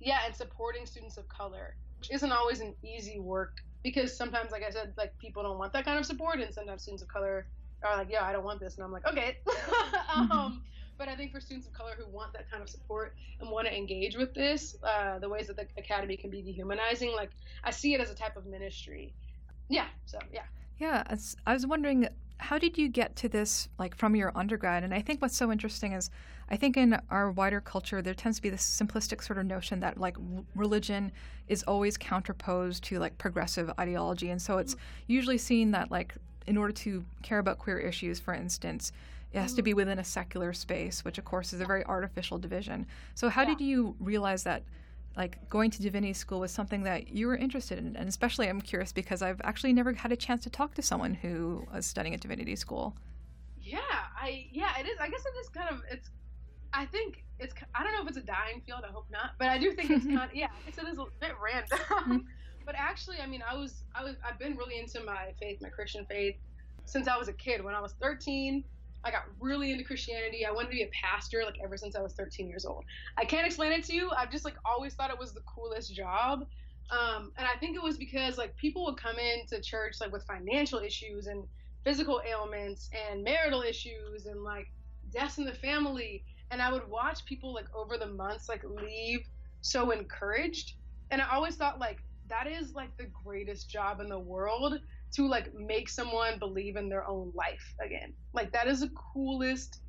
Yeah, 0.00 0.18
and 0.26 0.34
supporting 0.34 0.84
students 0.84 1.16
of 1.16 1.28
color, 1.28 1.76
which 1.98 2.10
isn't 2.10 2.32
always 2.32 2.60
an 2.60 2.74
easy 2.82 3.20
work 3.20 3.52
because 3.82 4.16
sometimes, 4.16 4.50
like 4.50 4.62
I 4.66 4.70
said, 4.70 4.94
like 4.96 5.16
people 5.18 5.42
don't 5.42 5.58
want 5.58 5.72
that 5.72 5.84
kind 5.84 5.98
of 5.98 6.06
support, 6.06 6.40
and 6.40 6.52
sometimes 6.52 6.82
students 6.82 7.02
of 7.02 7.08
color 7.08 7.46
are 7.84 7.96
like, 7.96 8.08
yeah, 8.10 8.24
I 8.24 8.32
don't 8.32 8.44
want 8.44 8.60
this, 8.60 8.76
and 8.76 8.84
I'm 8.84 8.92
like, 8.92 9.06
okay. 9.06 9.38
um, 10.16 10.62
but 11.02 11.08
I 11.08 11.16
think 11.16 11.32
for 11.32 11.40
students 11.40 11.66
of 11.66 11.72
color 11.72 11.94
who 11.98 12.06
want 12.06 12.32
that 12.34 12.48
kind 12.48 12.62
of 12.62 12.68
support 12.68 13.16
and 13.40 13.50
want 13.50 13.66
to 13.66 13.76
engage 13.76 14.16
with 14.16 14.32
this, 14.34 14.76
uh, 14.84 15.18
the 15.18 15.28
ways 15.28 15.48
that 15.48 15.56
the 15.56 15.66
academy 15.76 16.16
can 16.16 16.30
be 16.30 16.40
dehumanizing, 16.42 17.10
like 17.10 17.30
I 17.64 17.72
see 17.72 17.92
it 17.94 18.00
as 18.00 18.08
a 18.08 18.14
type 18.14 18.36
of 18.36 18.46
ministry. 18.46 19.12
Yeah. 19.68 19.86
So 20.06 20.20
yeah. 20.32 20.44
Yeah, 20.78 21.02
I 21.44 21.52
was 21.52 21.66
wondering, 21.66 22.06
how 22.36 22.56
did 22.56 22.78
you 22.78 22.88
get 22.88 23.16
to 23.16 23.28
this, 23.28 23.68
like 23.80 23.96
from 23.96 24.14
your 24.14 24.30
undergrad? 24.36 24.84
And 24.84 24.94
I 24.94 25.00
think 25.00 25.20
what's 25.20 25.36
so 25.36 25.50
interesting 25.50 25.92
is, 25.92 26.08
I 26.48 26.54
think 26.56 26.76
in 26.76 26.96
our 27.10 27.32
wider 27.32 27.60
culture, 27.60 28.00
there 28.00 28.14
tends 28.14 28.38
to 28.38 28.42
be 28.42 28.50
this 28.50 28.62
simplistic 28.62 29.24
sort 29.24 29.40
of 29.40 29.46
notion 29.46 29.80
that 29.80 29.98
like 29.98 30.16
religion 30.54 31.10
is 31.48 31.64
always 31.64 31.96
counterposed 31.96 32.84
to 32.84 33.00
like 33.00 33.18
progressive 33.18 33.72
ideology, 33.76 34.30
and 34.30 34.40
so 34.40 34.58
it's 34.58 34.76
usually 35.08 35.38
seen 35.38 35.72
that 35.72 35.90
like 35.90 36.14
in 36.46 36.56
order 36.56 36.72
to 36.74 37.04
care 37.22 37.40
about 37.40 37.58
queer 37.58 37.78
issues, 37.78 38.20
for 38.20 38.34
instance, 38.34 38.92
it 39.32 39.40
has 39.40 39.54
to 39.54 39.62
be 39.62 39.74
within 39.74 39.98
a 39.98 40.04
secular 40.04 40.52
space, 40.52 41.04
which 41.04 41.18
of 41.18 41.24
course 41.24 41.52
is 41.52 41.60
a 41.60 41.64
very 41.64 41.84
artificial 41.86 42.38
division. 42.38 42.86
So 43.14 43.28
how 43.28 43.42
yeah. 43.42 43.48
did 43.48 43.60
you 43.60 43.96
realize 43.98 44.42
that 44.44 44.62
like 45.16 45.48
going 45.48 45.70
to 45.70 45.82
divinity 45.82 46.12
school 46.12 46.40
was 46.40 46.50
something 46.50 46.82
that 46.84 47.08
you 47.08 47.26
were 47.26 47.36
interested 47.36 47.78
in 47.78 47.96
and 47.96 48.08
especially 48.08 48.48
i'm 48.48 48.60
curious 48.60 48.92
because 48.92 49.22
i've 49.22 49.40
actually 49.44 49.72
never 49.72 49.92
had 49.92 50.12
a 50.12 50.16
chance 50.16 50.42
to 50.42 50.50
talk 50.50 50.74
to 50.74 50.82
someone 50.82 51.14
who 51.14 51.66
was 51.72 51.86
studying 51.86 52.14
at 52.14 52.20
divinity 52.20 52.56
school 52.56 52.96
yeah 53.60 53.78
i 54.20 54.46
yeah 54.52 54.78
it 54.78 54.86
is 54.86 54.96
i 55.00 55.08
guess 55.08 55.20
it 55.20 55.38
is 55.40 55.48
kind 55.48 55.68
of 55.68 55.82
it's 55.90 56.10
i 56.72 56.84
think 56.86 57.24
it's 57.38 57.54
i 57.74 57.82
don't 57.82 57.92
know 57.92 58.02
if 58.02 58.08
it's 58.08 58.16
a 58.16 58.22
dying 58.22 58.62
field 58.66 58.80
i 58.88 58.90
hope 58.90 59.06
not 59.10 59.32
but 59.38 59.48
i 59.48 59.58
do 59.58 59.72
think 59.72 59.90
it's 59.90 60.06
kind 60.16 60.30
of 60.30 60.34
yeah 60.34 60.48
it's, 60.66 60.78
it 60.78 60.88
is 60.88 60.98
a 60.98 61.04
bit 61.20 61.32
random 61.42 61.78
mm-hmm. 61.78 62.16
but 62.66 62.74
actually 62.76 63.18
i 63.22 63.26
mean 63.26 63.42
i 63.48 63.54
was 63.54 63.84
i 63.94 64.02
was 64.02 64.16
i've 64.26 64.38
been 64.38 64.56
really 64.56 64.78
into 64.78 65.02
my 65.04 65.32
faith 65.38 65.60
my 65.60 65.68
christian 65.68 66.06
faith 66.06 66.36
since 66.84 67.06
i 67.06 67.16
was 67.16 67.28
a 67.28 67.32
kid 67.34 67.62
when 67.62 67.74
i 67.74 67.80
was 67.80 67.94
13 68.00 68.64
I 69.04 69.10
got 69.10 69.22
really 69.40 69.72
into 69.72 69.84
Christianity. 69.84 70.46
I 70.46 70.52
wanted 70.52 70.68
to 70.68 70.74
be 70.74 70.82
a 70.82 70.90
pastor 70.92 71.42
like 71.44 71.56
ever 71.62 71.76
since 71.76 71.96
I 71.96 72.00
was 72.00 72.14
13 72.14 72.48
years 72.48 72.64
old. 72.64 72.84
I 73.16 73.24
can't 73.24 73.46
explain 73.46 73.72
it 73.72 73.84
to 73.84 73.94
you. 73.94 74.10
I've 74.16 74.30
just 74.30 74.44
like 74.44 74.54
always 74.64 74.94
thought 74.94 75.10
it 75.10 75.18
was 75.18 75.32
the 75.32 75.42
coolest 75.42 75.94
job. 75.94 76.44
Um, 76.90 77.32
and 77.38 77.46
I 77.46 77.58
think 77.58 77.76
it 77.76 77.82
was 77.82 77.96
because 77.96 78.38
like 78.38 78.56
people 78.56 78.84
would 78.84 78.96
come 78.96 79.16
into 79.18 79.60
church 79.62 79.96
like 80.00 80.12
with 80.12 80.24
financial 80.24 80.78
issues 80.78 81.26
and 81.26 81.44
physical 81.84 82.20
ailments 82.28 82.90
and 83.10 83.24
marital 83.24 83.62
issues 83.62 84.26
and 84.26 84.42
like 84.42 84.68
deaths 85.10 85.38
in 85.38 85.44
the 85.44 85.54
family. 85.54 86.24
And 86.50 86.60
I 86.60 86.70
would 86.70 86.88
watch 86.88 87.24
people 87.24 87.54
like 87.54 87.66
over 87.74 87.96
the 87.96 88.06
months 88.06 88.48
like 88.48 88.62
leave 88.64 89.26
so 89.62 89.90
encouraged. 89.90 90.74
And 91.10 91.20
I 91.20 91.26
always 91.32 91.56
thought 91.56 91.80
like 91.80 91.98
that 92.28 92.46
is 92.46 92.74
like 92.74 92.96
the 92.96 93.06
greatest 93.24 93.68
job 93.68 94.00
in 94.00 94.08
the 94.08 94.18
world 94.18 94.78
to 95.12 95.28
like 95.28 95.52
make 95.54 95.88
someone 95.88 96.38
believe 96.38 96.76
in 96.76 96.88
their 96.88 97.06
own 97.06 97.32
life 97.34 97.74
again. 97.84 98.12
Like 98.32 98.52
that 98.52 98.66
is 98.66 98.80
the 98.80 98.90
coolest 99.14 99.80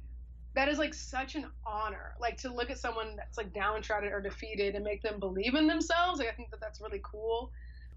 that 0.55 0.67
is 0.69 0.77
like 0.77 0.93
such 0.93 1.35
an 1.35 1.47
honor. 1.65 2.13
Like 2.19 2.37
to 2.37 2.53
look 2.53 2.69
at 2.69 2.77
someone 2.77 3.15
that's 3.15 3.37
like 3.37 3.53
downtrodden 3.53 4.11
or 4.11 4.21
defeated 4.21 4.75
and 4.75 4.83
make 4.83 5.01
them 5.01 5.19
believe 5.19 5.55
in 5.55 5.67
themselves. 5.67 6.19
Like 6.19 6.29
I 6.29 6.33
think 6.33 6.51
that 6.51 6.61
that's 6.61 6.79
really 6.81 7.01
cool. 7.03 7.51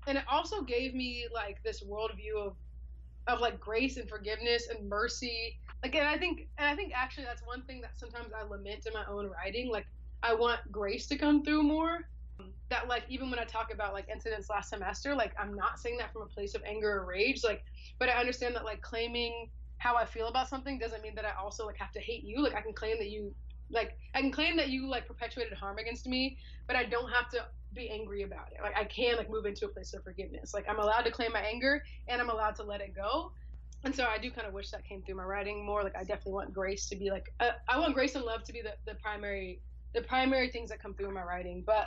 And 0.07 0.17
it 0.17 0.25
also 0.31 0.63
gave 0.63 0.95
me 0.95 1.27
like 1.33 1.63
this 1.63 1.83
worldview 1.83 2.47
of 2.47 2.57
of 3.27 3.41
like 3.41 3.59
grace 3.59 3.97
and 3.97 4.09
forgiveness 4.09 4.69
and 4.69 4.89
mercy. 4.89 5.59
Like 5.83 5.95
and 5.95 6.09
I 6.09 6.17
think 6.17 6.49
and 6.59 6.69
I 6.69 6.77
think 6.77 6.93
actually 6.95 7.25
that's 7.25 7.43
one 7.45 7.63
thing 7.63 7.81
that 7.83 7.99
sometimes 7.99 8.33
I 8.33 8.45
lament 8.45 8.87
in 8.87 8.93
my 8.93 9.05
own 9.07 9.29
writing. 9.29 9.71
Like 9.71 9.87
I 10.23 10.33
want 10.35 10.61
grace 10.71 11.07
to 11.09 11.19
come 11.19 11.45
through 11.45 11.65
more 11.65 12.09
that 12.69 12.89
like 12.89 13.05
even 13.09 13.31
when 13.31 13.39
I 13.39 13.45
talk 13.45 13.73
about 13.73 13.93
like 13.93 14.09
incidents 14.13 14.51
last 14.51 14.71
semester, 14.71 15.15
like 15.15 15.33
I'm 15.39 15.55
not 15.55 15.79
saying 15.79 15.99
that 15.99 16.13
from 16.13 16.23
a 16.23 16.27
place 16.27 16.55
of 16.55 16.63
anger 16.67 16.91
or 16.99 17.07
rage, 17.07 17.45
like 17.45 17.65
but 17.99 18.09
I 18.09 18.13
understand 18.13 18.55
that 18.57 18.65
like 18.65 18.81
claiming 18.83 19.49
how 19.79 19.97
I 19.97 20.05
feel 20.05 20.29
about 20.29 20.49
something 20.49 20.79
doesn't 20.79 21.03
mean 21.03 21.15
that 21.15 21.25
I 21.25 21.33
also 21.41 21.67
like 21.67 21.77
have 21.79 21.93
to 21.93 22.01
hate 22.01 22.25
you. 22.25 22.43
Like 22.43 22.55
I 22.55 22.61
can 22.61 22.73
claim 22.73 22.99
that 22.99 23.11
you 23.11 23.35
like 23.71 23.97
I 24.15 24.21
can 24.21 24.33
claim 24.33 24.57
that 24.57 24.69
you 24.69 24.89
like 24.89 25.07
perpetuated 25.07 25.53
harm 25.53 25.79
against 25.79 26.07
me, 26.07 26.39
but 26.67 26.77
I 26.77 26.85
don't 26.85 27.11
have 27.11 27.29
to 27.31 27.45
be 27.75 27.91
angry 27.91 28.23
about 28.23 28.49
it. 28.53 28.63
Like 28.63 28.77
I 28.77 28.85
can 28.85 29.17
like 29.17 29.31
move 29.31 29.47
into 29.47 29.67
a 29.67 29.69
place 29.69 29.93
of 29.95 30.03
forgiveness. 30.03 30.55
Like 30.55 30.67
I'm 30.69 30.79
allowed 30.79 31.03
to 31.03 31.11
claim 31.11 31.33
my 31.33 31.41
anger 31.41 31.83
and 32.09 32.21
I'm 32.21 32.31
allowed 32.31 32.57
to 32.57 32.63
let 32.63 32.81
it 32.81 32.95
go. 32.95 33.33
And 33.85 33.95
so 33.95 34.05
I 34.05 34.19
do 34.19 34.31
kind 34.31 34.47
of 34.47 34.53
wish 34.53 34.71
that 34.71 34.85
came 34.85 35.03
through 35.03 35.17
my 35.17 35.25
writing 35.25 35.65
more. 35.65 35.83
Like 35.85 35.97
I 35.97 36.01
definitely 36.01 36.33
want 36.33 36.53
grace 36.53 36.87
to 36.89 36.97
be 36.97 37.11
like 37.11 37.33
uh, 37.41 37.51
I 37.69 37.79
want 37.79 37.95
grace 37.95 38.15
and 38.15 38.25
love 38.25 38.43
to 38.45 38.53
be 38.53 38.63
the, 38.63 38.73
the 38.91 38.99
primary 38.99 39.61
the 39.97 40.03
primary 40.03 40.49
things 40.49 40.71
that 40.71 40.81
come 40.81 40.95
through 40.95 41.09
in 41.09 41.15
my 41.15 41.23
writing. 41.23 41.65
But 41.67 41.87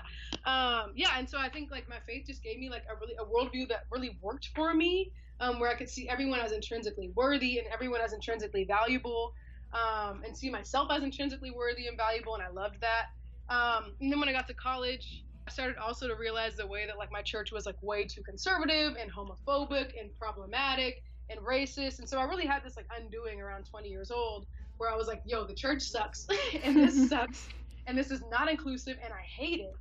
um, 0.50 0.92
yeah, 0.96 1.10
and 1.18 1.30
so 1.30 1.38
I 1.38 1.48
think 1.48 1.72
like 1.72 1.88
my 1.88 2.00
faith 2.08 2.26
just 2.28 2.44
gave 2.44 2.60
me 2.60 2.70
like 2.70 2.84
a 2.92 2.96
really 3.00 3.14
a 3.20 3.24
worldview 3.24 3.70
that 3.70 3.82
really 3.92 4.18
worked 4.22 4.50
for 4.56 4.74
me, 4.74 5.12
um, 5.40 5.60
where 5.60 5.70
I 5.70 5.76
could 5.76 5.90
see 5.90 6.10
everyone 6.10 6.40
as 6.40 6.52
intrinsically 6.52 7.12
worthy 7.16 7.60
and 7.60 7.68
everyone 7.72 8.02
as 8.02 8.12
intrinsically 8.12 8.66
valuable, 8.66 9.32
um, 9.74 10.24
and 10.26 10.36
see 10.36 10.50
myself 10.50 10.90
as 10.92 11.04
intrinsically 11.04 11.52
worthy 11.52 11.88
and 11.88 11.96
valuable, 11.96 12.34
and 12.34 12.44
I 12.44 12.50
loved 12.50 12.78
that. 12.82 13.06
Um, 13.54 13.94
and 14.02 14.12
then 14.12 14.20
when 14.20 14.28
I 14.28 14.34
got 14.34 14.48
to 14.48 14.54
college, 14.56 15.24
I 15.48 15.52
started 15.52 15.78
also 15.78 16.08
to 16.08 16.16
realize 16.16 16.56
the 16.56 16.68
way 16.68 16.86
that 16.86 16.98
like 16.98 17.10
my 17.12 17.22
church 17.22 17.52
was 17.52 17.66
like 17.66 17.82
way 17.82 18.06
too 18.06 18.22
conservative 18.24 18.96
and 19.00 19.12
homophobic 19.12 19.92
and 20.00 20.12
problematic 20.20 20.96
and 21.30 21.40
racist, 21.42 22.00
and 22.00 22.10
so 22.10 22.18
I 22.20 22.24
really 22.24 22.48
had 22.48 22.64
this 22.64 22.76
like 22.76 22.88
undoing 23.00 23.40
around 23.40 23.66
20 23.70 23.88
years 23.88 24.10
old 24.10 24.48
where 24.78 24.92
I 24.92 24.96
was 24.96 25.08
like, 25.08 25.22
yo, 25.26 25.46
the 25.46 25.54
church 25.54 25.84
sucks 25.84 26.26
and 26.64 26.76
this 26.78 27.10
sucks 27.10 27.48
and 27.88 27.98
this 27.98 28.12
is 28.12 28.22
not 28.30 28.50
inclusive, 28.50 28.98
and 29.04 29.14
I 29.14 29.22
hate 29.22 29.60
it. 29.60 29.76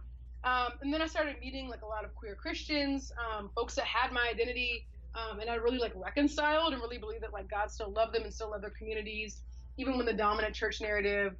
Um, 0.45 0.73
and 0.83 0.95
then 0.95 1.03
I 1.03 1.07
started 1.07 1.37
meeting 1.41 1.69
like 1.69 1.83
a 1.83 1.87
lot 1.87 2.05
of 2.05 2.15
queer 2.15 2.35
Christians, 2.35 3.13
um, 3.19 3.51
folks 3.55 3.75
that 3.75 3.85
had 3.85 4.13
my 4.13 4.29
identity, 4.33 4.87
um, 5.15 5.41
and 5.41 5.51
I 5.51 5.57
really 5.57 5.79
like 5.79 5.93
reconciled 5.97 6.73
and 6.73 6.83
really 6.83 6.99
believed 6.99 7.23
that 7.23 7.33
like 7.33 7.51
God 7.51 7.71
still 7.71 7.93
loved 7.93 8.15
them 8.15 8.23
and 8.23 8.33
still 8.33 8.51
loved 8.51 8.63
their 8.63 8.71
communities, 8.71 9.43
even 9.77 9.97
when 9.97 10.07
the 10.07 10.13
dominant 10.13 10.55
church 10.55 10.81
narrative 10.81 11.35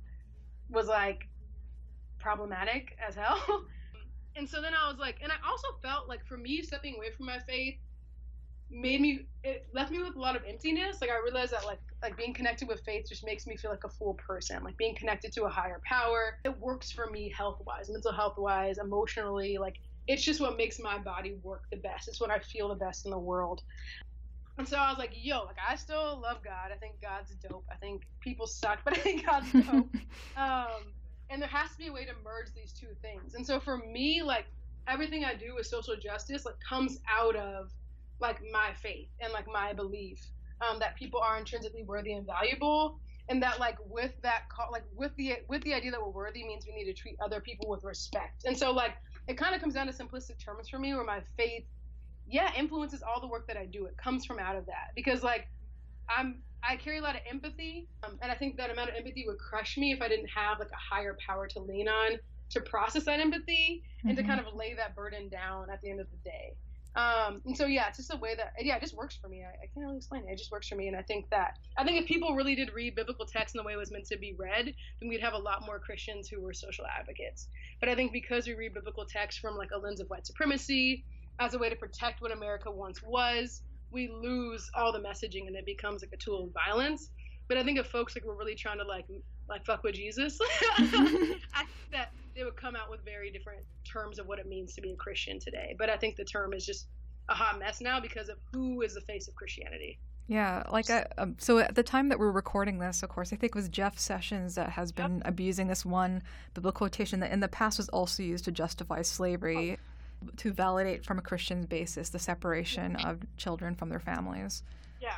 was 0.69 0.89
like 0.89 1.29
problematic 2.19 2.97
as 3.07 3.15
hell. 3.15 3.41
and 4.37 4.49
so 4.49 4.61
then 4.61 4.73
I 4.75 4.89
was 4.91 4.99
like, 4.99 5.17
and 5.23 5.31
I 5.31 5.37
also 5.49 5.69
felt 5.83 6.09
like 6.09 6.27
for 6.27 6.37
me 6.37 6.63
stepping 6.63 6.97
away 6.97 7.11
from 7.17 7.27
my 7.27 7.39
faith 7.41 7.77
made 8.71 9.01
me 9.01 9.27
it 9.45 9.67
left 9.73 9.91
me 9.91 9.99
with 10.03 10.17
a 10.17 10.21
lot 10.21 10.37
of 10.37 10.43
emptiness. 10.49 10.99
Like 11.01 11.11
i 11.11 11.19
realized 11.23 11.53
that 11.53 11.65
like 11.65 11.81
like 12.03 12.17
being 12.17 12.35
connected 12.35 12.69
with 12.69 12.81
faith 12.85 13.07
just 13.09 13.25
makes 13.25 13.47
me 13.47 13.57
feel 13.57 13.71
like 13.71 13.85
a 13.85 13.89
full 13.89 14.15
person 14.15 14.63
like 14.63 14.77
being 14.77 14.95
connected 14.95 15.33
to 15.35 15.45
a 15.45 15.49
higher 15.49 15.81
power. 15.87 16.37
It 16.45 16.59
works 16.61 16.91
for 16.91 17.11
me 17.11 17.33
health 17.37 17.61
wise 17.67 17.89
mental 17.91 18.13
health 18.13 18.35
wise 18.37 18.79
emotionally. 18.79 19.59
Like 19.59 19.77
it's 20.07 20.23
just 20.23 20.41
what 20.41 20.57
makes 20.57 20.79
my 20.81 20.99
body 20.99 21.37
work 21.43 21.65
the 21.71 21.79
best. 21.79 22.09
It's 22.09 22.21
what 22.21 22.31
i 22.31 22.39
feel 22.39 22.69
the 22.69 22.75
best 22.75 23.05
in 23.05 23.11
the 23.11 23.19
world. 23.19 23.63
And 24.59 24.69
so 24.69 24.77
i 24.77 24.91
was 24.91 24.99
like 24.99 25.13
yo 25.15 25.45
like 25.45 25.57
i 25.67 25.77
still 25.77 26.21
love 26.21 26.39
god. 26.45 26.71
I 26.73 26.77
think 26.77 27.01
god's 27.01 27.35
dope. 27.37 27.65
I 27.73 27.77
think 27.77 28.03
people 28.21 28.47
suck 28.47 28.81
but 28.85 28.95
i 28.97 29.01
think 29.01 29.27
god's 29.27 29.51
dope. 29.53 29.89
Um 30.37 30.95
and 31.31 31.43
there 31.43 31.49
has 31.49 31.71
to 31.73 31.77
be 31.79 31.89
a 31.89 31.93
way 31.93 32.07
to 32.07 32.13
merge 32.25 32.53
these 32.55 32.73
two 32.73 32.95
things. 33.03 33.35
And 33.35 33.47
so 33.47 33.61
for 33.61 33.79
me 33.79 34.23
like 34.23 34.47
everything 34.89 35.23
i 35.25 35.35
do 35.35 35.55
with 35.55 35.67
social 35.67 35.95
justice 35.97 36.47
like 36.47 36.55
comes 36.67 36.99
out 37.11 37.37
of 37.37 37.71
like 38.21 38.39
my 38.53 38.73
faith 38.83 39.09
and 39.21 39.33
like 39.33 39.47
my 39.47 39.73
belief 39.73 40.21
um, 40.61 40.79
that 40.79 40.97
people 40.97 41.21
are 41.21 41.39
intrinsically 41.39 41.83
worthy 41.83 42.13
and 42.13 42.27
valuable 42.27 42.99
and 43.29 43.43
that 43.43 43.61
like 43.61 43.77
with 43.89 44.13
that 44.23 44.49
call 44.49 44.69
like 44.73 44.85
with 44.95 45.15
the 45.17 45.37
with 45.49 45.63
the 45.63 45.75
idea 45.75 45.91
that 45.91 46.01
we're 46.01 46.09
worthy 46.09 46.45
means 46.45 46.65
we 46.67 46.75
need 46.75 46.91
to 46.91 46.95
treat 46.95 47.17
other 47.23 47.41
people 47.41 47.69
with 47.69 47.85
respect 47.85 48.45
and 48.45 48.57
so 48.57 48.71
like 48.73 48.97
it 49.27 49.37
kind 49.37 49.55
of 49.55 49.61
comes 49.61 49.75
down 49.75 49.87
to 49.87 49.93
simplistic 49.93 50.43
terms 50.43 50.69
for 50.69 50.79
me 50.79 50.95
where 50.95 51.05
my 51.05 51.21
faith 51.37 51.65
yeah 52.27 52.51
influences 52.57 53.03
all 53.03 53.21
the 53.21 53.27
work 53.27 53.47
that 53.47 53.57
i 53.57 53.67
do 53.67 53.87
it 53.87 53.97
comes 53.97 54.25
from 54.25 54.39
out 54.39 54.57
of 54.57 54.67
that 54.67 54.91
because 54.95 55.23
like 55.23 55.49
i'm 56.09 56.43
i 56.69 56.77
carry 56.77 56.99
a 56.99 57.03
lot 57.03 57.15
of 57.15 57.21
empathy 57.31 57.87
um, 58.03 58.19
and 58.23 58.33
i 58.33 58.35
think 58.35 58.57
that 58.57 58.71
amount 58.71 58.89
of 58.89 58.97
empathy 58.97 59.25
would 59.27 59.39
crush 59.39 59.77
me 59.77 59.93
if 59.93 60.01
i 60.01 60.09
didn't 60.09 60.29
have 60.29 60.59
like 60.59 60.71
a 60.71 60.95
higher 60.95 61.17
power 61.27 61.47
to 61.47 61.61
lean 61.61 61.89
on 61.89 62.19
to 62.51 62.61
process 62.63 63.05
that 63.05 63.21
empathy 63.21 63.83
mm-hmm. 63.99 64.09
and 64.09 64.17
to 64.17 64.23
mm-hmm. 64.23 64.33
kind 64.33 64.47
of 64.47 64.55
lay 64.55 64.75
that 64.75 64.95
burden 64.97 65.29
down 65.29 65.69
at 65.71 65.81
the 65.83 65.91
end 65.91 66.01
of 66.01 66.07
the 66.11 66.31
day 66.31 66.55
Um, 66.97 67.43
and 67.45 67.57
so 67.57 67.67
yeah, 67.67 67.89
it's 67.89 67.99
just 67.99 68.13
a 68.13 68.17
way 68.17 68.35
that 68.35 68.55
yeah, 68.59 68.77
it 68.77 68.81
just 68.81 68.97
works 68.97 69.17
for 69.17 69.29
me. 69.29 69.45
I, 69.45 69.51
I, 69.51 69.67
can't 69.73 69.87
really 69.87 69.99
explain 69.99 70.23
it. 70.27 70.33
It 70.33 70.39
just 70.39 70.51
works 70.51 70.69
for 70.69 70.75
me, 70.75 70.89
and 70.89 70.97
I 70.97 71.03
think 71.03 71.29
that 71.31 71.59
I 71.77 71.85
think 71.85 72.01
if 72.01 72.09
people 72.09 72.35
really 72.35 72.55
did 72.55 72.73
read 72.73 72.95
biblical 72.95 73.27
text 73.27 73.55
in 73.55 73.59
the 73.59 73.65
way 73.65 73.75
it 73.75 73.77
was 73.77 73.93
meant 73.93 74.07
to 74.07 74.19
be 74.19 74.35
read, 74.39 74.75
then 75.01 75.09
we'd 75.09 75.21
have 75.21 75.35
a 75.35 75.39
lot 75.39 75.65
more 75.65 75.79
Christians 75.79 76.29
who 76.29 76.41
were 76.41 76.53
social 76.53 76.87
advocates. 76.87 77.49
But 77.79 77.89
I 77.89 77.95
think 77.95 78.13
because 78.13 78.47
we 78.47 78.55
read 78.55 78.75
biblical 78.75 79.05
text 79.05 79.39
from 79.39 79.57
like 79.57 79.71
a 79.71 79.79
lens 79.79 80.01
of 80.01 80.09
white 80.09 80.27
supremacy 80.27 81.05
as 81.39 81.55
a 81.55 81.59
way 81.59 81.69
to 81.69 81.77
protect 81.77 82.21
what 82.21 82.33
America 82.33 82.71
once 82.71 83.01
was, 83.03 83.63
we 83.91 84.09
lose 84.09 84.69
all 84.75 84.93
the 84.93 84.99
messaging 84.99 85.47
and 85.47 85.57
it 85.57 85.67
becomes 85.67 86.03
like 86.03 86.13
a 86.13 86.17
tool 86.17 86.45
of 86.45 86.51
violence. 86.53 87.11
But 87.49 87.59
I 87.59 87.65
think 87.65 87.79
if 87.79 87.87
folks 87.87 88.17
like 88.17 88.25
were 88.25 88.37
really 88.37 88.55
trying 88.55 88.79
to 88.79 88.85
like 88.85 89.07
like 89.49 89.65
fuck 89.65 89.83
with 89.83 89.95
Jesus, 89.95 90.39
I 90.79 90.87
think 90.87 91.43
that 91.93 92.13
they 92.35 92.45
would 92.45 92.57
come 92.57 92.77
out 92.77 92.91
with 92.91 93.05
very 93.05 93.31
different 93.31 93.63
terms 93.85 94.19
of 94.19 94.27
what 94.27 94.39
it 94.39 94.47
means 94.47 94.75
to 94.75 94.81
be 94.81 94.93
a 94.93 94.97
Christian 94.97 95.41
today. 95.41 95.75
But 95.79 95.91
I 95.91 95.97
think 95.97 96.17
the 96.17 96.25
term 96.25 96.53
is 96.53 96.65
just 96.65 96.87
a 97.29 97.35
hot 97.35 97.59
mess 97.59 97.81
now 97.81 98.01
because 98.01 98.29
of 98.29 98.39
who 98.53 98.83
is 98.83 98.95
the 98.95 99.01
face 99.03 99.29
of 99.29 99.35
Christianity. 99.35 99.99
Yeah, 100.29 100.63
like 100.71 100.91
I, 100.91 101.07
um, 101.17 101.37
so 101.39 101.59
at 101.59 101.75
the 101.75 101.83
time 101.83 102.11
that 102.11 102.19
we're 102.19 102.31
recording 102.31 102.79
this, 102.79 103.03
of 103.03 103.09
course, 103.09 103.33
I 103.33 103.37
think 103.37 103.53
it 103.53 103.55
was 103.55 103.71
Jeff 103.71 103.99
Sessions 103.99 104.57
that 104.57 104.69
has 104.71 104.93
been 104.93 105.17
yep. 105.17 105.29
abusing 105.29 105.69
this 105.69 105.87
one 105.87 106.23
biblical 106.53 106.81
quotation 106.81 107.21
that 107.21 107.33
in 107.33 107.41
the 107.41 107.49
past 107.49 107.79
was 107.79 107.89
also 107.89 108.23
used 108.23 108.45
to 108.45 108.53
justify 108.53 109.01
slavery, 109.01 109.79
oh. 110.23 110.29
to 110.37 110.53
validate 110.53 111.03
from 111.03 111.19
a 111.19 111.23
Christian 111.23 111.65
basis 111.65 112.11
the 112.11 112.19
separation 112.19 112.97
of 112.97 113.21
children 113.39 113.75
from 113.75 113.89
their 113.89 114.01
families. 114.01 114.63
Yeah, 115.01 115.17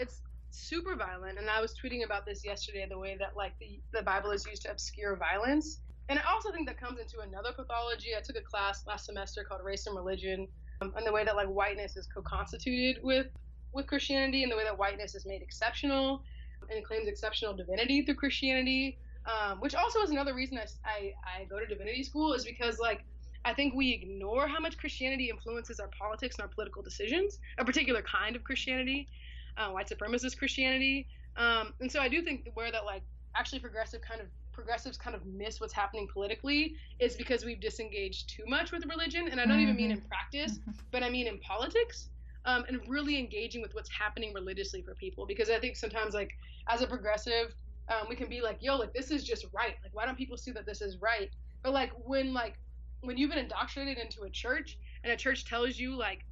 it's 0.00 0.22
super 0.52 0.96
violent, 0.96 1.38
and 1.38 1.48
I 1.48 1.60
was 1.60 1.74
tweeting 1.74 2.04
about 2.04 2.26
this 2.26 2.44
yesterday. 2.44 2.86
The 2.88 2.98
way 2.98 3.16
that 3.18 3.36
like 3.36 3.58
the 3.58 3.80
the 3.92 4.02
Bible 4.02 4.30
is 4.30 4.46
used 4.46 4.62
to 4.62 4.70
obscure 4.70 5.16
violence, 5.16 5.80
and 6.08 6.18
I 6.18 6.22
also 6.32 6.52
think 6.52 6.68
that 6.68 6.78
comes 6.78 6.98
into 7.00 7.20
another 7.20 7.52
pathology. 7.52 8.08
I 8.16 8.20
took 8.20 8.36
a 8.36 8.42
class 8.42 8.84
last 8.86 9.06
semester 9.06 9.44
called 9.44 9.62
Race 9.64 9.86
and 9.86 9.96
Religion, 9.96 10.46
um, 10.80 10.92
and 10.96 11.06
the 11.06 11.12
way 11.12 11.24
that 11.24 11.36
like 11.36 11.48
whiteness 11.48 11.96
is 11.96 12.06
co-constituted 12.06 13.02
with 13.02 13.26
with 13.72 13.86
Christianity, 13.86 14.42
and 14.42 14.52
the 14.52 14.56
way 14.56 14.64
that 14.64 14.78
whiteness 14.78 15.14
is 15.14 15.26
made 15.26 15.42
exceptional 15.42 16.22
and 16.70 16.84
claims 16.84 17.08
exceptional 17.08 17.54
divinity 17.54 18.02
through 18.02 18.16
Christianity. 18.16 18.98
Um, 19.24 19.60
which 19.60 19.76
also 19.76 20.00
is 20.00 20.10
another 20.10 20.34
reason 20.34 20.58
I, 20.58 20.66
I, 20.84 21.42
I 21.42 21.44
go 21.44 21.60
to 21.60 21.66
divinity 21.66 22.02
school 22.02 22.32
is 22.32 22.44
because 22.44 22.80
like 22.80 23.04
I 23.44 23.54
think 23.54 23.74
we 23.74 23.92
ignore 23.92 24.46
how 24.46 24.60
much 24.60 24.78
Christianity 24.78 25.28
influences 25.30 25.80
our 25.80 25.90
politics 25.98 26.36
and 26.36 26.42
our 26.42 26.48
political 26.48 26.82
decisions, 26.82 27.38
a 27.58 27.64
particular 27.64 28.02
kind 28.02 28.36
of 28.36 28.44
Christianity, 28.44 29.08
uh, 29.56 29.68
white 29.68 29.88
supremacist 29.88 30.38
Christianity. 30.38 31.06
Um, 31.36 31.72
and 31.80 31.90
so 31.90 32.00
I 32.00 32.08
do 32.08 32.22
think 32.22 32.50
where 32.54 32.70
that 32.70 32.84
like 32.84 33.02
actually 33.36 33.60
progressive 33.60 34.00
kind 34.02 34.20
of 34.20 34.26
progressives 34.52 34.98
kind 34.98 35.16
of 35.16 35.24
miss 35.24 35.60
what's 35.60 35.72
happening 35.72 36.06
politically 36.12 36.76
is 36.98 37.16
because 37.16 37.44
we've 37.44 37.60
disengaged 37.60 38.28
too 38.28 38.44
much 38.46 38.70
with 38.70 38.84
religion. 38.86 39.28
And 39.30 39.40
I 39.40 39.44
don't 39.44 39.54
mm-hmm. 39.54 39.62
even 39.62 39.76
mean 39.76 39.90
in 39.90 39.98
mm-hmm. 39.98 40.08
practice, 40.08 40.58
mm-hmm. 40.58 40.72
but 40.90 41.02
I 41.02 41.08
mean 41.08 41.26
in 41.26 41.38
politics. 41.38 42.08
Um, 42.44 42.64
and 42.66 42.80
really 42.88 43.20
engaging 43.20 43.62
with 43.62 43.72
what's 43.72 43.88
happening 43.88 44.34
religiously 44.34 44.82
for 44.82 44.96
people 44.96 45.26
because 45.26 45.48
I 45.48 45.60
think 45.60 45.76
sometimes 45.76 46.12
like 46.12 46.32
as 46.68 46.82
a 46.82 46.88
progressive 46.88 47.54
um, 47.88 48.08
we 48.08 48.16
can 48.16 48.28
be 48.28 48.40
like 48.40 48.58
yo 48.60 48.74
like 48.76 48.92
this 48.92 49.12
is 49.12 49.22
just 49.22 49.46
right 49.52 49.74
like 49.80 49.92
why 49.92 50.06
don't 50.06 50.18
people 50.18 50.36
see 50.36 50.50
that 50.50 50.66
this 50.66 50.80
is 50.80 50.96
right 51.00 51.30
but 51.62 51.72
like 51.72 51.92
when 52.04 52.34
like 52.34 52.54
when 53.02 53.16
you've 53.16 53.30
been 53.30 53.38
indoctrinated 53.38 54.02
into 54.02 54.22
a 54.22 54.30
church 54.30 54.78
and 55.04 55.12
a 55.12 55.16
church 55.16 55.44
tells 55.44 55.78
you 55.78 55.96
like 55.96 56.24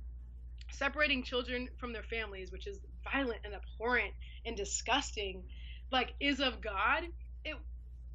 separating 0.72 1.22
children 1.22 1.68
from 1.78 1.92
their 1.92 2.02
families 2.02 2.50
which 2.52 2.66
is 2.66 2.80
violent 3.04 3.40
and 3.44 3.54
abhorrent 3.54 4.12
and 4.46 4.56
disgusting 4.56 5.42
like 5.90 6.14
is 6.20 6.40
of 6.40 6.60
god 6.60 7.04
it 7.44 7.56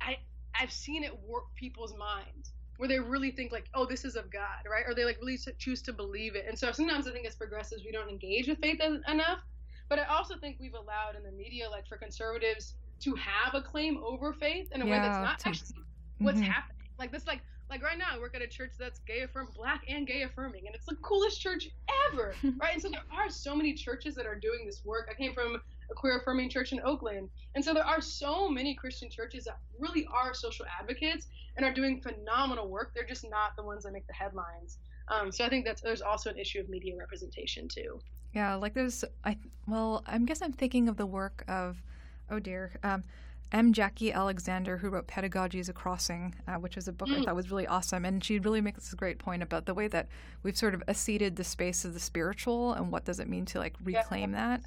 I 0.01 0.17
I've 0.59 0.71
seen 0.71 1.03
it 1.03 1.11
warp 1.27 1.45
people's 1.55 1.95
minds 1.97 2.53
where 2.77 2.89
they 2.89 2.99
really 2.99 3.31
think 3.31 3.51
like, 3.51 3.65
oh, 3.73 3.85
this 3.85 4.03
is 4.03 4.15
of 4.15 4.31
God, 4.31 4.69
right? 4.69 4.83
Or 4.85 4.93
they 4.93 5.05
like 5.05 5.17
really 5.21 5.39
choose 5.57 5.81
to 5.83 5.93
believe 5.93 6.35
it. 6.35 6.45
And 6.47 6.57
so 6.57 6.71
sometimes 6.71 7.07
I 7.07 7.11
think 7.11 7.25
as 7.25 7.35
progressives 7.35 7.83
we 7.85 7.91
don't 7.91 8.09
engage 8.09 8.47
with 8.47 8.59
faith 8.59 8.81
enough. 8.81 9.39
But 9.87 9.99
I 9.99 10.03
also 10.05 10.35
think 10.37 10.57
we've 10.59 10.73
allowed 10.73 11.15
in 11.15 11.23
the 11.23 11.31
media, 11.31 11.69
like 11.69 11.87
for 11.87 11.97
conservatives, 11.97 12.73
to 13.01 13.13
have 13.15 13.53
a 13.53 13.61
claim 13.61 13.97
over 14.03 14.33
faith 14.33 14.67
in 14.71 14.81
a 14.81 14.85
yeah, 14.85 14.91
way 14.91 14.97
that's 14.97 15.23
not 15.23 15.47
actually 15.47 15.83
what's 16.19 16.39
mm-hmm. 16.39 16.49
happening. 16.49 16.87
Like 16.97 17.11
this, 17.11 17.27
like 17.27 17.41
like 17.69 17.83
right 17.83 17.97
now, 17.97 18.05
I 18.13 18.19
work 18.19 18.35
at 18.35 18.41
a 18.41 18.47
church 18.47 18.71
that's 18.77 18.99
gay 18.99 19.21
affirm, 19.21 19.49
black 19.55 19.83
and 19.87 20.05
gay 20.05 20.21
affirming, 20.21 20.67
and 20.67 20.75
it's 20.75 20.85
the 20.85 20.95
coolest 20.97 21.41
church 21.41 21.69
ever, 22.11 22.35
right? 22.57 22.73
And 22.73 22.81
so 22.81 22.89
there 22.89 23.03
are 23.11 23.29
so 23.29 23.55
many 23.55 23.73
churches 23.73 24.15
that 24.15 24.25
are 24.25 24.35
doing 24.35 24.65
this 24.65 24.83
work. 24.85 25.07
I 25.09 25.15
came 25.15 25.33
from 25.33 25.61
a 25.89 25.93
queer 25.93 26.17
affirming 26.17 26.49
church 26.49 26.71
in 26.71 26.79
Oakland. 26.81 27.29
And 27.55 27.63
so 27.63 27.73
there 27.73 27.85
are 27.85 28.01
so 28.01 28.49
many 28.49 28.75
Christian 28.75 29.09
churches 29.09 29.45
that 29.45 29.59
really 29.79 30.07
are 30.13 30.33
social 30.33 30.65
advocates 30.79 31.27
and 31.57 31.65
are 31.65 31.73
doing 31.73 32.01
phenomenal 32.01 32.69
work. 32.69 32.91
They're 32.93 33.05
just 33.05 33.27
not 33.29 33.55
the 33.55 33.63
ones 33.63 33.83
that 33.83 33.93
make 33.93 34.07
the 34.07 34.13
headlines. 34.13 34.77
Um, 35.07 35.31
so 35.31 35.45
I 35.45 35.49
think 35.49 35.65
that 35.65 35.81
there's 35.83 36.01
also 36.01 36.29
an 36.29 36.37
issue 36.37 36.59
of 36.59 36.69
media 36.69 36.95
representation 36.97 37.67
too. 37.67 37.99
Yeah, 38.33 38.55
like 38.55 38.73
there's, 38.73 39.05
I 39.23 39.37
well, 39.67 40.03
I 40.05 40.17
guess 40.19 40.41
I'm 40.41 40.51
thinking 40.51 40.89
of 40.89 40.97
the 40.97 41.05
work 41.05 41.43
of, 41.47 41.81
oh 42.29 42.39
dear, 42.39 42.71
um, 42.83 43.03
M. 43.51 43.73
Jacqui 43.73 44.13
Alexander, 44.13 44.77
who 44.77 44.89
wrote 44.89 45.07
Pedagogies 45.07 45.69
of 45.69 45.75
Crossing, 45.75 46.35
uh, 46.47 46.55
which 46.55 46.75
was 46.75 46.87
a 46.87 46.91
book 46.91 47.09
mm. 47.09 47.21
I 47.21 47.23
thought 47.23 47.35
was 47.35 47.51
really 47.51 47.67
awesome. 47.67 48.03
And 48.03 48.23
she 48.23 48.39
really 48.39 48.61
makes 48.61 48.79
this 48.79 48.93
great 48.93 49.19
point 49.19 49.43
about 49.43 49.65
the 49.65 49.73
way 49.73 49.87
that 49.87 50.07
we've 50.43 50.57
sort 50.57 50.73
of 50.73 50.83
acceded 50.87 51.35
the 51.35 51.43
space 51.43 51.85
of 51.85 51.93
the 51.93 51.99
spiritual 51.99 52.73
and 52.73 52.91
what 52.91 53.05
does 53.05 53.19
it 53.19 53.29
mean 53.29 53.45
to 53.45 53.59
like 53.59 53.75
reclaim 53.83 54.33
yeah. 54.33 54.57
that 54.57 54.65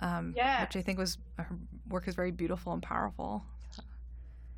um, 0.00 0.34
yeah. 0.36 0.62
which 0.62 0.76
I 0.76 0.82
think 0.82 0.98
was 0.98 1.18
her 1.36 1.56
work 1.88 2.08
is 2.08 2.14
very 2.14 2.30
beautiful 2.30 2.72
and 2.72 2.82
powerful. 2.82 3.44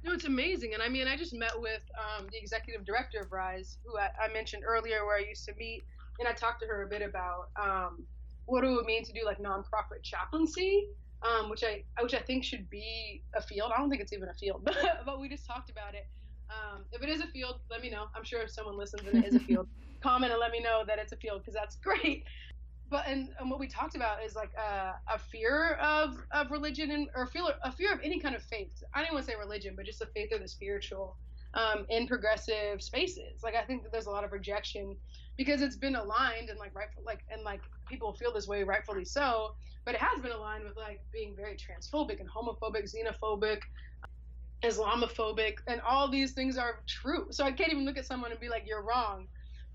No, 0.05 0.13
it's 0.13 0.25
amazing, 0.25 0.75
and 0.75 0.83
I 0.83 0.89
mean, 0.89 1.07
I 1.07 1.17
just 1.17 1.33
met 1.33 1.53
with 1.61 1.83
um, 1.97 2.27
the 2.33 2.39
executive 2.39 2.85
director 2.85 3.21
of 3.21 3.31
RYSE, 3.31 3.77
who 3.85 3.97
I, 3.99 4.11
I, 4.21 4.33
mentioned 4.33 4.65
earlier, 4.67 5.05
where 5.05 5.17
I 5.17 5.21
used 5.21 5.45
to 5.47 5.55
meet, 5.55 5.85
and 6.19 6.27
I 6.27 6.33
talked 6.33 6.61
to 6.63 6.67
her 6.67 6.83
a 6.83 6.89
bit 6.89 7.03
about 7.03 7.51
um, 7.61 8.03
what 8.47 8.65
it 8.65 8.71
would 8.71 8.85
mean 8.85 9.05
to 9.05 9.13
do 9.13 9.25
like 9.25 9.39
nonprofit 9.39 10.03
chaplaincy, 10.03 10.89
um, 11.27 11.51
which 11.51 11.63
I 11.65 11.85
which 12.01 12.15
I 12.15 12.21
think 12.21 12.45
should 12.45 12.69
be 12.71 13.23
a 13.35 13.43
field. 13.43 13.73
I 13.75 13.79
don't 13.79 13.91
think 13.91 14.03
it's 14.03 14.13
even 14.13 14.29
a 14.29 14.35
field, 14.35 14.63
but, 14.65 14.77
but 15.07 15.21
we 15.21 15.29
just 15.29 15.47
talked 15.47 15.71
about 15.71 15.95
it. 15.95 16.07
Um, 16.51 16.85
if 16.93 17.03
it 17.03 17.09
is 17.09 17.21
a 17.21 17.27
field, 17.29 17.61
let 17.71 17.81
me 17.81 17.91
know. 17.91 18.07
I'm 18.15 18.25
sure 18.25 18.43
if 18.43 18.51
someone 18.51 18.77
listens 18.77 19.07
and 19.07 19.25
it 19.25 19.29
is 19.29 19.35
a 19.37 19.41
field, 19.41 19.69
comment 20.03 20.33
and 20.33 20.41
let 20.41 20.51
me 20.51 20.61
know 20.61 20.83
that 20.87 20.99
it's 20.99 21.13
a 21.13 21.17
field 21.17 21.41
because 21.41 21.55
that's 21.55 21.77
great 21.83 22.25
but 22.93 23.09
and, 23.09 23.31
and 23.41 23.51
what 23.51 23.59
we 23.59 23.67
talked 23.67 23.97
about 23.97 24.23
is 24.23 24.37
like 24.37 24.51
a, 24.55 24.93
a 25.13 25.19
fear 25.19 25.79
of, 25.81 26.19
of 26.31 26.51
religion 26.51 26.91
and 26.91 27.09
or 27.17 27.27
feel 27.27 27.51
a 27.65 27.73
fear 27.73 27.91
of 27.91 27.99
any 28.05 28.21
kind 28.21 28.37
of 28.37 28.43
faith. 28.43 28.85
I 28.93 29.03
don't 29.03 29.15
want 29.15 29.25
to 29.25 29.33
say 29.33 29.39
religion, 29.39 29.73
but 29.75 29.87
just 29.87 29.99
the 29.99 30.07
faith 30.15 30.29
or 30.31 30.39
the 30.39 30.47
spiritual 30.47 31.17
um, 31.55 31.87
in 31.89 32.07
progressive 32.07 32.83
spaces. 32.83 33.43
Like 33.43 33.55
I 33.55 33.63
think 33.63 33.83
that 33.83 33.93
there's 33.93 34.07
a 34.07 34.11
lot 34.11 34.25
of 34.25 34.33
rejection 34.33 34.95
because 35.37 35.63
it's 35.63 35.77
been 35.77 35.97
aligned 35.97 36.51
and 36.51 36.59
like 36.59 36.75
rightful 36.75 37.03
like 37.05 37.21
and 37.31 37.43
like 37.43 37.61
people 37.89 38.13
feel 38.13 38.33
this 38.33 38.47
way 38.47 38.63
rightfully 38.63 39.05
so, 39.05 39.55
but 39.85 39.95
it 39.95 40.01
has 40.01 40.21
been 40.21 40.33
aligned 40.33 40.65
with 40.65 40.77
like 40.77 41.01
being 41.13 41.35
very 41.37 41.57
transphobic 41.57 42.21
and 42.21 42.29
homophobic, 42.29 42.93
xenophobic, 42.93 43.61
Islamophobic, 44.63 45.59
and 45.67 45.81
all 45.81 46.09
these 46.09 46.33
things 46.33 46.57
are 46.57 46.81
true. 46.87 47.27
So 47.31 47.45
I 47.45 47.53
can't 47.53 47.73
even 47.73 47.85
look 47.85 47.99
at 47.99 48.07
someone 48.07 48.31
and 48.31 48.41
be 48.41 48.49
like, 48.49 48.65
you're 48.67 48.83
wrong. 48.83 49.27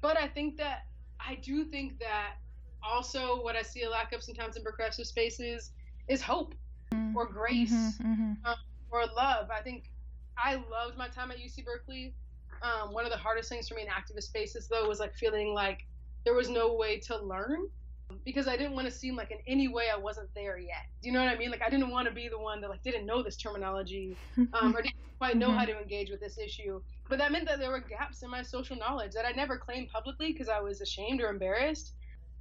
But 0.01 0.17
I 0.17 0.27
think 0.27 0.57
that 0.57 0.85
I 1.19 1.35
do 1.35 1.65
think 1.65 1.99
that 1.99 2.35
also 2.83 3.41
what 3.41 3.55
I 3.55 3.63
see 3.63 3.83
a 3.83 3.89
lack 3.89 4.13
of 4.13 4.23
sometimes 4.23 4.55
in 4.55 4.63
progressive 4.63 5.05
spaces 5.05 5.71
is 6.07 6.21
hope 6.21 6.53
mm-hmm. 6.93 7.17
or 7.17 7.25
grace 7.25 7.71
mm-hmm, 7.71 8.11
mm-hmm. 8.11 8.45
Um, 8.45 8.55
or 8.91 9.05
love. 9.15 9.49
I 9.51 9.61
think 9.61 9.89
I 10.37 10.55
loved 10.55 10.97
my 10.97 11.07
time 11.07 11.31
at 11.31 11.37
UC 11.37 11.65
Berkeley. 11.65 12.13
Um, 12.61 12.93
one 12.93 13.05
of 13.05 13.11
the 13.11 13.17
hardest 13.17 13.49
things 13.49 13.67
for 13.67 13.75
me 13.75 13.83
in 13.83 13.87
activist 13.87 14.23
spaces 14.23 14.67
though 14.67 14.87
was 14.87 14.99
like 14.99 15.13
feeling 15.15 15.53
like 15.53 15.85
there 16.25 16.33
was 16.33 16.49
no 16.49 16.73
way 16.73 16.99
to 17.01 17.17
learn 17.17 17.67
because 18.23 18.47
I 18.47 18.55
didn't 18.55 18.73
want 18.73 18.87
to 18.87 18.91
seem 18.91 19.15
like 19.15 19.31
in 19.31 19.37
any 19.47 19.67
way 19.67 19.85
I 19.93 19.97
wasn't 19.97 20.29
there 20.33 20.57
yet. 20.57 20.87
Do 21.01 21.09
you 21.09 21.13
know 21.13 21.23
what 21.23 21.33
I 21.33 21.37
mean? 21.37 21.51
Like 21.51 21.61
I 21.61 21.69
didn't 21.69 21.89
want 21.89 22.07
to 22.07 22.13
be 22.13 22.29
the 22.29 22.39
one 22.39 22.61
that 22.61 22.69
like 22.69 22.83
didn't 22.83 23.05
know 23.05 23.21
this 23.21 23.37
terminology 23.37 24.15
um, 24.53 24.75
or 24.75 24.81
didn't 24.81 24.95
quite 25.17 25.37
know 25.37 25.51
how 25.51 25.63
mm-hmm. 25.63 25.73
to 25.73 25.81
engage 25.81 26.09
with 26.09 26.19
this 26.19 26.37
issue. 26.37 26.81
But 27.09 27.19
that 27.19 27.31
meant 27.31 27.47
that 27.47 27.59
there 27.59 27.71
were 27.71 27.79
gaps 27.79 28.23
in 28.23 28.29
my 28.29 28.41
social 28.41 28.75
knowledge 28.75 29.11
that 29.13 29.25
I 29.25 29.31
never 29.31 29.57
claimed 29.57 29.89
publicly 29.89 30.31
because 30.31 30.49
I 30.49 30.59
was 30.59 30.81
ashamed 30.81 31.21
or 31.21 31.29
embarrassed 31.29 31.93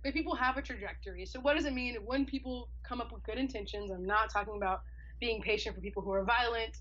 but 0.06 0.14
people 0.14 0.36
have 0.36 0.56
a 0.56 0.62
trajectory. 0.62 1.26
So 1.26 1.40
what 1.40 1.56
does 1.56 1.64
it 1.64 1.72
mean 1.72 1.96
when 2.04 2.24
people 2.24 2.68
come 2.84 3.00
up 3.00 3.10
with 3.12 3.24
good 3.24 3.38
intentions? 3.38 3.90
I'm 3.90 4.06
not 4.06 4.30
talking 4.30 4.54
about 4.56 4.82
being 5.18 5.42
patient 5.42 5.74
for 5.74 5.80
people 5.80 6.00
who 6.00 6.12
are 6.12 6.24
violent. 6.24 6.76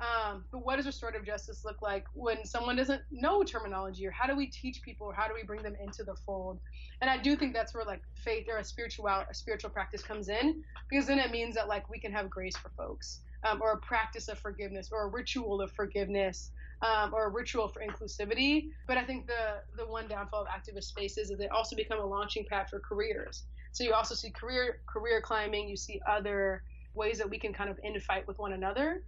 Um, 0.00 0.44
but 0.52 0.64
what 0.64 0.76
does 0.76 0.86
restorative 0.86 1.26
justice 1.26 1.64
look 1.64 1.82
like 1.82 2.04
when 2.14 2.44
someone 2.44 2.76
doesn't 2.76 3.02
know 3.10 3.42
terminology, 3.42 4.06
or 4.06 4.12
how 4.12 4.28
do 4.28 4.36
we 4.36 4.46
teach 4.46 4.80
people, 4.82 5.08
or 5.08 5.12
how 5.12 5.26
do 5.26 5.34
we 5.34 5.42
bring 5.42 5.62
them 5.62 5.74
into 5.80 6.04
the 6.04 6.14
fold? 6.24 6.60
And 7.00 7.10
I 7.10 7.18
do 7.18 7.34
think 7.34 7.52
that's 7.52 7.74
where 7.74 7.84
like 7.84 8.02
faith 8.14 8.46
or 8.48 8.58
a 8.58 8.64
spiritual 8.64 9.08
a 9.08 9.34
spiritual 9.34 9.70
practice 9.70 10.02
comes 10.02 10.28
in, 10.28 10.62
because 10.88 11.06
then 11.08 11.18
it 11.18 11.32
means 11.32 11.56
that 11.56 11.66
like 11.66 11.90
we 11.90 11.98
can 11.98 12.12
have 12.12 12.30
grace 12.30 12.56
for 12.56 12.70
folks, 12.76 13.22
um, 13.44 13.60
or 13.60 13.72
a 13.72 13.78
practice 13.78 14.28
of 14.28 14.38
forgiveness, 14.38 14.90
or 14.92 15.08
a 15.08 15.08
ritual 15.08 15.60
of 15.60 15.72
forgiveness, 15.72 16.52
um, 16.82 17.12
or 17.12 17.26
a 17.26 17.30
ritual 17.30 17.66
for 17.66 17.82
inclusivity. 17.82 18.66
But 18.86 18.98
I 18.98 19.04
think 19.04 19.26
the 19.26 19.62
the 19.76 19.90
one 19.90 20.06
downfall 20.06 20.42
of 20.42 20.48
activist 20.48 20.84
spaces 20.84 21.30
is 21.30 21.38
they 21.38 21.48
also 21.48 21.74
become 21.74 21.98
a 21.98 22.06
launching 22.06 22.44
pad 22.48 22.68
for 22.70 22.80
careers. 22.80 23.42
So 23.72 23.82
you 23.82 23.94
also 23.94 24.14
see 24.14 24.30
career 24.30 24.78
career 24.86 25.20
climbing. 25.20 25.68
You 25.68 25.76
see 25.76 26.00
other 26.08 26.62
ways 26.94 27.18
that 27.18 27.28
we 27.28 27.38
can 27.38 27.52
kind 27.52 27.68
of 27.68 27.78
end 27.84 28.00
fight 28.02 28.28
with 28.28 28.38
one 28.38 28.52
another. 28.52 29.02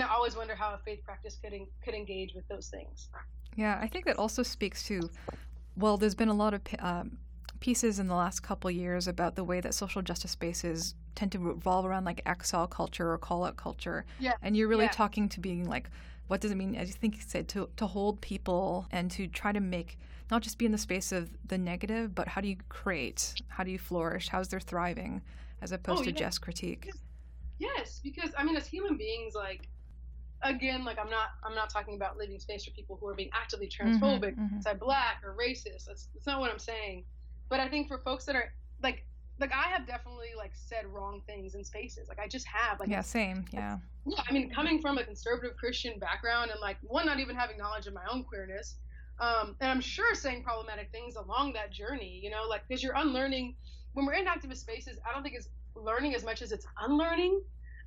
And 0.00 0.08
I 0.10 0.14
always 0.14 0.36
wonder 0.36 0.54
how 0.54 0.74
a 0.74 0.78
faith 0.78 1.02
practice 1.04 1.38
could 1.42 1.52
could 1.84 1.94
engage 1.94 2.34
with 2.34 2.46
those 2.48 2.68
things. 2.68 3.08
Yeah, 3.56 3.78
I 3.80 3.88
think 3.88 4.04
that 4.04 4.16
also 4.18 4.42
speaks 4.42 4.84
to 4.84 5.10
well, 5.76 5.96
there's 5.96 6.14
been 6.14 6.28
a 6.28 6.34
lot 6.34 6.54
of 6.54 6.60
um, 6.80 7.18
pieces 7.60 7.98
in 7.98 8.08
the 8.08 8.14
last 8.14 8.40
couple 8.40 8.70
years 8.70 9.06
about 9.06 9.36
the 9.36 9.44
way 9.44 9.60
that 9.60 9.74
social 9.74 10.02
justice 10.02 10.32
spaces 10.32 10.94
tend 11.14 11.32
to 11.32 11.38
revolve 11.38 11.86
around 11.86 12.04
like 12.04 12.20
exile 12.26 12.66
culture 12.66 13.12
or 13.12 13.18
call 13.18 13.44
out 13.44 13.56
culture. 13.56 14.04
Yeah. 14.18 14.32
And 14.42 14.56
you're 14.56 14.68
really 14.68 14.84
Yeah. 14.84 14.90
talking 14.92 15.28
to 15.30 15.40
being 15.40 15.68
like, 15.68 15.88
what 16.26 16.40
does 16.40 16.50
it 16.50 16.56
mean? 16.56 16.76
I 16.76 16.84
think 16.84 17.16
you 17.16 17.22
said 17.26 17.48
to, 17.48 17.68
to 17.76 17.86
hold 17.86 18.20
people 18.20 18.86
and 18.90 19.10
to 19.12 19.26
try 19.26 19.52
to 19.52 19.60
make 19.60 19.98
not 20.30 20.42
just 20.42 20.58
be 20.58 20.66
in 20.66 20.72
the 20.72 20.78
space 20.78 21.10
of 21.10 21.30
the 21.46 21.56
negative, 21.56 22.14
but 22.14 22.28
how 22.28 22.40
do 22.40 22.48
you 22.48 22.56
create? 22.68 23.34
How 23.48 23.64
do 23.64 23.70
you 23.70 23.78
flourish? 23.78 24.28
How's 24.28 24.48
their 24.48 24.60
thriving 24.60 25.22
as 25.62 25.72
opposed 25.72 26.04
to 26.04 26.10
yeah. 26.10 26.16
just 26.16 26.42
critique? 26.42 26.90
Yes, 27.58 28.00
because 28.02 28.30
I 28.36 28.44
mean, 28.44 28.56
as 28.56 28.66
human 28.66 28.96
beings, 28.96 29.34
like 29.34 29.68
again, 30.42 30.84
like 30.84 30.98
I'm 30.98 31.10
not 31.10 31.28
I'm 31.44 31.54
not 31.54 31.70
talking 31.70 31.94
about 31.94 32.16
living 32.16 32.38
space 32.38 32.64
for 32.64 32.70
people 32.72 32.96
who 33.00 33.08
are 33.08 33.14
being 33.14 33.30
actively 33.34 33.68
transphobic, 33.68 34.36
mhm. 34.36 34.52
anti-black, 34.54 35.22
or 35.24 35.36
racist. 35.40 35.86
That's 35.86 36.08
that's 36.14 36.26
not 36.26 36.40
what 36.40 36.50
I'm 36.50 36.58
saying. 36.58 37.04
But 37.48 37.60
I 37.60 37.68
think 37.68 37.88
for 37.88 37.98
folks 37.98 38.24
that 38.26 38.36
are 38.36 38.52
like 38.82 39.04
like 39.40 39.52
I 39.52 39.68
have 39.68 39.86
definitely 39.86 40.28
like 40.36 40.52
said 40.54 40.86
wrong 40.86 41.22
things 41.26 41.54
in 41.54 41.64
spaces. 41.64 42.08
Like 42.08 42.18
I 42.18 42.28
just 42.28 42.46
have. 42.46 42.80
Like 42.80 42.88
Yeah, 42.88 43.02
same. 43.02 43.44
Yeah. 43.52 43.78
yeah, 44.06 44.22
I 44.28 44.32
mean, 44.32 44.50
coming 44.50 44.80
from 44.80 44.98
a 44.98 45.04
conservative 45.04 45.56
Christian 45.56 45.98
background 45.98 46.50
and 46.50 46.60
like 46.60 46.76
one, 46.82 47.06
not 47.06 47.20
even 47.20 47.36
having 47.36 47.56
knowledge 47.58 47.86
of 47.86 47.94
my 47.94 48.04
own 48.10 48.24
queerness, 48.24 48.76
um, 49.20 49.56
and 49.60 49.70
I'm 49.70 49.80
sure 49.80 50.14
saying 50.14 50.42
problematic 50.44 50.90
things 50.92 51.16
along 51.16 51.52
that 51.54 51.72
journey, 51.72 52.20
you 52.22 52.30
know, 52.30 52.42
like 52.48 52.62
because 52.68 52.82
you're 52.82 52.96
unlearning. 52.96 53.56
When 53.94 54.06
we're 54.06 54.14
in 54.14 54.26
activist 54.26 54.58
spaces, 54.58 54.98
I 55.08 55.12
don't 55.12 55.22
think 55.22 55.34
it's 55.34 55.48
learning 55.74 56.14
as 56.14 56.24
much 56.24 56.42
as 56.42 56.52
it's 56.52 56.66
unlearning. 56.80 57.40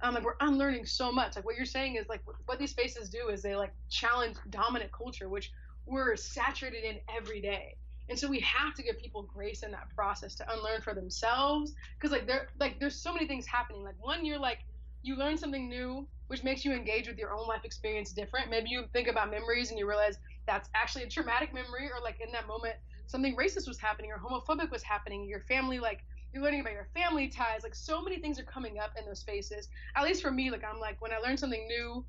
Um, 0.04 0.16
like 0.16 0.24
we're 0.24 0.36
unlearning 0.40 0.86
so 0.86 1.12
much. 1.12 1.36
Like 1.36 1.46
what 1.46 1.56
you're 1.56 1.66
saying 1.66 1.96
is 1.96 2.08
like 2.10 2.22
what 2.46 2.60
these 2.60 2.72
spaces 2.72 3.10
do 3.10 3.30
is 3.30 3.42
they 3.42 3.56
like 3.56 3.74
challenge 3.90 4.36
dominant 4.50 4.92
culture, 4.92 5.30
which 5.30 5.52
we're 5.86 6.16
saturated 6.16 6.84
in 6.84 7.00
every 7.16 7.42
day. 7.42 7.76
And 8.10 8.18
so 8.18 8.28
we 8.28 8.40
have 8.42 8.74
to 8.76 8.84
give 8.84 9.00
people 9.00 9.24
grace 9.24 9.64
in 9.64 9.72
that 9.72 9.90
process 9.96 10.36
to 10.36 10.52
unlearn 10.52 10.82
for 10.82 10.94
themselves. 10.94 11.74
Because 11.98 12.12
like 12.12 12.28
there, 12.28 12.50
like 12.60 12.80
there's 12.80 12.96
so 12.96 13.14
many 13.14 13.28
things 13.28 13.46
happening. 13.48 13.84
Like 13.84 13.96
one, 14.00 14.26
you're 14.26 14.40
like 14.40 14.60
you 15.04 15.16
learn 15.16 15.38
something 15.38 15.70
new, 15.70 16.08
which 16.28 16.44
makes 16.44 16.64
you 16.66 16.74
engage 16.74 17.08
with 17.08 17.18
your 17.18 17.34
own 17.34 17.48
life 17.48 17.62
experience 17.64 18.12
different. 18.12 18.50
Maybe 18.50 18.70
you 18.70 18.86
think 18.94 19.08
about 19.08 19.32
memories 19.32 19.70
and 19.70 19.80
you 19.80 19.88
realize 19.88 20.18
that's 20.48 20.70
actually 20.76 21.04
a 21.04 21.10
traumatic 21.10 21.54
memory, 21.54 21.86
or 21.86 22.04
like 22.04 22.18
in 22.26 22.32
that 22.34 22.48
moment 22.48 22.76
something 23.08 23.36
racist 23.36 23.68
was 23.68 23.80
happening 23.80 24.12
or 24.12 24.18
homophobic 24.20 24.72
was 24.72 24.84
happening. 24.84 25.28
Your 25.28 25.42
family, 25.42 25.80
like 25.80 26.00
you're 26.34 26.44
learning 26.44 26.62
about 26.62 26.74
your 26.74 26.88
family 26.94 27.28
ties. 27.28 27.64
Like 27.64 27.76
so 27.76 28.02
many 28.02 28.20
things 28.20 28.40
are 28.40 28.44
coming 28.44 28.80
up 28.80 28.92
in 28.98 29.06
those 29.06 29.20
spaces. 29.20 29.68
At 29.96 30.04
least 30.04 30.22
for 30.22 30.32
me, 30.32 30.50
like 30.50 30.64
I'm 30.64 30.80
like 30.80 31.02
when 31.02 31.12
I 31.12 31.18
learn 31.18 31.38
something 31.38 31.68
new, 31.68 32.06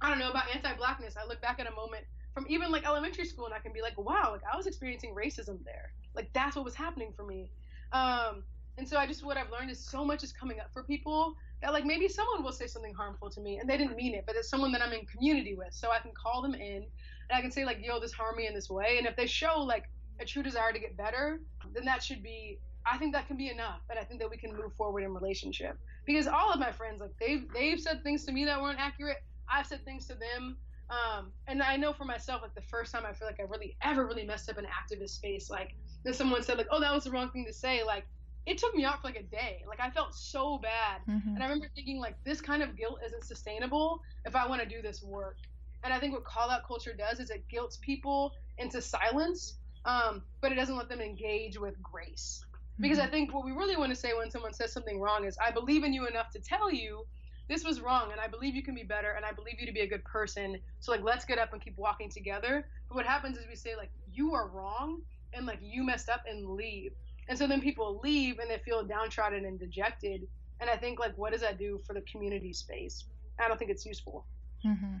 I 0.00 0.08
don't 0.08 0.18
know 0.18 0.30
about 0.30 0.44
anti-blackness. 0.54 1.16
I 1.16 1.26
look 1.26 1.40
back 1.40 1.60
at 1.60 1.66
a 1.66 1.74
moment 1.74 2.04
from 2.34 2.46
even 2.48 2.70
like 2.70 2.86
elementary 2.86 3.24
school 3.24 3.46
and 3.46 3.54
I 3.54 3.58
can 3.58 3.72
be 3.72 3.82
like, 3.82 3.98
wow, 3.98 4.30
like 4.32 4.42
I 4.52 4.56
was 4.56 4.66
experiencing 4.66 5.14
racism 5.14 5.64
there. 5.64 5.92
Like 6.14 6.30
that's 6.32 6.56
what 6.56 6.64
was 6.64 6.74
happening 6.74 7.12
for 7.16 7.24
me. 7.24 7.50
Um, 7.92 8.44
and 8.78 8.88
so 8.88 8.96
I 8.96 9.06
just 9.06 9.24
what 9.24 9.36
I've 9.36 9.50
learned 9.50 9.70
is 9.70 9.78
so 9.84 10.04
much 10.04 10.22
is 10.22 10.32
coming 10.32 10.60
up 10.60 10.72
for 10.72 10.82
people 10.84 11.34
that 11.60 11.72
like 11.72 11.84
maybe 11.84 12.08
someone 12.08 12.42
will 12.42 12.52
say 12.52 12.66
something 12.66 12.94
harmful 12.94 13.28
to 13.30 13.40
me 13.40 13.58
and 13.58 13.68
they 13.68 13.76
didn't 13.76 13.96
mean 13.96 14.14
it, 14.14 14.24
but 14.26 14.36
it's 14.36 14.48
someone 14.48 14.72
that 14.72 14.80
I'm 14.80 14.92
in 14.92 15.04
community 15.06 15.54
with, 15.54 15.72
so 15.72 15.90
I 15.90 15.98
can 15.98 16.12
call 16.12 16.40
them 16.40 16.54
in 16.54 16.76
and 16.76 17.38
I 17.38 17.40
can 17.42 17.50
say 17.50 17.64
like, 17.64 17.78
yo, 17.82 18.00
this 18.00 18.12
harmed 18.12 18.38
me 18.38 18.46
in 18.46 18.54
this 18.54 18.70
way, 18.70 18.96
and 18.98 19.06
if 19.06 19.16
they 19.16 19.26
show 19.26 19.60
like 19.60 19.84
a 20.20 20.24
true 20.24 20.42
desire 20.42 20.72
to 20.72 20.78
get 20.78 20.96
better, 20.96 21.40
then 21.74 21.84
that 21.84 22.02
should 22.02 22.22
be. 22.22 22.58
I 22.86 22.98
think 22.98 23.14
that 23.14 23.26
can 23.26 23.36
be 23.36 23.50
enough, 23.50 23.82
and 23.90 23.98
I 23.98 24.04
think 24.04 24.20
that 24.20 24.30
we 24.30 24.36
can 24.36 24.56
move 24.56 24.74
forward 24.74 25.02
in 25.02 25.12
relationship 25.14 25.76
because 26.06 26.26
all 26.26 26.52
of 26.52 26.58
my 26.58 26.72
friends 26.72 27.00
like 27.00 27.12
they've 27.20 27.44
they've 27.52 27.80
said 27.80 28.02
things 28.02 28.24
to 28.24 28.32
me 28.32 28.44
that 28.46 28.60
weren't 28.60 28.80
accurate. 28.80 29.18
I've 29.52 29.66
said 29.66 29.84
things 29.84 30.06
to 30.06 30.14
them. 30.14 30.56
Um, 30.90 31.32
and 31.46 31.62
I 31.62 31.76
know 31.76 31.92
for 31.92 32.04
myself, 32.04 32.42
like 32.42 32.54
the 32.54 32.62
first 32.62 32.90
time 32.92 33.04
I 33.06 33.12
feel 33.12 33.28
like 33.28 33.38
I 33.38 33.44
really 33.44 33.76
ever 33.82 34.06
really 34.06 34.26
messed 34.26 34.48
up 34.50 34.58
an 34.58 34.66
activist 34.66 35.10
space, 35.10 35.48
like 35.48 35.70
that 36.04 36.16
someone 36.16 36.42
said 36.42 36.58
like, 36.58 36.66
"Oh, 36.70 36.80
that 36.80 36.92
was 36.92 37.04
the 37.04 37.10
wrong 37.12 37.30
thing 37.30 37.46
to 37.46 37.52
say," 37.52 37.84
like 37.84 38.06
it 38.46 38.58
took 38.58 38.74
me 38.74 38.84
out 38.84 39.00
for 39.00 39.08
like 39.08 39.16
a 39.16 39.22
day. 39.24 39.58
Like 39.68 39.80
I 39.80 39.90
felt 39.90 40.14
so 40.14 40.58
bad. 40.58 41.02
Mhm. 41.08 41.34
And 41.34 41.38
I 41.38 41.46
remember 41.46 41.68
thinking 41.74 42.00
like 42.00 42.16
this 42.24 42.40
kind 42.40 42.62
of 42.62 42.76
guilt 42.76 42.98
isn't 43.04 43.24
sustainable 43.24 44.00
if 44.24 44.34
I 44.34 44.48
want 44.48 44.62
to 44.62 44.68
do 44.68 44.82
this 44.82 45.02
work. 45.02 45.36
And 45.84 45.92
I 45.92 46.00
think 46.00 46.12
what 46.12 46.24
call 46.24 46.50
out 46.50 46.66
culture 46.66 46.92
does 46.96 47.20
is 47.20 47.30
it 47.30 47.44
guilts 47.48 47.78
people 47.82 48.32
into 48.58 48.82
silence, 48.82 49.58
um, 49.84 50.22
but 50.42 50.52
it 50.52 50.56
doesn't 50.56 50.76
let 50.76 50.88
them 50.88 51.00
engage 51.00 51.58
with 51.58 51.80
grace. 51.82 52.44
Because 52.80 52.98
I 52.98 53.06
think 53.06 53.34
what 53.34 53.44
we 53.44 53.52
really 53.52 53.76
want 53.76 53.90
to 53.90 53.96
say 53.96 54.14
when 54.14 54.30
someone 54.30 54.52
says 54.52 54.72
something 54.72 55.00
wrong 55.00 55.24
is, 55.24 55.36
I 55.38 55.50
believe 55.50 55.84
in 55.84 55.92
you 55.92 56.06
enough 56.06 56.30
to 56.30 56.38
tell 56.38 56.72
you 56.72 57.04
this 57.48 57.64
was 57.64 57.80
wrong, 57.80 58.12
and 58.12 58.20
I 58.20 58.28
believe 58.28 58.54
you 58.54 58.62
can 58.62 58.74
be 58.74 58.84
better, 58.84 59.10
and 59.12 59.24
I 59.24 59.32
believe 59.32 59.58
you 59.58 59.66
to 59.66 59.72
be 59.72 59.80
a 59.80 59.86
good 59.86 60.04
person. 60.04 60.58
So 60.78 60.92
like, 60.92 61.02
let's 61.02 61.24
get 61.24 61.38
up 61.38 61.52
and 61.52 61.60
keep 61.60 61.76
walking 61.76 62.08
together. 62.08 62.66
But 62.88 62.94
what 62.94 63.06
happens 63.06 63.36
is 63.36 63.44
we 63.48 63.56
say 63.56 63.76
like, 63.76 63.90
you 64.12 64.34
are 64.34 64.48
wrong, 64.48 65.02
and 65.34 65.46
like 65.46 65.58
you 65.60 65.82
messed 65.82 66.08
up, 66.08 66.22
and 66.28 66.48
leave. 66.50 66.92
And 67.28 67.38
so 67.38 67.46
then 67.46 67.60
people 67.60 68.00
leave 68.02 68.38
and 68.40 68.50
they 68.50 68.58
feel 68.58 68.82
downtrodden 68.84 69.44
and 69.44 69.58
dejected. 69.58 70.26
And 70.60 70.68
I 70.68 70.76
think 70.76 70.98
like, 70.98 71.16
what 71.16 71.32
does 71.32 71.40
that 71.42 71.58
do 71.58 71.80
for 71.86 71.94
the 71.94 72.00
community 72.02 72.52
space? 72.52 73.04
I 73.38 73.48
don't 73.48 73.58
think 73.58 73.70
it's 73.70 73.86
useful. 73.86 74.26
hmm 74.62 74.96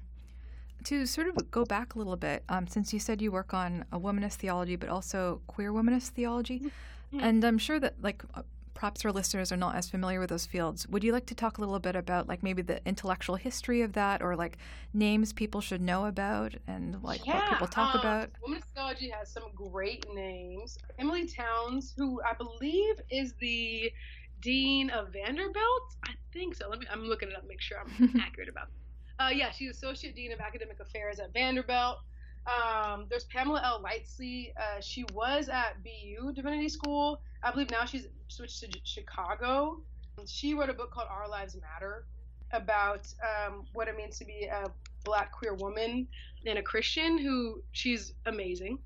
To 0.84 1.06
sort 1.06 1.28
of 1.28 1.50
go 1.50 1.64
back 1.64 1.94
a 1.94 1.98
little 1.98 2.16
bit, 2.16 2.44
um, 2.48 2.66
since 2.66 2.92
you 2.92 2.98
said 2.98 3.20
you 3.20 3.32
work 3.32 3.52
on 3.52 3.84
a 3.92 3.98
womanist 3.98 4.34
theology, 4.34 4.76
but 4.76 4.88
also 4.88 5.40
queer 5.46 5.72
womanist 5.72 6.10
theology, 6.10 6.70
Mhm. 7.12 7.22
and 7.22 7.44
I'm 7.44 7.58
sure 7.58 7.80
that 7.80 8.00
like 8.02 8.22
uh, 8.34 8.42
perhaps 8.80 9.04
our 9.04 9.12
listeners 9.12 9.52
are 9.52 9.56
not 9.56 9.76
as 9.76 9.90
familiar 9.90 10.20
with 10.20 10.30
those 10.30 10.46
fields. 10.46 10.88
Would 10.88 11.04
you 11.04 11.12
like 11.12 11.26
to 11.26 11.34
talk 11.34 11.58
a 11.58 11.60
little 11.60 11.78
bit 11.78 11.96
about 11.96 12.28
like 12.28 12.42
maybe 12.42 12.62
the 12.62 12.80
intellectual 12.86 13.36
history 13.36 13.82
of 13.82 13.92
that, 13.92 14.22
or 14.22 14.36
like 14.36 14.56
names 14.94 15.32
people 15.32 15.60
should 15.60 15.82
know 15.82 16.06
about, 16.06 16.54
and 16.66 17.02
like 17.02 17.26
what 17.26 17.48
people 17.50 17.66
talk 17.66 17.94
um, 17.94 18.00
about? 18.00 18.30
Womanist 18.46 18.64
theology 18.74 19.10
has 19.10 19.30
some 19.30 19.44
great 19.54 20.06
names. 20.14 20.78
Emilie 20.98 21.26
Townes, 21.28 21.92
who 21.96 22.22
I 22.22 22.32
believe 22.34 22.94
is 23.10 23.34
the 23.40 23.92
dean 24.40 24.88
of 24.90 25.12
Vanderbilt. 25.12 25.96
I 26.04 26.12
think 26.32 26.54
so. 26.54 26.68
Let 26.68 26.78
me. 26.78 26.86
I'm 26.90 27.02
looking 27.04 27.28
it 27.28 27.36
up. 27.36 27.46
Make 27.46 27.60
sure 27.60 27.78
I'm 27.78 28.20
accurate 28.20 28.48
about. 28.48 28.68
It. 28.68 29.22
Uh, 29.22 29.28
yeah, 29.28 29.50
she's 29.50 29.70
associate 29.70 30.16
dean 30.16 30.32
of 30.32 30.40
academic 30.40 30.80
affairs 30.80 31.20
at 31.20 31.34
Vanderbilt. 31.34 31.98
Um, 32.46 33.06
there's 33.10 33.24
Pamela 33.24 33.62
L. 33.64 33.82
Lightsey. 33.82 34.52
Uh, 34.56 34.80
she 34.80 35.04
was 35.12 35.48
at 35.48 35.82
BU 35.82 36.32
Divinity 36.32 36.68
School. 36.68 37.20
I 37.42 37.50
believe 37.50 37.70
now 37.70 37.84
she's 37.84 38.08
switched 38.28 38.60
to 38.60 38.68
Chicago. 38.84 39.80
She 40.26 40.54
wrote 40.54 40.70
a 40.70 40.74
book 40.74 40.90
called 40.90 41.08
Our 41.10 41.28
Lives 41.28 41.56
Matter 41.56 42.04
about 42.52 43.06
um, 43.22 43.64
what 43.74 43.88
it 43.88 43.96
means 43.96 44.18
to 44.18 44.24
be 44.24 44.48
a 44.52 44.70
black 45.04 45.32
queer 45.32 45.54
woman 45.54 46.06
and 46.46 46.58
a 46.58 46.62
Christian 46.62 47.18
who 47.18 47.62
she's 47.72 48.14
amazing. 48.26 48.78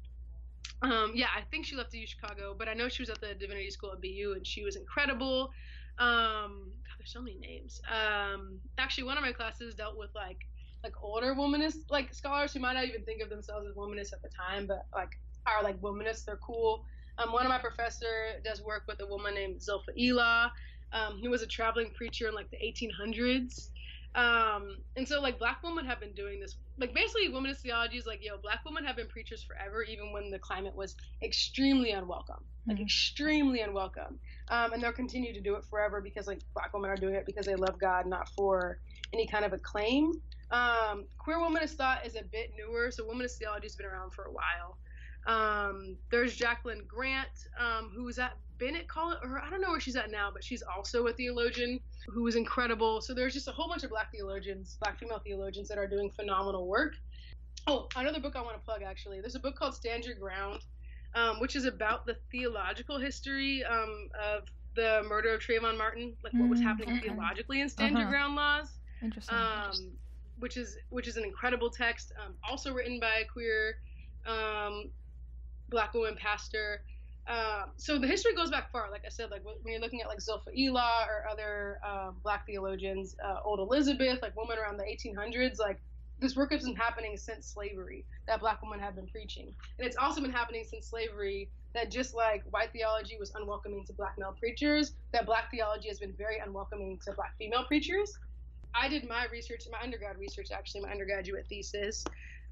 Um, 0.83 1.13
yeah, 1.15 1.29
I 1.35 1.43
think 1.51 1.65
she 1.65 1.77
left 1.77 1.93
to 1.93 2.07
Chicago, 2.07 2.55
but 2.57 2.69
I 2.69 2.75
know 2.75 2.89
she 2.89 3.03
was 3.03 3.09
at 3.09 3.21
the 3.21 3.35
Divinity 3.35 3.71
School 3.71 3.93
at 3.93 4.03
BU 4.03 4.35
and 4.37 4.47
she 4.47 4.65
was 4.65 4.77
incredible. 4.77 5.51
Um, 5.99 6.71
God, 6.85 6.99
there's 6.99 7.13
so 7.13 7.23
many 7.23 7.39
names. 7.39 7.81
Um, 7.89 8.59
actually, 8.79 9.05
one 9.05 9.17
of 9.17 9.23
my 9.23 9.33
classes 9.33 9.75
dealt 9.75 9.97
with 9.97 10.11
like 10.15 10.47
like 10.85 10.95
older 11.03 11.35
womanist 11.35 11.91
like 11.91 12.14
scholars 12.14 12.53
who 12.53 12.61
might 12.61 12.74
not 12.74 12.85
even 12.85 13.05
think 13.05 13.22
of 13.22 13.30
themselves 13.30 13.66
as 13.68 13.74
womanists 13.76 14.12
at 14.12 14.22
the 14.22 14.30
time, 14.37 14.66
but 14.66 14.87
like 14.95 15.11
are 15.47 15.64
like 15.64 15.80
womanists. 15.80 16.24
They're 16.26 16.39
cool. 16.47 16.85
Um, 17.18 17.32
one 17.32 17.45
of 17.47 17.51
my 17.51 17.59
professor 17.59 18.35
does 18.45 18.62
work 18.62 18.82
with 18.89 19.01
a 19.01 19.07
woman 19.07 19.35
named 19.35 19.61
Zilpha 19.61 19.95
Elaw, 19.99 20.51
um, 20.93 21.20
who 21.22 21.30
was 21.30 21.43
a 21.43 21.47
traveling 21.47 21.91
preacher 21.97 22.28
in 22.28 22.35
like 22.35 22.51
the 22.51 22.59
1800s. 22.59 23.70
Um, 24.14 24.76
and 24.97 25.09
so 25.09 25.20
like 25.20 25.39
black 25.41 25.59
women 25.64 25.87
have 25.87 26.01
been 26.01 26.14
doing 26.14 26.41
this 26.41 26.57
like 26.78 26.95
basically 26.95 27.28
womanist 27.30 27.59
theology 27.62 27.97
is 27.97 28.07
like 28.07 28.20
yo 28.22 28.37
black 28.43 28.61
women 28.64 28.85
have 28.85 28.97
been 28.97 29.09
preachers 29.09 29.43
forever 29.43 29.82
even 29.82 30.12
when 30.12 30.30
the 30.30 30.39
climate 30.39 30.74
was 30.76 30.95
extremely 31.24 31.91
unwelcome 31.91 32.45
like 32.68 32.78
Mhm. 32.78 32.82
extremely 32.82 33.61
unwelcome 33.61 34.20
um, 34.51 34.72
and 34.72 34.82
they'll 34.82 34.93
continue 34.93 35.32
to 35.35 35.41
do 35.41 35.57
it 35.57 35.64
forever 35.64 36.01
because 36.01 36.28
like 36.28 36.41
black 36.55 36.72
women 36.72 36.91
are 36.91 36.97
doing 36.97 37.14
it 37.16 37.26
because 37.26 37.47
they 37.47 37.57
love 37.57 37.78
god 37.80 38.07
not 38.07 38.28
for 38.37 38.78
any 39.12 39.26
kind 39.26 39.45
of 39.45 39.53
acclaim 39.53 40.12
um, 40.55 41.05
queer 41.19 41.39
womanist 41.39 41.73
thought 41.73 42.07
is 42.07 42.15
a 42.17 42.23
bit 42.33 42.51
newer 42.57 42.91
so 42.91 43.05
womanist 43.05 43.37
theology 43.39 43.67
has 43.67 43.77
been 43.77 43.87
around 43.87 44.13
for 44.13 44.25
a 44.27 44.33
while 44.33 44.79
um, 45.27 45.97
there's 46.11 46.37
jacquelyn 46.37 46.87
grant 46.87 47.29
um, 47.61 47.91
who 47.95 48.05
was 48.05 48.19
at 48.19 48.33
bennett 48.59 48.89
college 48.89 49.19
or 49.25 49.41
i 49.41 49.51
don't 49.51 49.61
know 49.61 49.71
where 49.71 49.81
she's 49.81 49.97
at 49.97 50.11
now 50.11 50.31
but 50.33 50.45
she's 50.45 50.63
also 50.77 51.07
a 51.09 51.13
theologian 51.13 51.81
who 52.13 52.23
was 52.23 52.37
incredible. 52.37 53.01
So 53.01 53.15
there's 53.15 53.35
just 53.35 53.49
a 53.49 53.53
whole 53.53 53.69
bunch 53.69 53.83
of 53.85 53.91
black 53.91 54.11
theologians, 54.13 54.77
black 54.81 54.99
female 54.99 55.21
theologians 55.25 55.69
that 55.69 55.79
are 55.79 55.87
doing 55.89 56.11
phenomenal 56.11 56.67
work. 56.69 56.93
Oh, 57.67 57.89
another 57.97 58.21
book 58.21 58.35
I 58.37 58.43
want 58.43 58.57
to 58.57 58.63
plug 58.63 58.83
actually. 58.83 59.21
There's 59.21 59.37
a 59.37 59.41
book 59.41 59.57
called 59.57 59.75
Stand 59.75 60.05
Your 60.05 60.17
Ground, 60.17 60.61
um, 61.15 61.41
which 61.41 61.57
is 61.57 61.65
about 61.65 62.05
the 62.07 62.17
theological 62.31 62.99
history 62.99 63.65
um, 63.65 64.09
of 64.23 64.43
the 64.77 65.03
murder 65.09 65.35
of 65.35 65.41
Trayvon 65.41 65.79
Martin, 65.79 66.15
like 66.23 66.35
what 66.37 66.51
was 66.51 66.61
Mm, 66.61 66.65
happening 66.65 66.99
theologically 67.01 67.61
in 67.63 67.69
Stand 67.69 67.97
Your 67.97 68.03
Uh-huh. 68.03 68.11
Ground 68.11 68.35
laws 68.37 68.69
Interesting. 69.03 69.39
um, 69.39 69.93
which 70.39 70.57
is 70.57 70.76
which 70.91 71.09
is 71.09 71.16
an 71.16 71.24
incredible 71.24 71.70
text, 71.70 72.12
um, 72.24 72.35
also 72.49 72.72
written 72.72 73.01
by 73.01 73.22
a 73.22 73.24
queer 73.24 73.76
um, 74.26 74.91
black 75.68 75.95
woman 75.95 76.16
pastor. 76.20 76.82
Um, 77.26 77.70
so 77.76 77.99
the 77.99 78.07
history 78.07 78.35
goes 78.35 78.51
back 78.51 78.70
far. 78.70 78.91
Like 78.91 79.03
I 79.07 79.09
said, 79.09 79.30
like 79.30 79.43
when 79.45 79.72
you're 79.72 79.80
looking 79.80 80.03
at 80.03 80.09
like 80.09 80.18
Zilpha 80.18 80.55
Elaw 80.57 81.07
or 81.07 81.26
other 81.30 81.78
um, 81.87 82.16
black 82.22 82.47
theologians, 82.47 83.16
uh, 83.24 83.37
Old 83.45 83.61
Elizabeth, 83.61 84.20
like 84.20 84.37
women 84.37 84.59
around 84.59 84.76
the 84.76 84.85
1800s, 84.85 85.59
like 85.59 85.80
this 86.20 86.37
work 86.37 86.53
has 86.53 86.64
been 86.64 86.76
happening 86.76 87.16
since 87.16 87.47
slavery 87.47 88.05
that 88.26 88.41
black 88.41 88.62
women 88.62 88.78
have 88.78 88.95
been 88.95 89.07
preaching. 89.07 89.55
And 89.78 89.87
it's 89.87 89.97
also 89.97 90.20
been 90.20 90.32
happening 90.32 90.64
since 90.68 90.87
slavery 90.89 91.51
that 91.74 91.91
just 91.91 92.14
like 92.14 92.45
white 92.51 92.72
theology 92.72 93.16
was 93.18 93.32
unwelcoming 93.35 93.85
to 93.87 93.93
black 93.95 94.14
male 94.18 94.37
preachers, 94.39 94.93
that 95.12 95.26
black 95.26 95.51
theology 95.51 95.89
has 95.89 95.99
been 95.99 96.14
very 96.16 96.39
unwelcoming 96.45 96.99
to 97.05 97.12
black 97.12 97.37
female 97.37 97.64
preachers. 97.64 98.16
I 98.75 98.89
did 98.89 99.09
my 99.09 99.27
research, 99.31 99.64
my 99.70 99.79
undergrad 99.83 100.18
research, 100.18 100.49
actually, 100.53 100.83
my 100.83 100.91
undergraduate 100.91 101.47
thesis, 101.49 102.05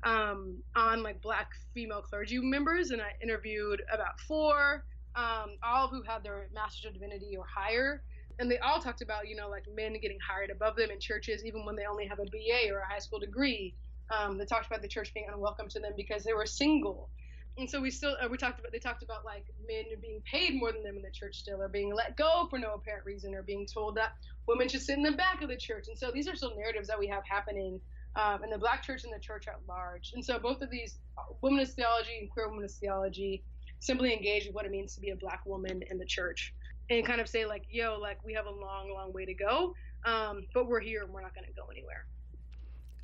um, 0.05 0.62
on 0.77 1.03
like 1.03 1.20
black 1.20 1.49
female 1.75 2.03
clergy 2.03 2.39
members, 2.39 2.91
and 2.91 3.03
I 3.03 3.11
interviewed 3.23 3.83
about 3.93 4.18
four, 4.20 4.85
um, 5.16 5.57
all 5.62 5.89
who 5.89 6.03
had 6.03 6.23
their 6.23 6.49
Master's 6.55 6.87
of 6.87 6.95
Divinity 6.95 7.37
or 7.37 7.45
higher. 7.53 8.03
And 8.39 8.51
they 8.51 8.59
all 8.59 8.81
talked 8.81 9.03
about, 9.03 9.29
you 9.29 9.37
know, 9.37 9.49
like 9.49 9.64
men 9.75 9.95
getting 10.01 10.18
hired 10.27 10.51
above 10.51 10.77
them 10.77 10.91
in 10.91 10.99
churches, 10.99 11.45
even 11.45 11.66
when 11.66 11.77
they 11.77 11.85
only 11.85 12.07
have 12.07 12.18
a 12.18 12.25
BA 12.25 12.73
or 12.73 12.79
a 12.81 12.87
high 12.89 12.99
school 12.99 13.18
degree. 13.18 13.75
Um, 14.11 14.39
they 14.39 14.45
talked 14.45 14.66
about 14.66 14.83
the 14.83 14.89
church 14.89 15.12
being 15.14 15.27
unwelcome 15.33 15.68
to 15.68 15.81
them 15.81 15.93
because 15.97 16.25
they 16.25 16.33
were 16.33 16.47
single 16.47 17.11
and 17.59 17.69
so 17.69 17.81
we 17.81 17.91
still 17.91 18.17
uh, 18.23 18.29
we 18.29 18.37
talked 18.37 18.59
about 18.59 18.73
they 18.73 18.79
talked 18.79 19.03
about 19.03 19.25
like 19.25 19.45
men 19.69 19.85
being 20.01 20.23
paid 20.31 20.55
more 20.55 20.73
than 20.73 20.83
them 20.83 20.97
in 20.97 21.03
the 21.03 21.11
church 21.11 21.37
still 21.37 21.61
or 21.61 21.69
being 21.69 21.95
let 21.95 22.17
go 22.17 22.47
for 22.49 22.59
no 22.59 22.75
apparent 22.75 23.05
reason 23.05 23.35
or 23.35 23.43
being 23.43 23.67
told 23.67 23.95
that 23.97 24.13
women 24.47 24.69
should 24.69 24.83
sit 24.83 24.97
in 24.97 25.03
the 25.03 25.13
back 25.13 25.43
of 25.43 25.49
the 25.49 25.57
church. 25.57 25.87
And 25.89 25.99
so 25.99 26.11
these 26.11 26.29
are 26.29 26.35
still 26.35 26.57
narratives 26.57 26.89
that 26.89 26.99
we 26.99 27.07
have 27.09 27.23
happening 27.29 27.81
um, 28.17 28.45
in 28.45 28.51
the 28.51 28.59
black 28.59 28.83
church 28.83 29.05
and 29.05 29.13
the 29.13 29.21
church 29.21 29.47
at 29.49 29.61
large. 29.69 30.13
And 30.15 30.25
so 30.25 30.39
both 30.39 30.61
of 30.63 30.71
these 30.71 30.99
uh, 31.19 31.33
womanist 31.43 31.75
theology 31.75 32.19
and 32.21 32.31
queer 32.31 32.49
womanist 32.49 32.79
theology 32.79 33.45
simply 33.81 34.13
engage 34.13 34.47
with 34.47 34.55
what 34.55 34.65
it 34.65 34.71
means 34.71 34.95
to 34.95 35.01
be 35.01 35.11
a 35.11 35.17
black 35.17 35.45
woman 35.45 35.83
in 35.91 35.99
the 35.99 36.07
church 36.07 36.55
and 36.91 37.05
kind 37.07 37.21
of 37.21 37.29
say 37.29 37.45
like 37.45 37.65
yo 37.71 37.99
like 38.01 38.19
we 38.25 38.33
have 38.33 38.47
a 38.47 38.51
long 38.51 38.93
long 38.93 39.13
way 39.13 39.25
to 39.25 39.35
go 39.35 39.75
um, 40.05 40.43
but 40.55 40.69
we're 40.69 40.81
here 40.81 41.03
and 41.03 41.13
we're 41.13 41.23
not 41.23 41.35
going 41.35 41.47
to 41.47 41.53
go 41.53 41.67
anywhere 41.71 42.07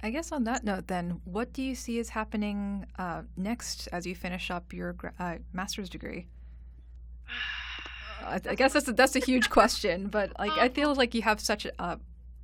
I 0.02 0.10
guess 0.10 0.30
on 0.30 0.44
that 0.44 0.64
note, 0.64 0.86
then, 0.86 1.20
what 1.24 1.52
do 1.52 1.62
you 1.62 1.74
see 1.74 1.98
is 1.98 2.10
happening 2.10 2.86
uh, 2.98 3.22
next 3.36 3.88
as 3.88 4.06
you 4.06 4.14
finish 4.14 4.50
up 4.50 4.72
your 4.72 4.94
uh, 5.18 5.36
master's 5.52 5.88
degree? 5.88 6.26
I, 8.24 8.40
I, 8.48 8.54
guess 8.54 8.74
that's 8.74 8.88
a, 8.88 8.92
that's 8.92 9.16
a 9.16 9.20
huge 9.20 9.48
question, 9.48 10.08
but 10.08 10.32
like 10.38 10.52
I 10.52 10.68
feel 10.68 10.94
like 10.94 11.14
you 11.14 11.22
have 11.22 11.40
such 11.40 11.66
uh, 11.78 11.96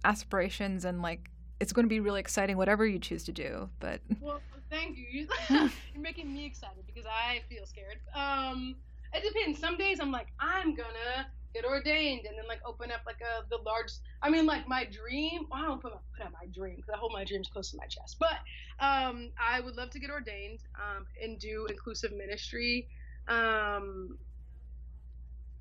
aspirations 0.04 0.84
and 0.84 1.02
like 1.02 1.30
it's 1.60 1.72
going 1.72 1.84
to 1.84 1.88
be 1.88 2.00
really 2.00 2.20
exciting, 2.20 2.56
whatever 2.56 2.86
you 2.86 2.98
choose 2.98 3.24
to 3.24 3.32
do. 3.32 3.68
But 3.80 4.00
well, 4.20 4.40
thank 4.70 4.96
you. 4.96 5.26
You're 5.48 5.70
making 5.96 6.32
me 6.32 6.46
excited 6.46 6.84
because 6.86 7.06
I 7.06 7.42
feel 7.48 7.66
scared. 7.66 7.98
Um, 8.14 8.76
it 9.12 9.22
depends. 9.22 9.60
Some 9.60 9.76
days 9.76 10.00
I'm 10.00 10.10
like, 10.10 10.28
I'm 10.40 10.74
gonna 10.74 11.26
get 11.54 11.64
ordained 11.64 12.26
and 12.26 12.36
then 12.36 12.46
like 12.48 12.60
open 12.66 12.90
up 12.90 13.00
like 13.06 13.20
a 13.22 13.48
the 13.48 13.58
large 13.64 13.90
i 14.22 14.28
mean 14.28 14.44
like 14.46 14.68
my 14.68 14.84
dream 14.84 15.46
well, 15.50 15.62
i 15.62 15.66
don't 15.66 15.80
put, 15.80 15.92
my, 15.92 15.98
put 16.16 16.26
out 16.26 16.32
my 16.32 16.46
dream 16.52 16.76
because 16.76 16.90
i 16.92 16.98
hold 16.98 17.12
my 17.12 17.24
dreams 17.24 17.48
close 17.48 17.70
to 17.70 17.76
my 17.76 17.86
chest 17.86 18.16
but 18.18 18.38
um 18.84 19.30
i 19.40 19.60
would 19.60 19.76
love 19.76 19.90
to 19.90 20.00
get 20.00 20.10
ordained 20.10 20.58
um 20.76 21.06
and 21.22 21.38
do 21.38 21.66
inclusive 21.70 22.12
ministry 22.12 22.88
um 23.28 24.18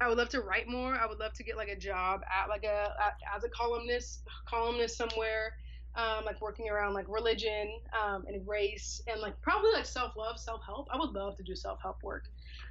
I 0.02 0.10
would 0.10 0.18
love 0.18 0.30
to 0.30 0.42
write 0.42 0.68
more. 0.68 0.96
I 0.96 1.06
would 1.06 1.20
love 1.20 1.34
to 1.34 1.44
get 1.46 1.56
like 1.56 1.70
a 1.70 1.78
job 1.78 2.22
at 2.30 2.50
like 2.50 2.66
a 2.66 2.94
at, 3.02 3.14
as 3.36 3.46
a 3.46 3.50
columnist 3.50 4.28
columnist 4.46 4.98
somewhere, 4.98 5.54
um, 5.96 6.26
like 6.26 6.42
working 6.42 6.70
around 6.70 6.94
like 6.94 7.06
religion 7.08 7.80
um, 8.04 8.26
and 8.28 8.46
race 8.46 9.02
and 9.08 9.22
like 9.22 9.40
probably 9.42 9.72
like 9.72 9.86
self 9.86 10.18
love, 10.18 10.40
self 10.40 10.62
help. 10.66 10.90
I 10.92 10.98
would 10.98 11.12
love 11.12 11.38
to 11.38 11.44
do 11.44 11.56
self 11.56 11.80
help 11.82 12.04
work. 12.04 12.26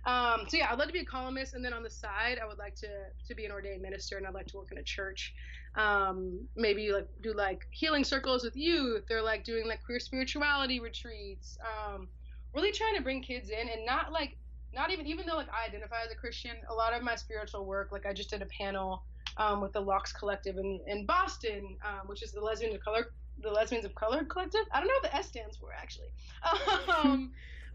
Um, 0.04 0.46
so 0.48 0.56
yeah, 0.56 0.68
I'd 0.70 0.78
love 0.78 0.88
to 0.88 0.92
be 0.92 1.00
a 1.00 1.04
columnist, 1.04 1.54
and 1.54 1.64
then 1.64 1.72
on 1.72 1.82
the 1.82 1.90
side, 1.90 2.38
I 2.42 2.46
would 2.46 2.58
like 2.58 2.74
to 2.76 2.88
to 3.28 3.34
be 3.34 3.44
an 3.44 3.52
ordained 3.52 3.82
minister, 3.82 4.16
and 4.16 4.26
I'd 4.26 4.34
like 4.34 4.46
to 4.48 4.56
work 4.56 4.72
in 4.72 4.78
a 4.78 4.82
church. 4.82 5.34
Um, 5.74 6.40
maybe 6.56 6.92
like 6.92 7.08
do 7.22 7.32
like 7.32 7.66
healing 7.70 8.04
circles 8.04 8.44
with 8.44 8.56
youth, 8.56 9.10
or 9.10 9.22
like 9.22 9.44
doing 9.44 9.66
like 9.66 9.82
queer 9.84 10.00
spirituality 10.00 10.80
retreats. 10.80 11.56
Um, 11.62 12.08
really 12.54 12.72
trying 12.72 12.96
to 12.96 13.02
bring 13.02 13.22
kids 13.22 13.50
in, 13.50 13.68
and 13.68 13.86
not 13.86 14.12
like 14.12 14.36
not 14.74 14.90
even 14.90 15.06
even 15.06 15.26
though 15.26 15.36
like 15.36 15.48
I 15.48 15.68
identify 15.68 16.02
as 16.04 16.12
a 16.12 16.16
Christian, 16.16 16.52
a 16.68 16.74
lot 16.74 16.94
of 16.94 17.02
my 17.02 17.16
spiritual 17.16 17.64
work, 17.64 17.92
like 17.92 18.06
I 18.06 18.12
just 18.12 18.30
did 18.30 18.42
a 18.42 18.46
panel 18.46 19.04
um, 19.36 19.60
with 19.60 19.72
the 19.72 19.80
LOCS 19.80 20.12
Collective 20.12 20.56
in 20.56 20.80
in 20.86 21.06
Boston, 21.06 21.76
um, 21.84 22.06
which 22.06 22.22
is 22.22 22.32
the 22.32 22.40
Lesbians 22.40 22.74
of 22.74 22.82
Color 22.82 23.06
the 23.42 23.50
Lesbians 23.50 23.84
of 23.84 23.94
Color 23.94 24.24
Collective. 24.24 24.62
I 24.72 24.78
don't 24.78 24.88
know 24.88 24.94
what 25.02 25.10
the 25.10 25.16
S 25.16 25.28
stands 25.28 25.56
for 25.56 25.70
actually. 25.72 26.12
Um, 27.04 27.32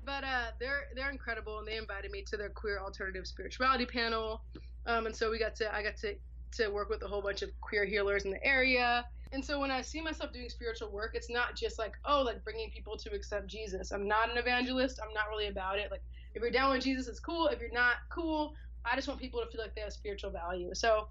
but 0.07 0.23
uh, 0.23 0.47
they're 0.57 0.85
they're 0.95 1.11
incredible, 1.11 1.59
and 1.59 1.67
they 1.67 1.75
invited 1.75 2.09
me 2.11 2.23
to 2.29 2.37
their 2.37 2.49
queer 2.49 2.79
alternative 2.79 3.27
spirituality 3.27 3.85
panel. 3.85 4.41
Um, 4.85 5.05
and 5.05 5.13
so 5.15 5.29
we 5.29 5.37
got 5.37 5.53
to 5.57 5.75
I 5.75 5.83
got 5.83 5.97
to 5.97 6.15
to 6.53 6.69
work 6.69 6.89
with 6.89 7.03
a 7.03 7.07
whole 7.07 7.21
bunch 7.21 7.41
of 7.41 7.49
queer 7.59 7.85
healers 7.85 8.23
in 8.23 8.31
the 8.31 8.43
area. 8.43 9.05
And 9.33 9.43
so 9.43 9.59
when 9.59 9.69
I 9.69 9.81
see 9.81 9.99
myself 10.01 10.31
doing 10.31 10.47
spiritual 10.47 10.89
work, 10.89 11.11
it's 11.13 11.29
not 11.29 11.57
just 11.57 11.77
like 11.77 11.93
oh 12.05 12.23
like 12.25 12.41
bringing 12.45 12.71
people 12.71 12.97
to 12.97 13.13
accept 13.13 13.47
Jesus. 13.47 13.91
I'm 13.91 14.07
not 14.07 14.31
an 14.31 14.37
evangelist. 14.37 14.99
I'm 15.05 15.13
not 15.13 15.25
really 15.29 15.47
about 15.47 15.77
it. 15.77 15.91
Like 15.91 16.01
if 16.33 16.41
you're 16.41 16.51
down 16.51 16.71
with 16.71 16.83
Jesus, 16.83 17.07
it's 17.09 17.19
cool. 17.19 17.47
If 17.47 17.59
you're 17.59 17.69
not, 17.73 17.95
cool. 18.09 18.53
I 18.85 18.95
just 18.95 19.09
want 19.09 19.19
people 19.19 19.41
to 19.41 19.51
feel 19.51 19.61
like 19.61 19.75
they 19.75 19.81
have 19.81 19.91
spiritual 19.91 20.31
value. 20.31 20.73
So 20.73 21.09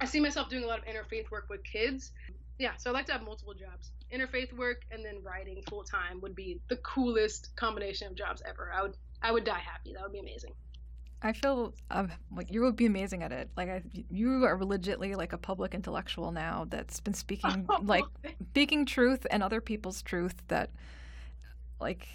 I 0.00 0.04
see 0.04 0.20
myself 0.20 0.48
doing 0.48 0.62
a 0.62 0.68
lot 0.68 0.78
of 0.78 0.84
interfaith 0.84 1.32
work 1.32 1.48
with 1.50 1.64
kids. 1.64 2.12
Yeah, 2.60 2.76
so 2.76 2.90
I 2.90 2.92
like 2.92 3.06
to 3.06 3.12
have 3.12 3.22
multiple 3.22 3.54
jobs 3.54 3.90
interfaith 4.12 4.52
work 4.52 4.82
and 4.90 5.04
then 5.04 5.22
writing 5.22 5.62
full 5.68 5.84
time 5.84 6.20
would 6.20 6.34
be 6.34 6.60
the 6.68 6.76
coolest 6.76 7.54
combination 7.56 8.08
of 8.08 8.14
jobs 8.14 8.42
ever. 8.46 8.72
I 8.74 8.82
would 8.82 8.96
I 9.22 9.32
would 9.32 9.44
die 9.44 9.58
happy. 9.58 9.92
That 9.92 10.02
would 10.02 10.12
be 10.12 10.18
amazing. 10.20 10.52
I 11.22 11.34
feel 11.34 11.74
um, 11.90 12.10
like 12.34 12.50
you 12.50 12.62
would 12.62 12.76
be 12.76 12.86
amazing 12.86 13.22
at 13.22 13.30
it. 13.30 13.50
Like 13.56 13.68
I, 13.68 13.82
you 14.10 14.44
are 14.44 14.56
legitly 14.58 15.14
like 15.14 15.34
a 15.34 15.38
public 15.38 15.74
intellectual 15.74 16.32
now 16.32 16.66
that's 16.70 17.00
been 17.00 17.12
speaking 17.12 17.66
oh, 17.68 17.80
like 17.84 18.04
speaking 18.50 18.86
truth 18.86 19.26
and 19.30 19.42
other 19.42 19.60
people's 19.60 20.00
truth. 20.02 20.34
That 20.48 20.70
like 21.78 22.08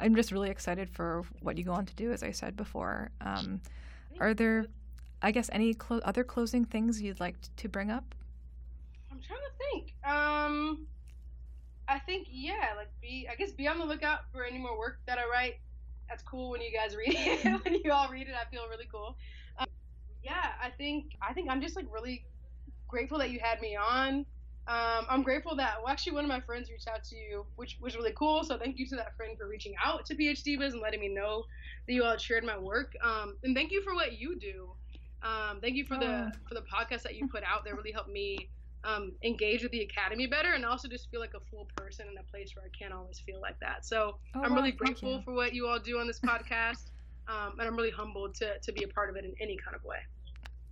I'm 0.00 0.16
just 0.16 0.32
really 0.32 0.50
excited 0.50 0.90
for 0.90 1.22
what 1.40 1.58
you 1.58 1.64
go 1.64 1.72
on 1.72 1.86
to 1.86 1.94
do. 1.94 2.12
As 2.12 2.22
I 2.22 2.32
said 2.32 2.56
before, 2.56 3.10
um, 3.20 3.60
are 4.18 4.34
there, 4.34 4.66
I 5.22 5.30
guess, 5.30 5.48
any 5.52 5.74
clo- 5.74 6.00
other 6.04 6.24
closing 6.24 6.64
things 6.64 7.00
you'd 7.00 7.20
like 7.20 7.36
to 7.56 7.68
bring 7.68 7.90
up? 7.90 8.14
I'm 9.12 9.20
trying 9.20 9.38
to 9.38 9.64
think. 9.70 9.94
Um, 10.04 10.86
I 11.88 11.98
think 11.98 12.28
yeah, 12.30 12.72
like 12.76 12.88
be 13.00 13.28
I 13.30 13.34
guess 13.34 13.52
be 13.52 13.68
on 13.68 13.78
the 13.78 13.84
lookout 13.84 14.20
for 14.32 14.44
any 14.44 14.58
more 14.58 14.78
work 14.78 14.98
that 15.06 15.18
I 15.18 15.28
write. 15.30 15.56
That's 16.08 16.22
cool 16.22 16.50
when 16.50 16.60
you 16.60 16.70
guys 16.72 16.96
read 16.96 17.14
it. 17.16 17.64
when 17.64 17.74
you 17.82 17.92
all 17.92 18.08
read 18.08 18.28
it, 18.28 18.34
I 18.34 18.48
feel 18.50 18.62
really 18.68 18.88
cool. 18.90 19.16
Um, 19.58 19.66
yeah, 20.22 20.52
I 20.62 20.70
think 20.70 21.16
I 21.20 21.32
think 21.32 21.50
I'm 21.50 21.60
just 21.60 21.76
like 21.76 21.86
really 21.92 22.24
grateful 22.88 23.18
that 23.18 23.30
you 23.30 23.40
had 23.42 23.60
me 23.60 23.76
on. 23.76 24.26
Um, 24.66 25.04
I'm 25.10 25.22
grateful 25.22 25.54
that 25.56 25.76
well, 25.82 25.92
actually 25.92 26.12
one 26.12 26.24
of 26.24 26.28
my 26.28 26.40
friends 26.40 26.70
reached 26.70 26.88
out 26.88 27.04
to 27.04 27.16
you, 27.16 27.44
which 27.56 27.78
was 27.80 27.96
really 27.96 28.12
cool. 28.12 28.44
So 28.44 28.56
thank 28.56 28.78
you 28.78 28.86
to 28.88 28.96
that 28.96 29.14
friend 29.16 29.36
for 29.36 29.46
reaching 29.46 29.74
out 29.84 30.06
to 30.06 30.14
PhDivas 30.14 30.72
and 30.72 30.80
letting 30.80 31.00
me 31.00 31.08
know 31.08 31.44
that 31.86 31.92
you 31.92 32.02
all 32.02 32.16
shared 32.16 32.44
my 32.44 32.56
work. 32.56 32.94
Um, 33.02 33.36
and 33.42 33.54
thank 33.54 33.72
you 33.72 33.82
for 33.82 33.94
what 33.94 34.18
you 34.18 34.36
do. 34.36 34.70
Um, 35.22 35.60
thank 35.60 35.74
you 35.74 35.84
for 35.84 35.98
the 35.98 36.06
oh. 36.06 36.30
for 36.48 36.54
the 36.54 36.62
podcast 36.62 37.02
that 37.02 37.14
you 37.14 37.28
put 37.28 37.42
out. 37.44 37.64
That 37.64 37.74
really 37.74 37.92
helped 37.92 38.10
me 38.10 38.48
um, 38.84 39.12
engage 39.22 39.62
with 39.62 39.72
the 39.72 39.80
academy 39.80 40.26
better 40.26 40.52
and 40.52 40.64
also 40.64 40.88
just 40.88 41.10
feel 41.10 41.20
like 41.20 41.34
a 41.34 41.40
full 41.50 41.66
person 41.76 42.06
in 42.10 42.18
a 42.18 42.22
place 42.24 42.54
where 42.54 42.64
I 42.64 42.68
can't 42.78 42.92
always 42.92 43.18
feel 43.18 43.40
like 43.40 43.58
that. 43.60 43.84
So 43.84 44.18
oh, 44.34 44.42
I'm 44.42 44.54
really 44.54 44.72
grateful 44.72 45.22
for 45.24 45.32
what 45.32 45.54
you 45.54 45.66
all 45.66 45.78
do 45.78 45.98
on 45.98 46.06
this 46.06 46.20
podcast. 46.20 46.90
um, 47.28 47.58
and 47.58 47.66
I'm 47.66 47.76
really 47.76 47.90
humbled 47.90 48.34
to, 48.36 48.58
to 48.58 48.72
be 48.72 48.84
a 48.84 48.88
part 48.88 49.10
of 49.10 49.16
it 49.16 49.24
in 49.24 49.34
any 49.40 49.56
kind 49.56 49.74
of 49.74 49.84
way. 49.84 49.98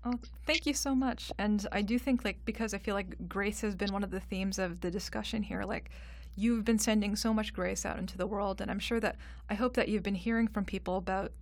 Oh, 0.04 0.18
thank 0.46 0.66
you 0.66 0.74
so 0.74 0.94
much. 0.94 1.30
And 1.38 1.66
I 1.70 1.82
do 1.82 1.98
think, 1.98 2.24
like, 2.24 2.44
because 2.44 2.74
I 2.74 2.78
feel 2.78 2.94
like 2.94 3.28
grace 3.28 3.60
has 3.60 3.74
been 3.74 3.92
one 3.92 4.02
of 4.02 4.10
the 4.10 4.20
themes 4.20 4.58
of 4.58 4.80
the 4.80 4.90
discussion 4.90 5.44
here, 5.44 5.62
like, 5.64 5.90
you've 6.34 6.64
been 6.64 6.78
sending 6.78 7.14
so 7.14 7.32
much 7.32 7.52
grace 7.52 7.86
out 7.86 7.98
into 7.98 8.18
the 8.18 8.26
world. 8.26 8.60
And 8.60 8.70
I'm 8.70 8.80
sure 8.80 8.98
that 9.00 9.16
I 9.48 9.54
hope 9.54 9.74
that 9.74 9.88
you've 9.88 10.02
been 10.02 10.14
hearing 10.14 10.48
from 10.48 10.64
people 10.64 10.96
about 10.96 11.32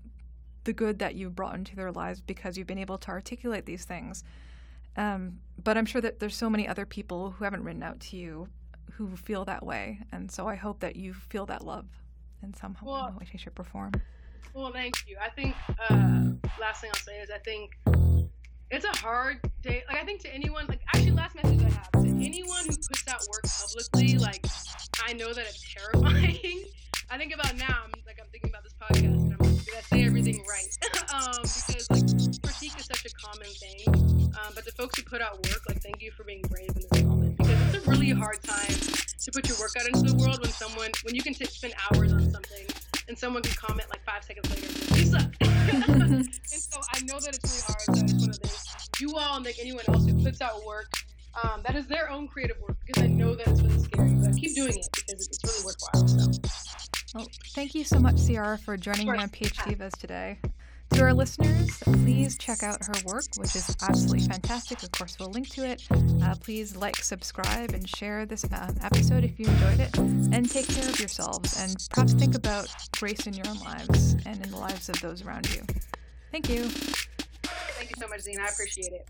the 0.64 0.72
good 0.72 0.98
that 0.98 1.14
you've 1.14 1.34
brought 1.34 1.54
into 1.54 1.74
their 1.74 1.90
lives 1.90 2.20
because 2.20 2.58
you've 2.58 2.66
been 2.66 2.78
able 2.78 2.98
to 2.98 3.08
articulate 3.08 3.64
these 3.66 3.84
things. 3.84 4.24
Um, 5.00 5.38
but 5.64 5.78
I'm 5.78 5.86
sure 5.86 6.02
that 6.02 6.18
there's 6.18 6.36
so 6.36 6.50
many 6.50 6.68
other 6.68 6.84
people 6.84 7.30
who 7.30 7.44
haven't 7.44 7.64
written 7.64 7.82
out 7.82 8.00
to 8.00 8.16
you 8.18 8.48
who 8.92 9.16
feel 9.16 9.46
that 9.46 9.64
way, 9.64 9.98
and 10.12 10.30
so 10.30 10.46
I 10.46 10.56
hope 10.56 10.80
that 10.80 10.94
you 10.94 11.14
feel 11.14 11.46
that 11.46 11.64
love 11.64 11.86
in 12.42 12.52
some 12.52 12.76
well, 12.82 13.16
way, 13.18 13.26
shape, 13.34 13.58
or 13.58 13.64
form. 13.64 13.92
Well, 14.52 14.70
thank 14.72 14.94
you. 15.08 15.16
I 15.18 15.30
think 15.30 15.54
uh, 15.88 16.32
last 16.60 16.82
thing 16.82 16.90
I'll 16.92 17.00
say 17.00 17.18
is 17.20 17.30
I 17.30 17.38
think 17.38 17.70
it's 18.70 18.84
a 18.84 18.94
hard 18.98 19.38
day. 19.62 19.84
Like 19.88 20.02
I 20.02 20.04
think 20.04 20.20
to 20.22 20.34
anyone, 20.34 20.66
like 20.68 20.80
actually, 20.88 21.12
last 21.12 21.34
message 21.34 21.62
I 21.62 21.70
have 21.70 21.92
to 21.92 21.98
anyone 22.00 22.66
who 22.66 22.76
puts 22.76 23.08
out 23.08 23.22
work 23.32 23.44
publicly, 23.44 24.18
like 24.18 24.44
I 25.06 25.14
know 25.14 25.32
that 25.32 25.46
it's 25.46 25.74
terrifying. 25.74 26.64
I 27.10 27.16
think 27.16 27.34
about 27.34 27.56
now. 27.56 27.84
I'm 27.84 27.92
like 28.04 28.18
I'm 28.20 28.28
thinking 28.30 28.50
about 28.50 28.64
this 28.64 28.74
podcast, 28.74 29.04
and 29.04 29.32
I'm 29.32 29.38
like, 29.38 29.64
did 29.64 29.74
I 29.76 29.80
say 29.80 30.04
everything 30.04 30.44
right? 30.46 31.14
um, 31.14 31.42
because 31.42 31.90
like 31.90 32.49
critique 32.60 32.78
is 32.78 32.86
such 32.86 33.06
a 33.06 33.14
common 33.14 33.48
thing. 33.48 33.88
Um, 34.36 34.52
but 34.54 34.64
the 34.66 34.72
folks 34.72 34.98
who 34.98 35.02
put 35.04 35.22
out 35.22 35.34
work, 35.48 35.62
like, 35.66 35.82
thank 35.82 36.02
you 36.02 36.10
for 36.10 36.24
being 36.24 36.42
brave 36.50 36.68
in 36.68 36.82
this 36.90 37.02
moment 37.02 37.38
because 37.38 37.74
it's 37.74 37.86
a 37.86 37.90
really 37.90 38.10
hard 38.10 38.42
time 38.42 38.68
to 38.68 39.32
put 39.32 39.48
your 39.48 39.56
work 39.58 39.72
out 39.78 39.86
into 39.86 40.12
the 40.12 40.16
world 40.16 40.40
when 40.42 40.50
someone, 40.50 40.90
when 41.04 41.14
you 41.14 41.22
can 41.22 41.32
t- 41.32 41.46
spend 41.46 41.72
hours 41.90 42.12
on 42.12 42.30
something 42.30 42.66
and 43.08 43.18
someone 43.18 43.42
can 43.42 43.54
comment 43.54 43.88
like 43.88 44.04
five 44.04 44.22
seconds 44.24 44.50
later, 44.50 44.66
you 44.94 45.06
suck. 45.06 45.32
and 45.40 46.34
so 46.44 46.80
I 46.92 47.00
know 47.04 47.18
that 47.20 47.34
it's 47.34 47.48
really 47.48 47.64
hard. 47.64 47.80
So 47.80 48.04
it's 48.04 48.20
one 48.20 48.30
of 48.30 48.40
those. 48.40 48.64
You 49.00 49.16
all 49.16 49.36
and 49.36 49.44
like 49.46 49.56
anyone 49.58 49.84
else 49.88 50.04
who 50.04 50.22
puts 50.22 50.42
out 50.42 50.62
work, 50.66 50.92
um, 51.42 51.62
that 51.64 51.76
is 51.76 51.86
their 51.86 52.10
own 52.10 52.28
creative 52.28 52.60
work 52.60 52.76
because 52.86 53.02
I 53.02 53.06
know 53.06 53.34
that 53.36 53.48
it's 53.48 53.62
really 53.62 53.78
scary. 53.78 54.12
But 54.20 54.36
keep 54.36 54.54
doing 54.54 54.76
it 54.76 54.88
because 54.94 55.28
it's 55.28 55.40
really 55.44 55.64
worthwhile. 55.64 56.08
So. 56.08 56.40
Well, 57.14 57.28
thank 57.54 57.74
you 57.74 57.84
so 57.84 57.98
much, 57.98 58.26
Ciara, 58.26 58.58
for 58.58 58.76
joining 58.76 59.10
me 59.10 59.16
on 59.16 59.30
PhDivas 59.30 59.92
today. 59.98 60.38
To 60.94 61.02
our 61.02 61.14
listeners, 61.14 61.70
please 61.82 62.36
check 62.36 62.62
out 62.62 62.84
her 62.84 62.92
work, 63.06 63.24
which 63.36 63.54
is 63.56 63.76
absolutely 63.82 64.26
fantastic. 64.26 64.82
Of 64.82 64.92
course, 64.92 65.16
we'll 65.18 65.30
link 65.30 65.48
to 65.50 65.64
it. 65.64 65.86
Uh, 66.22 66.34
please 66.40 66.76
like, 66.76 66.96
subscribe, 66.96 67.72
and 67.72 67.88
share 67.88 68.26
this 68.26 68.44
uh, 68.44 68.72
episode 68.82 69.24
if 69.24 69.38
you 69.38 69.46
enjoyed 69.46 69.80
it. 69.80 69.96
And 69.98 70.50
take 70.50 70.68
care 70.68 70.88
of 70.88 70.98
yourselves, 70.98 71.60
and 71.60 71.76
perhaps 71.90 72.12
think 72.12 72.34
about 72.34 72.68
grace 72.98 73.26
in 73.26 73.34
your 73.34 73.48
own 73.48 73.58
lives 73.60 74.16
and 74.26 74.44
in 74.44 74.50
the 74.50 74.58
lives 74.58 74.88
of 74.88 75.00
those 75.00 75.24
around 75.24 75.52
you. 75.54 75.62
Thank 76.32 76.48
you. 76.48 76.64
Thank 76.64 77.90
you 77.90 77.96
so 77.98 78.08
much, 78.08 78.20
Xine. 78.20 78.40
I 78.40 78.48
appreciate 78.48 78.92
it. 78.92 79.08